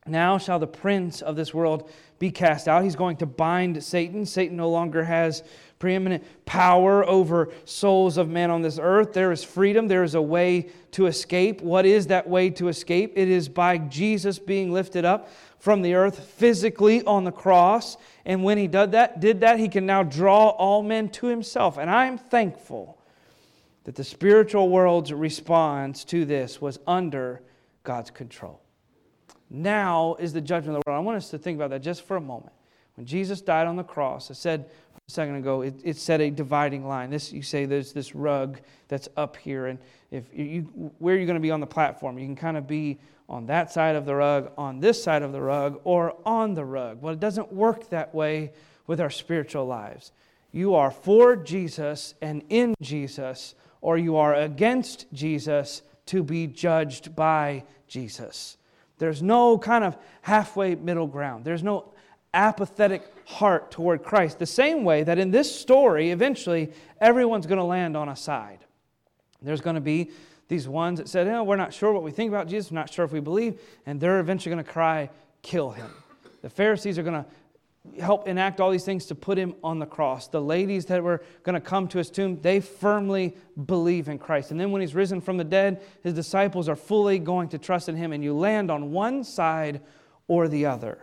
Now 0.07 0.39
shall 0.39 0.59
the 0.59 0.67
prince 0.67 1.21
of 1.21 1.37
this 1.37 1.53
world 1.53 1.91
be 2.19 2.31
cast 2.31 2.69
out. 2.69 2.83
He's 2.83 2.97
going 2.97 3.17
to 3.19 3.27
bind 3.27 3.83
Satan. 3.83 4.25
Satan 4.25 4.57
no 4.57 4.71
longer 4.71 5.05
has 5.05 5.43
preeminent 5.79 6.25
power 6.47 7.05
over 7.05 7.53
souls 7.65 8.17
of 8.17 8.29
men 8.29 8.51
on 8.51 8.63
this 8.63 8.79
earth. 8.81 9.13
There 9.13 9.33
is 9.33 9.45
freedom. 9.45 9.89
There 9.89 10.03
is 10.03 10.15
a 10.15 10.23
way 10.23 10.71
to 10.93 11.07
escape. 11.07 11.61
What 11.61 11.85
is 11.85 12.07
that 12.07 12.27
way 12.27 12.49
to 12.51 12.69
escape? 12.69 13.13
It 13.17 13.29
is 13.29 13.49
by 13.49 13.77
Jesus 13.79 14.39
being 14.39 14.73
lifted 14.73 15.05
up 15.05 15.29
from 15.59 15.83
the 15.83 15.95
earth 15.95 16.19
physically 16.21 17.05
on 17.05 17.25
the 17.25 17.33
cross. 17.33 17.99
And 18.25 18.43
when 18.43 18.57
he 18.57 18.67
did 18.67 18.93
that, 18.93 19.21
did 19.21 19.41
that, 19.41 19.59
he 19.59 19.69
can 19.69 19.85
now 19.85 20.03
draw 20.03 20.49
all 20.49 20.83
men 20.83 21.11
to 21.11 21.27
himself. 21.27 21.77
And 21.77 21.91
I 21.91 22.07
am 22.07 22.17
thankful 22.17 22.99
that 23.85 23.95
the 23.95 24.05
spiritual 24.05 24.71
world's 24.71 25.13
response 25.13 26.05
to 26.05 26.25
this 26.25 26.61
was 26.61 26.79
under 26.87 27.43
God's 27.85 28.11
control. 28.11 28.61
Now 29.51 30.17
is 30.19 30.33
the 30.33 30.41
judgment 30.41 30.77
of 30.77 30.83
the 30.85 30.91
world. 30.91 31.03
I 31.03 31.05
want 31.05 31.17
us 31.17 31.31
to 31.31 31.39
think 31.39 31.57
about 31.57 31.71
that 31.71 31.83
just 31.83 32.03
for 32.03 32.17
a 32.17 32.21
moment. 32.21 32.53
When 32.97 33.07
Jesus 33.07 33.41
died 33.41 33.67
on 33.67 33.77
the 33.77 33.85
cross, 33.85 34.31
I 34.31 34.35
said 34.35 34.71
a 34.97 35.11
second 35.11 35.37
ago, 35.37 35.63
it, 35.63 35.75
it 35.85 35.97
set 35.97 36.21
a 36.21 36.31
dividing 36.31 36.87
line. 36.87 37.11
This 37.11 37.33
you 37.33 37.43
say 37.43 37.65
there's 37.65 37.93
this 37.93 38.15
rug 38.15 38.59
that's 38.89 39.09
up 39.17 39.37
here, 39.37 39.67
and 39.67 39.79
if 40.11 40.25
you 40.33 40.63
where 40.99 41.15
are 41.15 41.19
you 41.19 41.27
going 41.27 41.37
to 41.37 41.41
be 41.41 41.51
on 41.51 41.61
the 41.61 41.67
platform? 41.67 42.19
You 42.19 42.27
can 42.27 42.37
kind 42.37 42.57
of 42.57 42.67
be 42.67 42.99
on 43.29 43.47
that 43.47 43.71
side 43.71 43.97
of 43.97 44.07
the 44.07 44.15
rug, 44.15 44.51
on 44.57 44.81
this 44.81 45.03
side 45.03 45.23
of 45.23 45.33
the 45.33 45.41
rug, 45.41 45.81
or 45.85 46.17
on 46.25 46.55
the 46.55 46.65
rug. 46.65 47.03
Well, 47.03 47.13
it 47.13 47.21
doesn't 47.21 47.53
work 47.53 47.91
that 47.91 48.15
way 48.15 48.53
with 48.87 49.01
our 49.01 49.11
spiritual 49.11 49.67
lives. 49.67 50.13
You 50.53 50.75
are 50.75 50.91
for 50.91 51.37
Jesus 51.37 52.15
and 52.23 52.43
in 52.49 52.75
Jesus, 52.81 53.55
or 53.81 53.99
you 53.99 54.17
are 54.17 54.35
against 54.35 55.07
Jesus 55.13 55.83
to 56.07 56.23
be 56.23 56.47
judged 56.47 57.15
by 57.15 57.65
Jesus. 57.89 58.57
There's 58.99 59.23
no 59.23 59.59
kind 59.59 59.85
of 59.85 59.97
halfway 60.23 60.75
middle 60.75 61.07
ground. 61.07 61.45
There's 61.45 61.63
no 61.63 61.93
apathetic 62.33 63.03
heart 63.27 63.71
toward 63.71 64.03
Christ. 64.03 64.39
The 64.39 64.47
same 64.47 64.85
way 64.85 65.03
that 65.03 65.19
in 65.19 65.31
this 65.31 65.55
story, 65.55 66.11
eventually, 66.11 66.73
everyone's 67.01 67.47
going 67.47 67.59
to 67.59 67.65
land 67.65 67.97
on 67.97 68.09
a 68.09 68.17
side. 68.17 68.65
There's 69.43 69.61
going 69.61 69.75
to 69.75 69.81
be 69.81 70.11
these 70.49 70.69
ones 70.69 70.99
that 70.99 71.09
said, 71.09 71.27
oh, 71.29 71.43
We're 71.43 71.57
not 71.57 71.75
sure 71.75 71.93
what 71.93 72.03
we 72.03 72.11
think 72.11 72.29
about 72.31 72.49
Jesus, 72.49 72.71
we're 72.71 72.77
not 72.79 72.93
sure 72.93 73.05
if 73.05 73.13
we 73.13 73.21
believe, 73.21 73.61
and 73.85 74.01
they're 74.01 74.21
eventually 74.21 74.55
going 74.55 74.65
to 74.65 74.71
cry, 74.71 75.11
Kill 75.43 75.71
him. 75.71 75.91
The 76.43 76.51
Pharisees 76.51 76.99
are 76.99 77.03
going 77.03 77.23
to 77.23 77.29
help 78.01 78.29
enact 78.29 78.61
all 78.61 78.71
these 78.71 78.85
things 78.85 79.07
to 79.07 79.15
put 79.15 79.39
him 79.39 79.55
on 79.63 79.79
the 79.79 79.87
cross. 79.87 80.29
The 80.29 80.41
ladies 80.41 80.87
that 80.87 81.03
were 81.03 81.23
going 81.43 81.55
to 81.55 81.61
come 81.61 81.89
to 81.89 81.99
his 81.99 82.11
tomb, 82.11 82.41
they 82.41 82.61
firmly 82.61 83.35
believe 83.67 84.09
in 84.09 84.19
Christ. 84.19 84.51
And 84.51 84.61
then 84.61 84.71
when 84.71 84.81
he's 84.81 84.95
risen 84.95 85.21
from 85.21 85.37
the 85.37 85.45
dead, 85.45 85.83
his 86.03 86.15
disciples 86.15 86.69
are 86.69 86.77
fully 86.77 87.19
going 87.19 87.49
to 87.51 87.59
trust 87.59 87.89
in 87.89 87.97
him, 87.97 88.13
and 88.13 88.23
you 88.23 88.35
land 88.35 88.71
on 88.71 88.93
one 88.93 89.25
side 89.25 89.81
or 90.29 90.49
the 90.49 90.67
other. 90.67 90.99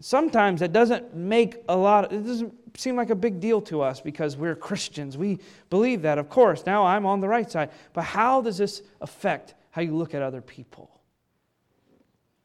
Sometimes 0.00 0.62
it 0.62 0.72
doesn't 0.72 1.14
make 1.14 1.56
a 1.68 1.76
lot, 1.76 2.12
it 2.12 2.24
doesn't 2.24 2.78
seem 2.78 2.96
like 2.96 3.10
a 3.10 3.14
big 3.14 3.40
deal 3.40 3.60
to 3.62 3.82
us 3.82 4.00
because 4.00 4.36
we're 4.36 4.56
Christians. 4.56 5.18
We 5.18 5.38
believe 5.68 6.02
that, 6.02 6.18
of 6.18 6.28
course. 6.28 6.64
Now 6.64 6.86
I'm 6.86 7.04
on 7.06 7.20
the 7.20 7.28
right 7.28 7.50
side. 7.50 7.70
But 7.92 8.02
how 8.02 8.40
does 8.40 8.58
this 8.58 8.82
affect 9.00 9.54
how 9.70 9.82
you 9.82 9.96
look 9.96 10.14
at 10.14 10.22
other 10.22 10.40
people? 10.40 10.90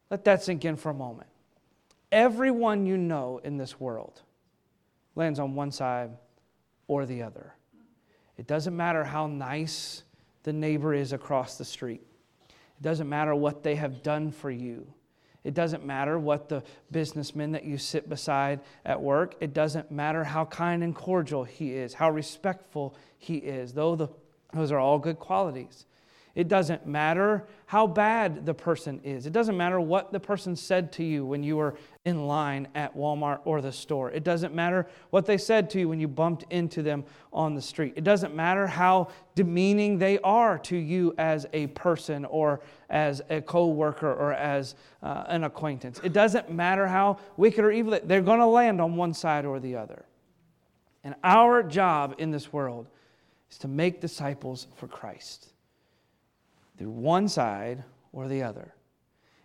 Let 0.09 0.26
that 0.26 0.43
sink 0.43 0.66
in 0.66 0.76
for 0.76 0.89
a 0.89 0.93
moment 0.93 1.30
everyone 2.11 2.85
you 2.85 2.97
know 2.97 3.39
in 3.43 3.57
this 3.57 3.79
world 3.79 4.21
lands 5.15 5.39
on 5.39 5.55
one 5.55 5.71
side 5.71 6.11
or 6.87 7.05
the 7.05 7.23
other. 7.23 7.53
It 8.37 8.47
doesn't 8.47 8.75
matter 8.75 9.03
how 9.03 9.27
nice 9.27 10.03
the 10.43 10.53
neighbor 10.53 10.93
is 10.93 11.13
across 11.13 11.57
the 11.57 11.65
street, 11.65 12.01
it 12.47 12.81
doesn't 12.81 13.09
matter 13.09 13.33
what 13.33 13.63
they 13.63 13.75
have 13.75 14.03
done 14.03 14.31
for 14.31 14.51
you. 14.51 14.87
It 15.43 15.53
doesn't 15.53 15.85
matter 15.85 16.17
what 16.17 16.49
the 16.49 16.63
businessman 16.89 17.51
that 17.51 17.63
you 17.63 17.77
sit 17.77 18.09
beside 18.09 18.61
at 18.83 18.99
work, 18.99 19.35
it 19.39 19.53
doesn't 19.53 19.91
matter 19.91 20.23
how 20.23 20.45
kind 20.45 20.83
and 20.83 20.95
cordial 20.95 21.43
he 21.43 21.73
is, 21.73 21.93
how 21.93 22.09
respectful 22.09 22.95
he 23.19 23.37
is, 23.37 23.73
though 23.73 23.95
the, 23.95 24.07
those 24.53 24.71
are 24.71 24.79
all 24.79 24.97
good 24.97 25.19
qualities. 25.19 25.85
It 26.36 26.49
doesn't 26.49 26.86
matter 26.86 27.47
how 27.65 27.88
bad 27.88 28.45
the 28.45 28.53
person 28.53 28.99
is. 29.05 29.25
It 29.25 29.31
doesn't 29.31 29.55
matter 29.55 29.79
what 29.79 30.11
the 30.11 30.19
person 30.19 30.57
said 30.57 30.91
to 30.93 31.03
you 31.03 31.25
when 31.25 31.43
you 31.43 31.55
were 31.55 31.77
in 32.03 32.27
line 32.27 32.67
at 32.75 32.95
Walmart 32.95 33.39
or 33.45 33.61
the 33.61 33.71
store. 33.71 34.11
It 34.11 34.25
doesn't 34.25 34.53
matter 34.53 34.86
what 35.11 35.25
they 35.25 35.38
said 35.38 35.69
to 35.71 35.79
you 35.79 35.88
when 35.88 36.01
you 36.01 36.09
bumped 36.09 36.43
into 36.51 36.83
them 36.83 37.05
on 37.31 37.55
the 37.55 37.61
street. 37.61 37.93
It 37.95 38.03
doesn't 38.03 38.36
matter 38.36 38.67
how 38.67 39.07
demeaning 39.33 39.97
they 39.97 40.19
are 40.19 40.59
to 40.59 40.75
you 40.75 41.15
as 41.17 41.47
a 41.53 41.67
person 41.67 42.25
or 42.25 42.59
as 42.89 43.21
a 43.29 43.41
coworker 43.41 44.13
or 44.13 44.33
as 44.33 44.75
uh, 45.03 45.23
an 45.27 45.45
acquaintance. 45.45 46.01
It 46.03 46.11
doesn't 46.11 46.51
matter 46.51 46.86
how 46.86 47.19
wicked 47.38 47.63
or 47.63 47.71
evil 47.71 47.97
they're 48.03 48.21
going 48.21 48.39
to 48.39 48.45
land 48.45 48.81
on 48.81 48.97
one 48.97 49.13
side 49.13 49.45
or 49.45 49.61
the 49.61 49.77
other. 49.77 50.05
And 51.05 51.15
our 51.23 51.63
job 51.63 52.15
in 52.17 52.31
this 52.31 52.51
world 52.51 52.89
is 53.49 53.57
to 53.59 53.69
make 53.69 54.01
disciples 54.01 54.67
for 54.75 54.88
Christ 54.88 55.53
through 56.78 56.89
one 56.89 57.28
side 57.28 57.84
or 58.11 58.28
the 58.28 58.43
other. 58.43 58.73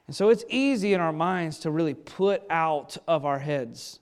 And 0.06 0.16
so 0.16 0.28
it's 0.28 0.44
easy 0.48 0.92
in 0.92 1.00
our 1.00 1.12
minds 1.12 1.58
to 1.60 1.70
really 1.70 1.94
put 1.94 2.42
out 2.50 2.96
of 3.06 3.24
our 3.24 3.38
heads, 3.38 4.00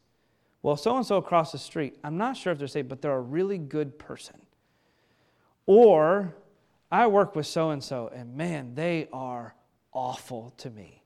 well, 0.63 0.77
so 0.77 0.97
and 0.97 1.07
so 1.07 1.17
across 1.17 1.53
the 1.53 1.59
street, 1.59 1.99
I'm 2.03 2.17
not 2.17 2.37
sure 2.37 2.53
if 2.53 2.59
they're 2.59 2.67
safe, 2.67 2.89
but 2.89 3.01
they're 3.01 3.13
a 3.13 3.21
really 3.21 3.59
good 3.59 3.99
person. 3.99 4.41
Or 5.67 6.35
I 6.91 7.07
work 7.07 7.37
with 7.37 7.47
so 7.47 7.71
and 7.71 7.85
so, 7.85 8.11
and 8.13 8.35
man, 8.35 8.75
they 8.75 9.09
are 9.13 9.55
awful 9.93 10.55
to 10.59 10.71
me. 10.71 11.03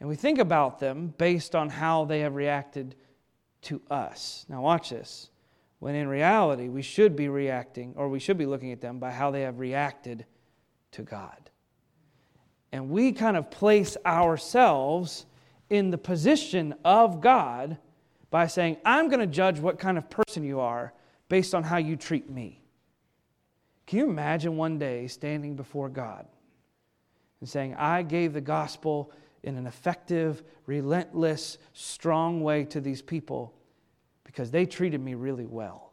And 0.00 0.08
we 0.08 0.14
think 0.14 0.38
about 0.38 0.78
them 0.78 1.14
based 1.18 1.54
on 1.54 1.70
how 1.70 2.04
they 2.04 2.20
have 2.20 2.34
reacted 2.34 2.94
to 3.62 3.82
us. 3.90 4.46
Now, 4.48 4.62
watch 4.62 4.90
this. 4.90 5.30
When 5.80 5.94
in 5.94 6.06
reality, 6.06 6.68
we 6.68 6.82
should 6.82 7.16
be 7.16 7.28
reacting, 7.28 7.94
or 7.96 8.08
we 8.08 8.18
should 8.18 8.38
be 8.38 8.46
looking 8.46 8.72
at 8.72 8.80
them 8.80 8.98
by 8.98 9.10
how 9.10 9.30
they 9.30 9.42
have 9.42 9.58
reacted 9.58 10.26
to 10.92 11.02
God. 11.02 11.50
And 12.72 12.90
we 12.90 13.12
kind 13.12 13.36
of 13.36 13.50
place 13.50 13.96
ourselves 14.04 15.26
in 15.70 15.90
the 15.90 15.98
position 15.98 16.74
of 16.84 17.20
God 17.20 17.78
by 18.30 18.46
saying, 18.46 18.76
I'm 18.84 19.08
going 19.08 19.20
to 19.20 19.26
judge 19.26 19.58
what 19.58 19.78
kind 19.78 19.96
of 19.96 20.10
person 20.10 20.44
you 20.44 20.60
are 20.60 20.92
based 21.28 21.54
on 21.54 21.62
how 21.62 21.78
you 21.78 21.96
treat 21.96 22.28
me. 22.30 22.62
Can 23.86 24.00
you 24.00 24.10
imagine 24.10 24.56
one 24.56 24.78
day 24.78 25.06
standing 25.06 25.56
before 25.56 25.88
God 25.88 26.26
and 27.40 27.48
saying, 27.48 27.74
I 27.74 28.02
gave 28.02 28.34
the 28.34 28.40
gospel 28.40 29.12
in 29.42 29.56
an 29.56 29.66
effective, 29.66 30.42
relentless, 30.66 31.56
strong 31.72 32.42
way 32.42 32.64
to 32.64 32.80
these 32.80 33.00
people 33.00 33.54
because 34.24 34.50
they 34.50 34.66
treated 34.66 35.00
me 35.00 35.14
really 35.14 35.46
well? 35.46 35.87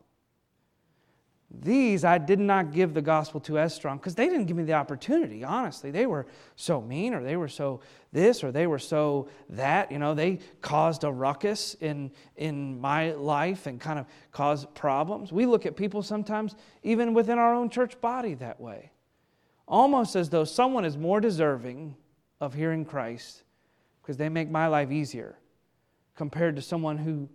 These 1.52 2.04
I 2.04 2.18
did 2.18 2.40
not 2.40 2.72
give 2.72 2.94
the 2.94 3.02
gospel 3.02 3.40
to 3.42 3.60
as 3.60 3.74
strong 3.74 3.98
because 3.98 4.16
they 4.16 4.28
didn't 4.28 4.46
give 4.46 4.58
me 4.58 4.64
the 4.64 4.74
opportunity, 4.74 5.44
honestly. 5.44 5.92
They 5.92 6.06
were 6.06 6.26
so 6.56 6.82
mean, 6.82 7.14
or 7.14 7.24
they 7.24 7.38
were 7.38 7.48
so 7.48 7.82
this, 8.12 8.44
or 8.44 8.52
they 8.52 8.68
were 8.68 8.80
so 8.80 9.30
that. 9.50 9.92
You 9.92 10.00
know, 10.00 10.16
they 10.16 10.40
caused 10.62 11.04
a 11.04 11.12
ruckus 11.12 11.76
in, 11.76 12.12
in 12.36 12.82
my 12.82 13.12
life 13.12 13.68
and 13.68 13.80
kind 13.80 14.00
of 14.00 14.08
caused 14.32 14.74
problems. 14.74 15.32
We 15.32 15.46
look 15.46 15.66
at 15.66 15.76
people 15.76 16.02
sometimes, 16.02 16.56
even 16.84 17.14
within 17.14 17.38
our 17.38 17.54
own 17.54 17.70
church 17.70 18.02
body, 18.02 18.34
that 18.36 18.60
way. 18.60 18.92
Almost 19.68 20.16
as 20.16 20.30
though 20.30 20.46
someone 20.46 20.84
is 20.84 20.98
more 20.98 21.22
deserving 21.22 21.96
of 22.42 22.54
hearing 22.54 22.86
Christ 22.86 23.44
because 24.02 24.18
they 24.18 24.30
make 24.30 24.50
my 24.50 24.68
life 24.68 24.92
easier 24.92 25.38
compared 26.16 26.56
to 26.56 26.62
someone 26.62 26.98
who, 26.98 27.30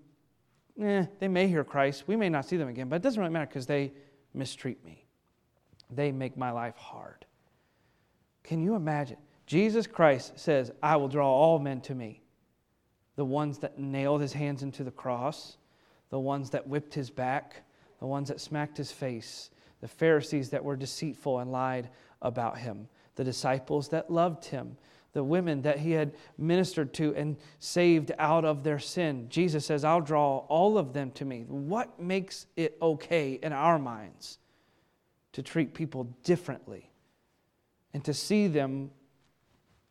eh, 0.81 1.07
they 1.19 1.29
may 1.29 1.47
hear 1.47 1.65
Christ. 1.65 2.05
We 2.07 2.17
may 2.17 2.29
not 2.29 2.47
see 2.47 2.57
them 2.57 2.69
again, 2.69 2.89
but 2.89 2.97
it 2.97 3.03
doesn't 3.03 3.21
really 3.21 3.33
matter 3.33 3.47
because 3.47 3.67
they 3.67 3.93
mistreat 4.35 4.85
me. 4.85 5.05
They 5.91 6.13
make 6.13 6.37
my 6.37 6.51
life 6.51 6.77
hard. 6.77 7.27
Can 8.43 8.63
you 8.63 8.75
imagine? 8.75 9.19
Jesus 9.47 9.87
Christ 9.87 10.39
says, 10.39 10.71
I 10.83 10.97
will 10.97 11.09
draw 11.09 11.29
all 11.29 11.59
men 11.59 11.81
to 11.83 11.95
me. 11.95 12.23
The 13.17 13.25
ones 13.25 13.59
that 13.59 13.79
nailed 13.79 14.21
his 14.21 14.33
hands 14.33 14.63
into 14.63 14.85
the 14.85 14.91
cross, 14.91 15.57
the 16.11 16.21
ones 16.21 16.51
that 16.51 16.67
whipped 16.67 16.95
his 16.95 17.11
back, 17.11 17.65
the 17.99 18.07
ones 18.07 18.29
that 18.29 18.41
smacked 18.41 18.77
his 18.77 18.93
face, 18.93 19.51
the 19.81 19.89
Pharisees 19.89 20.51
that 20.51 20.65
were 20.65 20.77
deceitful 20.77 21.41
and 21.41 21.51
lied 21.51 21.91
about 22.23 22.59
him, 22.59 22.89
the 23.17 23.25
disciples 23.25 23.89
that 23.89 24.11
loved 24.11 24.45
him, 24.45 24.77
the 25.13 25.25
women 25.25 25.63
that 25.63 25.79
he 25.79 25.93
had 25.93 26.13
ministered 26.39 26.95
to 26.95 27.15
and 27.17 27.37
saved 27.59 28.13
out 28.19 28.45
of 28.45 28.63
their 28.63 28.79
sin. 28.79 29.27
Jesus 29.29 29.67
says, 29.67 29.85
I'll 29.85 30.01
draw 30.01 30.39
all 30.49 30.79
of 30.79 30.93
them 30.93 31.11
to 31.13 31.25
me. 31.25 31.45
What 31.49 32.01
makes 32.01 32.47
it 32.57 32.77
okay 32.81 33.33
in 33.43 33.53
our 33.53 33.79
minds 33.79 34.39
to 35.33 35.43
treat 35.43 35.75
people 35.75 36.05
differently 36.23 36.91
and 37.93 38.05
to 38.05 38.15
see 38.15 38.47
them 38.47 38.91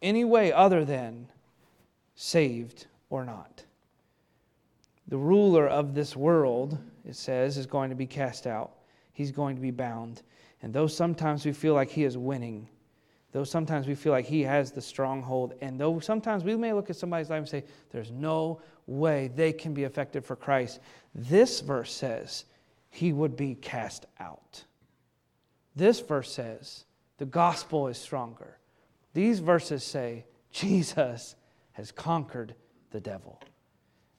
any 0.01 0.23
way 0.23 0.53
other 0.53 0.85
than 0.85 1.27
saved 2.15 2.87
or 3.09 3.25
not? 3.25 3.65
The 5.09 5.17
ruler 5.17 5.67
of 5.67 5.95
this 5.95 6.15
world, 6.15 6.77
it 7.03 7.15
says, 7.15 7.57
is 7.57 7.65
going 7.65 7.89
to 7.89 7.95
be 7.95 8.05
cast 8.05 8.47
out. 8.47 8.71
He's 9.11 9.31
going 9.31 9.55
to 9.55 9.61
be 9.61 9.71
bound. 9.71 10.21
And 10.61 10.73
though 10.73 10.87
sometimes 10.87 11.45
we 11.45 11.51
feel 11.51 11.73
like 11.73 11.89
he 11.89 12.03
is 12.03 12.17
winning, 12.17 12.69
Though 13.31 13.43
sometimes 13.43 13.87
we 13.87 13.95
feel 13.95 14.11
like 14.11 14.25
he 14.25 14.41
has 14.41 14.71
the 14.71 14.81
stronghold, 14.81 15.53
and 15.61 15.79
though 15.79 15.99
sometimes 15.99 16.43
we 16.43 16.55
may 16.55 16.73
look 16.73 16.89
at 16.89 16.95
somebody's 16.95 17.29
life 17.29 17.39
and 17.39 17.47
say, 17.47 17.63
there's 17.91 18.11
no 18.11 18.61
way 18.87 19.29
they 19.35 19.53
can 19.53 19.73
be 19.73 19.83
effective 19.83 20.25
for 20.25 20.35
Christ, 20.35 20.79
this 21.13 21.59
verse 21.59 21.93
says 21.93 22.45
he 22.89 23.13
would 23.13 23.35
be 23.35 23.53
cast 23.55 24.07
out. 24.19 24.63
This 25.75 25.99
verse 25.99 26.31
says 26.31 26.85
the 27.17 27.25
gospel 27.25 27.87
is 27.87 27.97
stronger. 27.97 28.57
These 29.13 29.39
verses 29.39 29.83
say 29.83 30.25
Jesus 30.51 31.35
has 31.73 31.91
conquered 31.91 32.55
the 32.91 32.99
devil. 32.99 33.41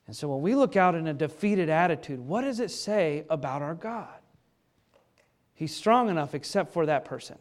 And 0.07 0.17
so 0.17 0.29
when 0.29 0.43
we 0.43 0.55
look 0.55 0.77
out 0.77 0.95
in 0.95 1.09
a 1.09 1.15
defeated 1.15 1.69
attitude, 1.69 2.21
what 2.21 2.43
does 2.43 2.61
it 2.61 2.71
say 2.71 3.25
about 3.29 3.63
our 3.63 3.75
God? 3.75 4.09
He's 5.55 5.75
strong 5.75 6.09
enough 6.09 6.35
except 6.35 6.73
for 6.73 6.87
that 6.87 7.05
person. 7.05 7.39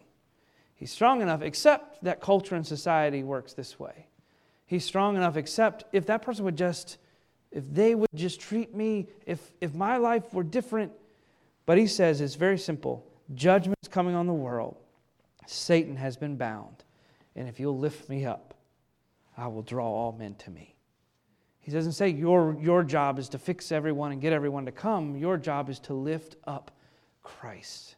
He's 0.80 0.92
strong 0.92 1.22
enough, 1.22 1.42
except 1.42 2.02
that 2.06 2.22
culture 2.22 2.56
and 2.56 2.66
society 2.66 3.22
works 3.22 3.52
this 3.52 3.78
way. 3.78 4.08
He's 4.66 4.86
strong 4.86 5.18
enough, 5.18 5.36
except 5.36 5.84
if 5.92 6.06
that 6.06 6.22
person 6.22 6.46
would 6.46 6.56
just, 6.56 7.00
if 7.52 7.66
they 7.70 7.96
would 7.96 8.08
just 8.16 8.40
treat 8.40 8.74
me, 8.74 9.10
if, 9.26 9.52
if 9.60 9.74
my 9.74 9.98
life 9.98 10.34
were 10.34 10.42
different. 10.44 10.94
But 11.66 11.78
he 11.78 11.86
says 11.86 12.22
it's 12.22 12.36
very 12.36 12.58
simple 12.58 13.06
judgment's 13.36 13.90
coming 13.90 14.16
on 14.16 14.26
the 14.26 14.34
world. 14.34 14.78
Satan 15.48 15.98
has 15.98 16.16
been 16.16 16.38
bound. 16.38 16.86
And 17.36 17.50
if 17.50 17.60
you'll 17.60 17.78
lift 17.78 18.08
me 18.08 18.26
up, 18.26 18.54
I 19.38 19.48
will 19.48 19.64
draw 19.64 19.86
all 19.86 20.14
men 20.14 20.36
to 20.36 20.50
me. 20.50 20.76
He 21.60 21.72
doesn't 21.72 21.92
say 21.92 22.08
your, 22.08 22.58
your 22.60 22.84
job 22.84 23.20
is 23.20 23.28
to 23.30 23.38
fix 23.38 23.74
everyone 23.74 24.14
and 24.14 24.22
get 24.22 24.32
everyone 24.32 24.66
to 24.66 24.72
come. 24.72 25.18
Your 25.18 25.38
job 25.38 25.70
is 25.70 25.80
to 25.82 25.94
lift 25.94 26.38
up 26.46 26.72
Christ. 27.22 27.98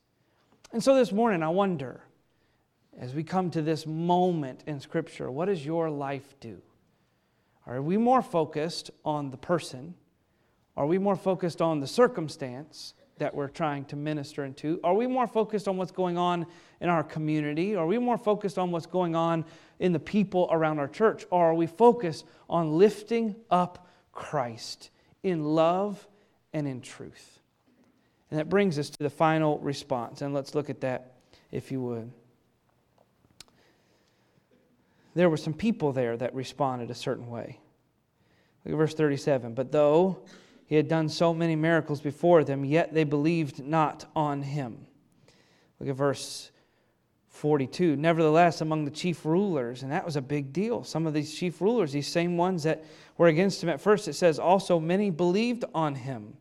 And 0.73 0.83
so 0.83 0.95
this 0.95 1.11
morning, 1.11 1.43
I 1.43 1.49
wonder 1.49 2.01
as 2.99 3.13
we 3.13 3.23
come 3.23 3.49
to 3.51 3.61
this 3.61 3.85
moment 3.85 4.63
in 4.67 4.79
Scripture, 4.79 5.31
what 5.31 5.45
does 5.45 5.65
your 5.65 5.89
life 5.89 6.35
do? 6.39 6.61
Are 7.65 7.81
we 7.81 7.97
more 7.97 8.21
focused 8.21 8.91
on 9.05 9.31
the 9.31 9.37
person? 9.37 9.95
Are 10.75 10.85
we 10.85 10.97
more 10.97 11.15
focused 11.15 11.61
on 11.61 11.79
the 11.79 11.87
circumstance 11.87 12.93
that 13.17 13.35
we're 13.35 13.47
trying 13.47 13.85
to 13.85 13.95
minister 13.95 14.43
into? 14.43 14.79
Are 14.83 14.95
we 14.95 15.07
more 15.07 15.27
focused 15.27 15.67
on 15.67 15.77
what's 15.77 15.91
going 15.91 16.17
on 16.17 16.45
in 16.79 16.89
our 16.89 17.03
community? 17.03 17.75
Are 17.75 17.85
we 17.85 17.97
more 17.97 18.17
focused 18.17 18.57
on 18.57 18.71
what's 18.71 18.87
going 18.87 19.15
on 19.15 19.45
in 19.79 19.93
the 19.93 19.99
people 19.99 20.49
around 20.51 20.79
our 20.79 20.87
church? 20.87 21.25
Or 21.29 21.51
are 21.51 21.53
we 21.53 21.67
focused 21.67 22.25
on 22.49 22.77
lifting 22.77 23.35
up 23.49 23.87
Christ 24.11 24.89
in 25.23 25.43
love 25.43 26.07
and 26.51 26.67
in 26.67 26.81
truth? 26.81 27.39
And 28.31 28.39
that 28.39 28.49
brings 28.49 28.79
us 28.79 28.89
to 28.89 29.03
the 29.03 29.09
final 29.09 29.59
response. 29.59 30.21
And 30.21 30.33
let's 30.33 30.55
look 30.55 30.69
at 30.69 30.81
that, 30.81 31.13
if 31.51 31.71
you 31.71 31.81
would 31.81 32.11
there 35.13 35.29
were 35.29 35.37
some 35.37 35.53
people 35.53 35.91
there 35.91 36.15
that 36.17 36.33
responded 36.33 36.89
a 36.89 36.95
certain 36.95 37.29
way. 37.29 37.59
Look 38.63 38.73
at 38.73 38.77
verse 38.77 38.93
37. 38.93 39.53
But 39.53 39.71
though 39.71 40.19
he 40.65 40.75
had 40.75 40.87
done 40.87 41.09
so 41.09 41.33
many 41.33 41.55
miracles 41.55 41.99
before 42.01 42.43
them, 42.43 42.63
yet 42.63 42.93
they 42.93 43.03
believed 43.03 43.63
not 43.63 44.05
on 44.15 44.41
him. 44.41 44.85
Look 45.79 45.89
at 45.89 45.95
verse 45.95 46.51
42. 47.29 47.95
Nevertheless, 47.95 48.61
among 48.61 48.85
the 48.85 48.91
chief 48.91 49.25
rulers, 49.25 49.83
and 49.83 49.91
that 49.91 50.05
was 50.05 50.15
a 50.15 50.21
big 50.21 50.53
deal. 50.53 50.83
Some 50.83 51.07
of 51.07 51.13
these 51.13 51.33
chief 51.33 51.59
rulers, 51.59 51.91
these 51.91 52.07
same 52.07 52.37
ones 52.37 52.63
that 52.63 52.85
were 53.17 53.27
against 53.27 53.63
him 53.63 53.69
at 53.69 53.81
first, 53.81 54.07
it 54.07 54.13
says 54.13 54.37
also 54.37 54.79
many 54.79 55.09
believed 55.09 55.65
on 55.73 55.95
him. 55.95 56.37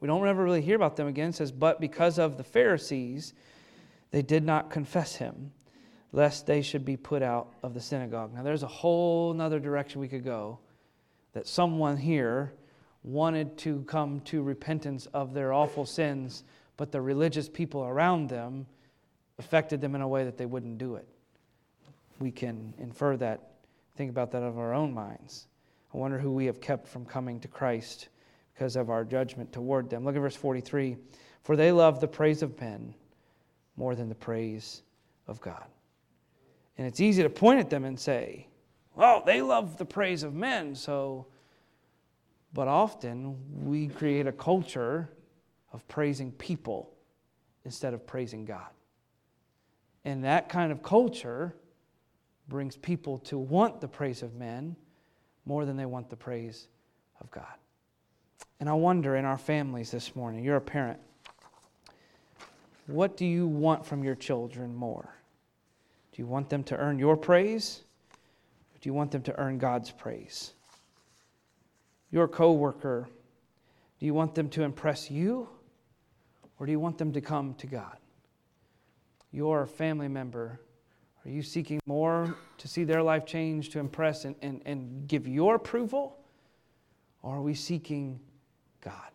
We 0.00 0.06
don't 0.06 0.26
ever 0.26 0.44
really 0.44 0.62
hear 0.62 0.76
about 0.76 0.96
them 0.96 1.08
again. 1.08 1.30
It 1.30 1.34
says, 1.34 1.50
but 1.50 1.80
because 1.80 2.18
of 2.18 2.36
the 2.36 2.44
Pharisees, 2.44 3.32
they 4.10 4.22
did 4.22 4.44
not 4.44 4.70
confess 4.70 5.16
him 5.16 5.50
lest 6.14 6.46
they 6.46 6.62
should 6.62 6.84
be 6.84 6.96
put 6.96 7.22
out 7.22 7.52
of 7.64 7.74
the 7.74 7.80
synagogue. 7.80 8.32
Now, 8.32 8.44
there's 8.44 8.62
a 8.62 8.68
whole 8.68 9.38
other 9.40 9.58
direction 9.58 10.00
we 10.00 10.06
could 10.06 10.22
go 10.22 10.60
that 11.32 11.48
someone 11.48 11.96
here 11.96 12.52
wanted 13.02 13.58
to 13.58 13.82
come 13.82 14.20
to 14.20 14.40
repentance 14.40 15.06
of 15.06 15.34
their 15.34 15.52
awful 15.52 15.84
sins, 15.84 16.44
but 16.76 16.92
the 16.92 17.00
religious 17.00 17.48
people 17.48 17.82
around 17.82 18.28
them 18.28 18.64
affected 19.40 19.80
them 19.80 19.96
in 19.96 20.02
a 20.02 20.08
way 20.08 20.22
that 20.22 20.38
they 20.38 20.46
wouldn't 20.46 20.78
do 20.78 20.94
it. 20.94 21.08
We 22.20 22.30
can 22.30 22.74
infer 22.78 23.16
that, 23.16 23.50
think 23.96 24.08
about 24.08 24.30
that 24.30 24.44
of 24.44 24.56
our 24.56 24.72
own 24.72 24.94
minds. 24.94 25.48
I 25.92 25.96
wonder 25.96 26.18
who 26.18 26.30
we 26.30 26.46
have 26.46 26.60
kept 26.60 26.86
from 26.86 27.04
coming 27.04 27.40
to 27.40 27.48
Christ 27.48 28.08
because 28.54 28.76
of 28.76 28.88
our 28.88 29.04
judgment 29.04 29.52
toward 29.52 29.90
them. 29.90 30.04
Look 30.04 30.14
at 30.14 30.20
verse 30.20 30.36
43. 30.36 30.96
For 31.42 31.56
they 31.56 31.72
love 31.72 31.98
the 31.98 32.06
praise 32.06 32.40
of 32.40 32.58
men 32.60 32.94
more 33.76 33.96
than 33.96 34.08
the 34.08 34.14
praise 34.14 34.82
of 35.26 35.40
God. 35.40 35.64
And 36.76 36.86
it's 36.86 37.00
easy 37.00 37.22
to 37.22 37.30
point 37.30 37.60
at 37.60 37.70
them 37.70 37.84
and 37.84 37.98
say, 37.98 38.48
well, 38.96 39.22
they 39.24 39.42
love 39.42 39.76
the 39.76 39.84
praise 39.84 40.22
of 40.22 40.34
men, 40.34 40.74
so. 40.74 41.26
But 42.52 42.68
often 42.68 43.36
we 43.64 43.88
create 43.88 44.26
a 44.26 44.32
culture 44.32 45.10
of 45.72 45.86
praising 45.88 46.30
people 46.32 46.92
instead 47.64 47.94
of 47.94 48.06
praising 48.06 48.44
God. 48.44 48.68
And 50.04 50.22
that 50.24 50.48
kind 50.48 50.70
of 50.70 50.82
culture 50.82 51.56
brings 52.48 52.76
people 52.76 53.18
to 53.18 53.38
want 53.38 53.80
the 53.80 53.88
praise 53.88 54.22
of 54.22 54.34
men 54.34 54.76
more 55.46 55.64
than 55.64 55.76
they 55.76 55.86
want 55.86 56.10
the 56.10 56.16
praise 56.16 56.68
of 57.20 57.30
God. 57.30 57.54
And 58.60 58.68
I 58.68 58.74
wonder 58.74 59.16
in 59.16 59.24
our 59.24 59.38
families 59.38 59.90
this 59.90 60.14
morning, 60.14 60.44
you're 60.44 60.56
a 60.56 60.60
parent, 60.60 61.00
what 62.86 63.16
do 63.16 63.24
you 63.24 63.46
want 63.46 63.84
from 63.84 64.04
your 64.04 64.14
children 64.14 64.74
more? 64.74 65.16
Do 66.14 66.22
you 66.22 66.26
want 66.26 66.48
them 66.48 66.62
to 66.64 66.76
earn 66.76 67.00
your 67.00 67.16
praise? 67.16 67.82
Or 68.12 68.78
do 68.80 68.88
you 68.88 68.94
want 68.94 69.10
them 69.10 69.22
to 69.22 69.36
earn 69.36 69.58
God's 69.58 69.90
praise? 69.90 70.52
Your 72.12 72.28
coworker, 72.28 73.08
do 73.98 74.06
you 74.06 74.14
want 74.14 74.36
them 74.36 74.48
to 74.50 74.62
impress 74.62 75.10
you? 75.10 75.48
Or 76.60 76.66
do 76.66 76.72
you 76.72 76.78
want 76.78 76.98
them 76.98 77.12
to 77.12 77.20
come 77.20 77.54
to 77.54 77.66
God? 77.66 77.96
Your 79.32 79.66
family 79.66 80.06
member, 80.06 80.60
are 81.24 81.30
you 81.30 81.42
seeking 81.42 81.80
more 81.84 82.36
to 82.58 82.68
see 82.68 82.84
their 82.84 83.02
life 83.02 83.26
change, 83.26 83.70
to 83.70 83.80
impress 83.80 84.24
and, 84.24 84.36
and, 84.40 84.62
and 84.64 85.08
give 85.08 85.26
your 85.26 85.56
approval? 85.56 86.16
Or 87.22 87.38
are 87.38 87.42
we 87.42 87.54
seeking 87.54 88.20
God? 88.80 89.10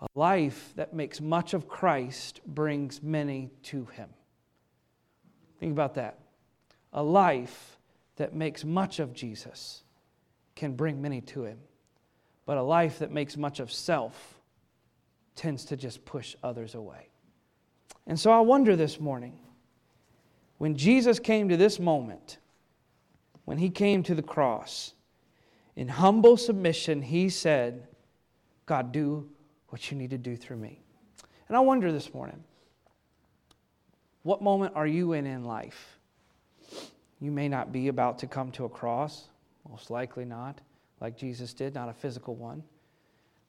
A 0.00 0.06
life 0.16 0.72
that 0.74 0.92
makes 0.92 1.20
much 1.20 1.54
of 1.54 1.68
Christ 1.68 2.40
brings 2.46 3.00
many 3.00 3.52
to 3.64 3.84
Him. 3.84 4.08
Think 5.60 5.72
about 5.72 5.94
that. 5.94 6.18
A 6.92 7.02
life 7.02 7.78
that 8.16 8.34
makes 8.34 8.64
much 8.64 8.98
of 8.98 9.12
Jesus 9.12 9.84
can 10.56 10.72
bring 10.72 11.00
many 11.00 11.20
to 11.20 11.44
him. 11.44 11.58
But 12.46 12.56
a 12.56 12.62
life 12.62 12.98
that 12.98 13.12
makes 13.12 13.36
much 13.36 13.60
of 13.60 13.70
self 13.70 14.40
tends 15.36 15.64
to 15.66 15.76
just 15.76 16.04
push 16.04 16.34
others 16.42 16.74
away. 16.74 17.08
And 18.06 18.18
so 18.18 18.32
I 18.32 18.40
wonder 18.40 18.74
this 18.74 18.98
morning 18.98 19.38
when 20.58 20.76
Jesus 20.76 21.18
came 21.18 21.48
to 21.48 21.56
this 21.56 21.78
moment, 21.78 22.38
when 23.44 23.58
he 23.58 23.70
came 23.70 24.02
to 24.02 24.14
the 24.14 24.22
cross, 24.22 24.94
in 25.76 25.88
humble 25.88 26.36
submission, 26.36 27.00
he 27.02 27.28
said, 27.28 27.86
God, 28.66 28.92
do 28.92 29.30
what 29.68 29.90
you 29.90 29.96
need 29.96 30.10
to 30.10 30.18
do 30.18 30.36
through 30.36 30.58
me. 30.58 30.82
And 31.48 31.56
I 31.56 31.60
wonder 31.60 31.90
this 31.92 32.12
morning, 32.12 32.44
what 34.22 34.42
moment 34.42 34.74
are 34.76 34.86
you 34.86 35.12
in 35.12 35.26
in 35.26 35.44
life? 35.44 35.98
You 37.20 37.30
may 37.30 37.48
not 37.48 37.72
be 37.72 37.88
about 37.88 38.18
to 38.20 38.26
come 38.26 38.50
to 38.52 38.64
a 38.64 38.68
cross, 38.68 39.28
most 39.68 39.90
likely 39.90 40.24
not, 40.24 40.60
like 41.00 41.16
Jesus 41.16 41.52
did, 41.52 41.74
not 41.74 41.88
a 41.88 41.92
physical 41.92 42.34
one. 42.34 42.62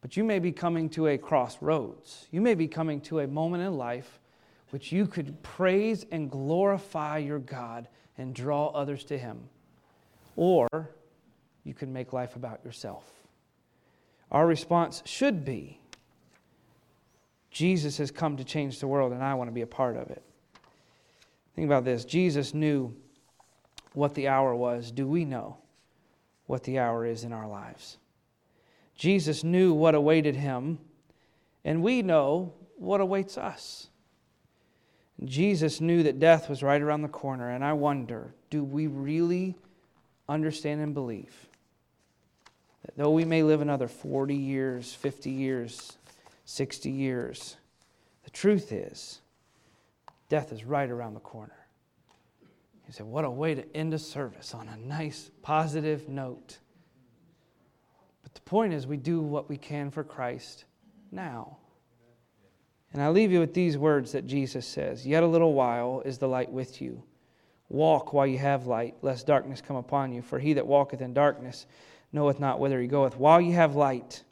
But 0.01 0.17
you 0.17 0.24
may 0.24 0.39
be 0.39 0.51
coming 0.51 0.89
to 0.91 1.07
a 1.07 1.17
crossroads. 1.17 2.28
You 2.32 2.41
may 2.41 2.55
be 2.55 2.67
coming 2.67 3.01
to 3.01 3.19
a 3.19 3.28
moment 3.28 3.63
in 3.63 3.78
life 3.78 4.19
which 4.72 4.91
you 4.91 5.05
could 5.05 5.41
praise 5.43 6.05
and 6.11 6.32
glorify 6.32 7.17
your 7.17 7.39
God 7.39 7.88
and 8.17 8.34
draw 8.34 8.67
others 8.67 9.03
to 9.05 9.17
Him. 9.17 9.39
Or 10.36 10.67
you 11.63 11.74
can 11.74 11.93
make 11.93 12.13
life 12.13 12.36
about 12.36 12.63
yourself. 12.65 13.05
Our 14.32 14.47
response 14.47 15.03
should 15.05 15.45
be 15.45 15.78
Jesus 17.51 17.97
has 17.97 18.11
come 18.11 18.38
to 18.38 18.45
change 18.45 18.80
the 18.80 18.88
world, 18.88 19.11
and 19.11 19.22
I 19.22 19.34
want 19.34 19.49
to 19.49 19.53
be 19.53 19.61
a 19.61 19.67
part 19.67 19.97
of 19.97 20.09
it. 20.09 20.24
Think 21.56 21.66
about 21.66 21.86
this 21.86 22.06
Jesus 22.06 22.54
knew 22.54 22.93
what 23.93 24.16
the 24.16 24.28
hour 24.28 24.56
was. 24.56 24.91
Do 24.91 25.08
we 25.08 25.26
know 25.26 25.58
what 26.47 26.64
the 26.64 26.80
hour 26.80 27.06
is 27.06 27.24
in 27.24 27.34
our 27.34 27.47
lives? 27.47 27.97
Jesus 28.95 29.43
knew 29.43 29.74
what 29.74 29.95
awaited 29.95 30.36
him, 30.36 30.80
and 31.66 31.82
we 31.82 32.02
know 32.02 32.54
what 32.78 33.02
awaits 33.02 33.38
us. 33.38 33.88
Jesus 35.24 35.80
knew 35.82 36.04
that 36.04 36.20
death 36.20 36.49
was 36.49 36.64
right 36.64 36.82
around 36.82 37.02
the 37.02 37.08
corner, 37.08 37.49
and 37.49 37.64
I 37.64 37.74
wonder 37.74 38.34
do 38.49 38.64
we 38.64 38.88
really 38.88 39.56
understand 40.28 40.82
and 40.82 40.93
believe 40.93 41.34
that 42.86 42.97
though 42.97 43.12
we 43.12 43.26
may 43.26 43.43
live 43.43 43.62
another 43.62 43.88
40 43.88 44.36
years, 44.36 44.93
50 44.93 45.30
years, 45.30 45.97
60 46.45 46.89
years, 46.89 47.58
the 48.24 48.32
truth 48.32 48.72
is 48.72 49.20
death 50.32 50.53
is 50.53 50.63
right 50.63 50.89
around 50.89 51.13
the 51.13 51.19
corner. 51.19 51.67
He 52.86 52.93
said, 52.93 53.05
what 53.05 53.25
a 53.25 53.29
way 53.29 53.53
to 53.53 53.75
end 53.75 53.93
a 53.93 53.99
service 53.99 54.53
on 54.53 54.69
a 54.69 54.77
nice, 54.77 55.29
positive 55.41 56.07
note. 56.07 56.57
But 58.23 58.34
the 58.34 58.41
point 58.41 58.71
is, 58.71 58.88
we 58.88 58.95
do 58.95 59.19
what 59.19 59.49
we 59.49 59.57
can 59.57 59.91
for 59.91 60.05
Christ 60.05 60.63
now. 61.11 61.57
And 62.93 63.01
I 63.01 63.09
leave 63.09 63.34
you 63.34 63.41
with 63.41 63.53
these 63.53 63.77
words 63.77 64.13
that 64.13 64.25
Jesus 64.25 64.65
says 64.65 65.05
Yet 65.05 65.21
a 65.21 65.27
little 65.27 65.53
while 65.53 66.01
is 66.05 66.17
the 66.17 66.29
light 66.29 66.49
with 66.49 66.82
you. 66.82 67.03
Walk 67.67 68.13
while 68.13 68.27
you 68.27 68.38
have 68.38 68.67
light, 68.67 68.95
lest 69.01 69.27
darkness 69.27 69.59
come 69.59 69.75
upon 69.75 70.13
you. 70.13 70.21
For 70.21 70.39
he 70.39 70.53
that 70.53 70.65
walketh 70.65 71.01
in 71.01 71.13
darkness 71.13 71.65
knoweth 72.13 72.39
not 72.39 72.61
whither 72.61 72.79
he 72.79 72.88
goeth. 72.88 73.17
While 73.17 73.41
you 73.41 73.51
have 73.55 73.75
light, 73.75 74.23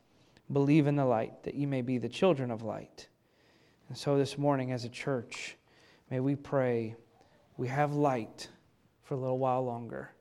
believe 0.49 0.87
in 0.87 0.95
the 0.95 1.05
light, 1.05 1.43
that 1.43 1.55
ye 1.55 1.65
may 1.65 1.81
be 1.81 1.97
the 1.97 2.07
children 2.07 2.51
of 2.51 2.63
light. 2.63 3.09
And 3.89 3.97
so 3.97 4.17
this 4.17 4.37
morning, 4.37 4.71
as 4.71 4.85
a 4.85 4.89
church, 4.89 5.57
may 6.09 6.19
we 6.19 6.35
pray 6.35 6.95
we 7.59 7.67
have 7.67 7.93
light 7.93 8.47
for 9.03 9.15
a 9.15 9.17
little 9.17 9.37
while 9.37 9.65
longer. 9.65 10.11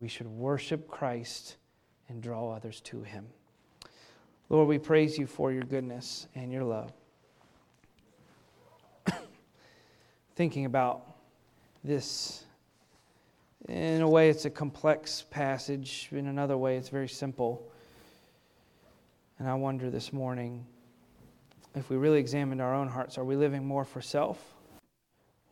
We 0.00 0.08
should 0.08 0.26
worship 0.26 0.88
Christ 0.88 1.56
and 2.08 2.22
draw 2.22 2.52
others 2.52 2.80
to 2.82 3.02
him. 3.02 3.26
Lord, 4.48 4.66
we 4.66 4.78
praise 4.78 5.18
you 5.18 5.26
for 5.26 5.52
your 5.52 5.64
goodness 5.64 6.26
and 6.34 6.50
your 6.50 6.64
love. 6.64 6.90
Thinking 10.36 10.64
about 10.64 11.02
this. 11.84 12.44
In 13.68 14.00
a 14.00 14.08
way, 14.08 14.30
it's 14.30 14.46
a 14.46 14.50
complex 14.50 15.26
passage. 15.30 16.08
In 16.12 16.28
another 16.28 16.56
way, 16.56 16.78
it's 16.78 16.88
very 16.88 17.08
simple. 17.08 17.70
And 19.38 19.46
I 19.46 19.54
wonder 19.54 19.90
this 19.90 20.14
morning 20.14 20.64
if 21.74 21.90
we 21.90 21.96
really 21.98 22.20
examined 22.20 22.62
our 22.62 22.74
own 22.74 22.88
hearts, 22.88 23.18
are 23.18 23.24
we 23.24 23.36
living 23.36 23.66
more 23.66 23.84
for 23.84 24.00
self 24.00 24.54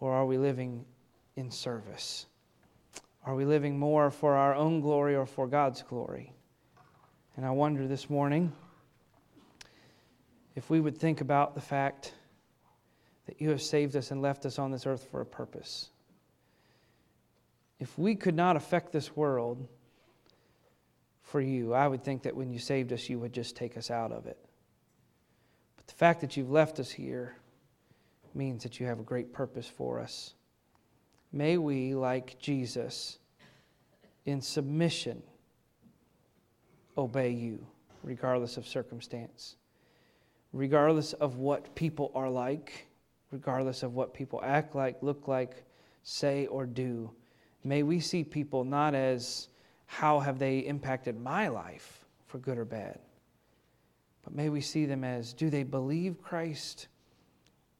or 0.00 0.12
are 0.12 0.26
we 0.26 0.38
living 0.38 0.84
in 1.36 1.50
service? 1.50 2.26
Are 3.24 3.34
we 3.34 3.44
living 3.44 3.78
more 3.78 4.10
for 4.10 4.34
our 4.34 4.54
own 4.54 4.80
glory 4.80 5.16
or 5.16 5.26
for 5.26 5.46
God's 5.46 5.82
glory? 5.82 6.32
And 7.36 7.44
I 7.44 7.50
wonder 7.50 7.86
this 7.86 8.08
morning 8.08 8.52
if 10.54 10.70
we 10.70 10.80
would 10.80 10.96
think 10.96 11.20
about 11.20 11.54
the 11.54 11.60
fact 11.60 12.14
that 13.26 13.40
you 13.40 13.50
have 13.50 13.60
saved 13.60 13.96
us 13.96 14.10
and 14.10 14.22
left 14.22 14.46
us 14.46 14.58
on 14.58 14.70
this 14.70 14.86
earth 14.86 15.06
for 15.10 15.20
a 15.20 15.26
purpose. 15.26 15.90
If 17.78 17.98
we 17.98 18.14
could 18.14 18.34
not 18.34 18.56
affect 18.56 18.92
this 18.92 19.14
world 19.14 19.66
for 21.22 21.40
you, 21.40 21.74
I 21.74 21.88
would 21.88 22.04
think 22.04 22.22
that 22.22 22.36
when 22.36 22.50
you 22.50 22.58
saved 22.58 22.92
us, 22.92 23.08
you 23.08 23.18
would 23.18 23.32
just 23.32 23.56
take 23.56 23.76
us 23.76 23.90
out 23.90 24.12
of 24.12 24.26
it. 24.26 24.38
But 25.76 25.88
the 25.88 25.94
fact 25.94 26.20
that 26.20 26.36
you've 26.36 26.50
left 26.50 26.78
us 26.78 26.90
here 26.90 27.36
means 28.36 28.62
that 28.62 28.78
you 28.78 28.86
have 28.86 29.00
a 29.00 29.04
great 29.04 29.32
purpose 29.32 29.66
for 29.66 30.00
us. 30.00 30.34
May 31.32 31.58
we, 31.58 31.94
like 31.94 32.38
Jesus, 32.38 33.18
in 34.24 34.40
submission, 34.40 35.22
obey 36.96 37.30
you, 37.30 37.66
regardless 38.02 38.56
of 38.56 38.66
circumstance, 38.66 39.56
regardless 40.52 41.12
of 41.14 41.36
what 41.38 41.74
people 41.74 42.12
are 42.14 42.30
like 42.30 42.86
regardless 43.30 43.82
of 43.82 43.94
what 43.94 44.14
people 44.14 44.40
act 44.42 44.74
like, 44.74 45.02
look 45.02 45.28
like, 45.28 45.64
say, 46.02 46.46
or 46.46 46.66
do. 46.66 47.10
May 47.64 47.82
we 47.82 48.00
see 48.00 48.22
people 48.24 48.64
not 48.64 48.94
as 48.94 49.48
how 49.86 50.20
have 50.20 50.38
they 50.38 50.60
impacted 50.60 51.20
my 51.20 51.48
life 51.48 52.04
for 52.26 52.38
good 52.38 52.58
or 52.58 52.64
bad, 52.64 52.98
but 54.24 54.34
may 54.34 54.48
we 54.48 54.60
see 54.60 54.86
them 54.86 55.04
as 55.04 55.32
do 55.32 55.50
they 55.50 55.62
believe 55.62 56.22
Christ 56.22 56.88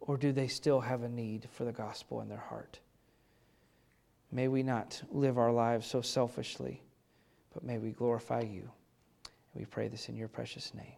or 0.01 0.17
do 0.17 0.33
they 0.33 0.49
still 0.49 0.81
have 0.81 1.03
a 1.03 1.09
need 1.09 1.49
for 1.51 1.65
the 1.65 1.73
gospel 1.73 2.21
in 2.21 2.29
their 2.29 2.39
heart? 2.39 2.81
May 4.33 4.49
we 4.49 4.63
not 4.63 5.01
live 5.11 5.39
our 5.39 5.53
lives 5.53 5.87
so 5.87 6.01
selfishly, 6.01 6.83
but 7.55 7.65
may 7.65 7.79
we 7.79 7.91
glorify 7.91 8.41
you. 8.41 8.71
We 9.55 9.65
pray 9.65 9.89
this 9.89 10.09
in 10.09 10.17
your 10.17 10.29
precious 10.29 10.75
name. 10.75 10.97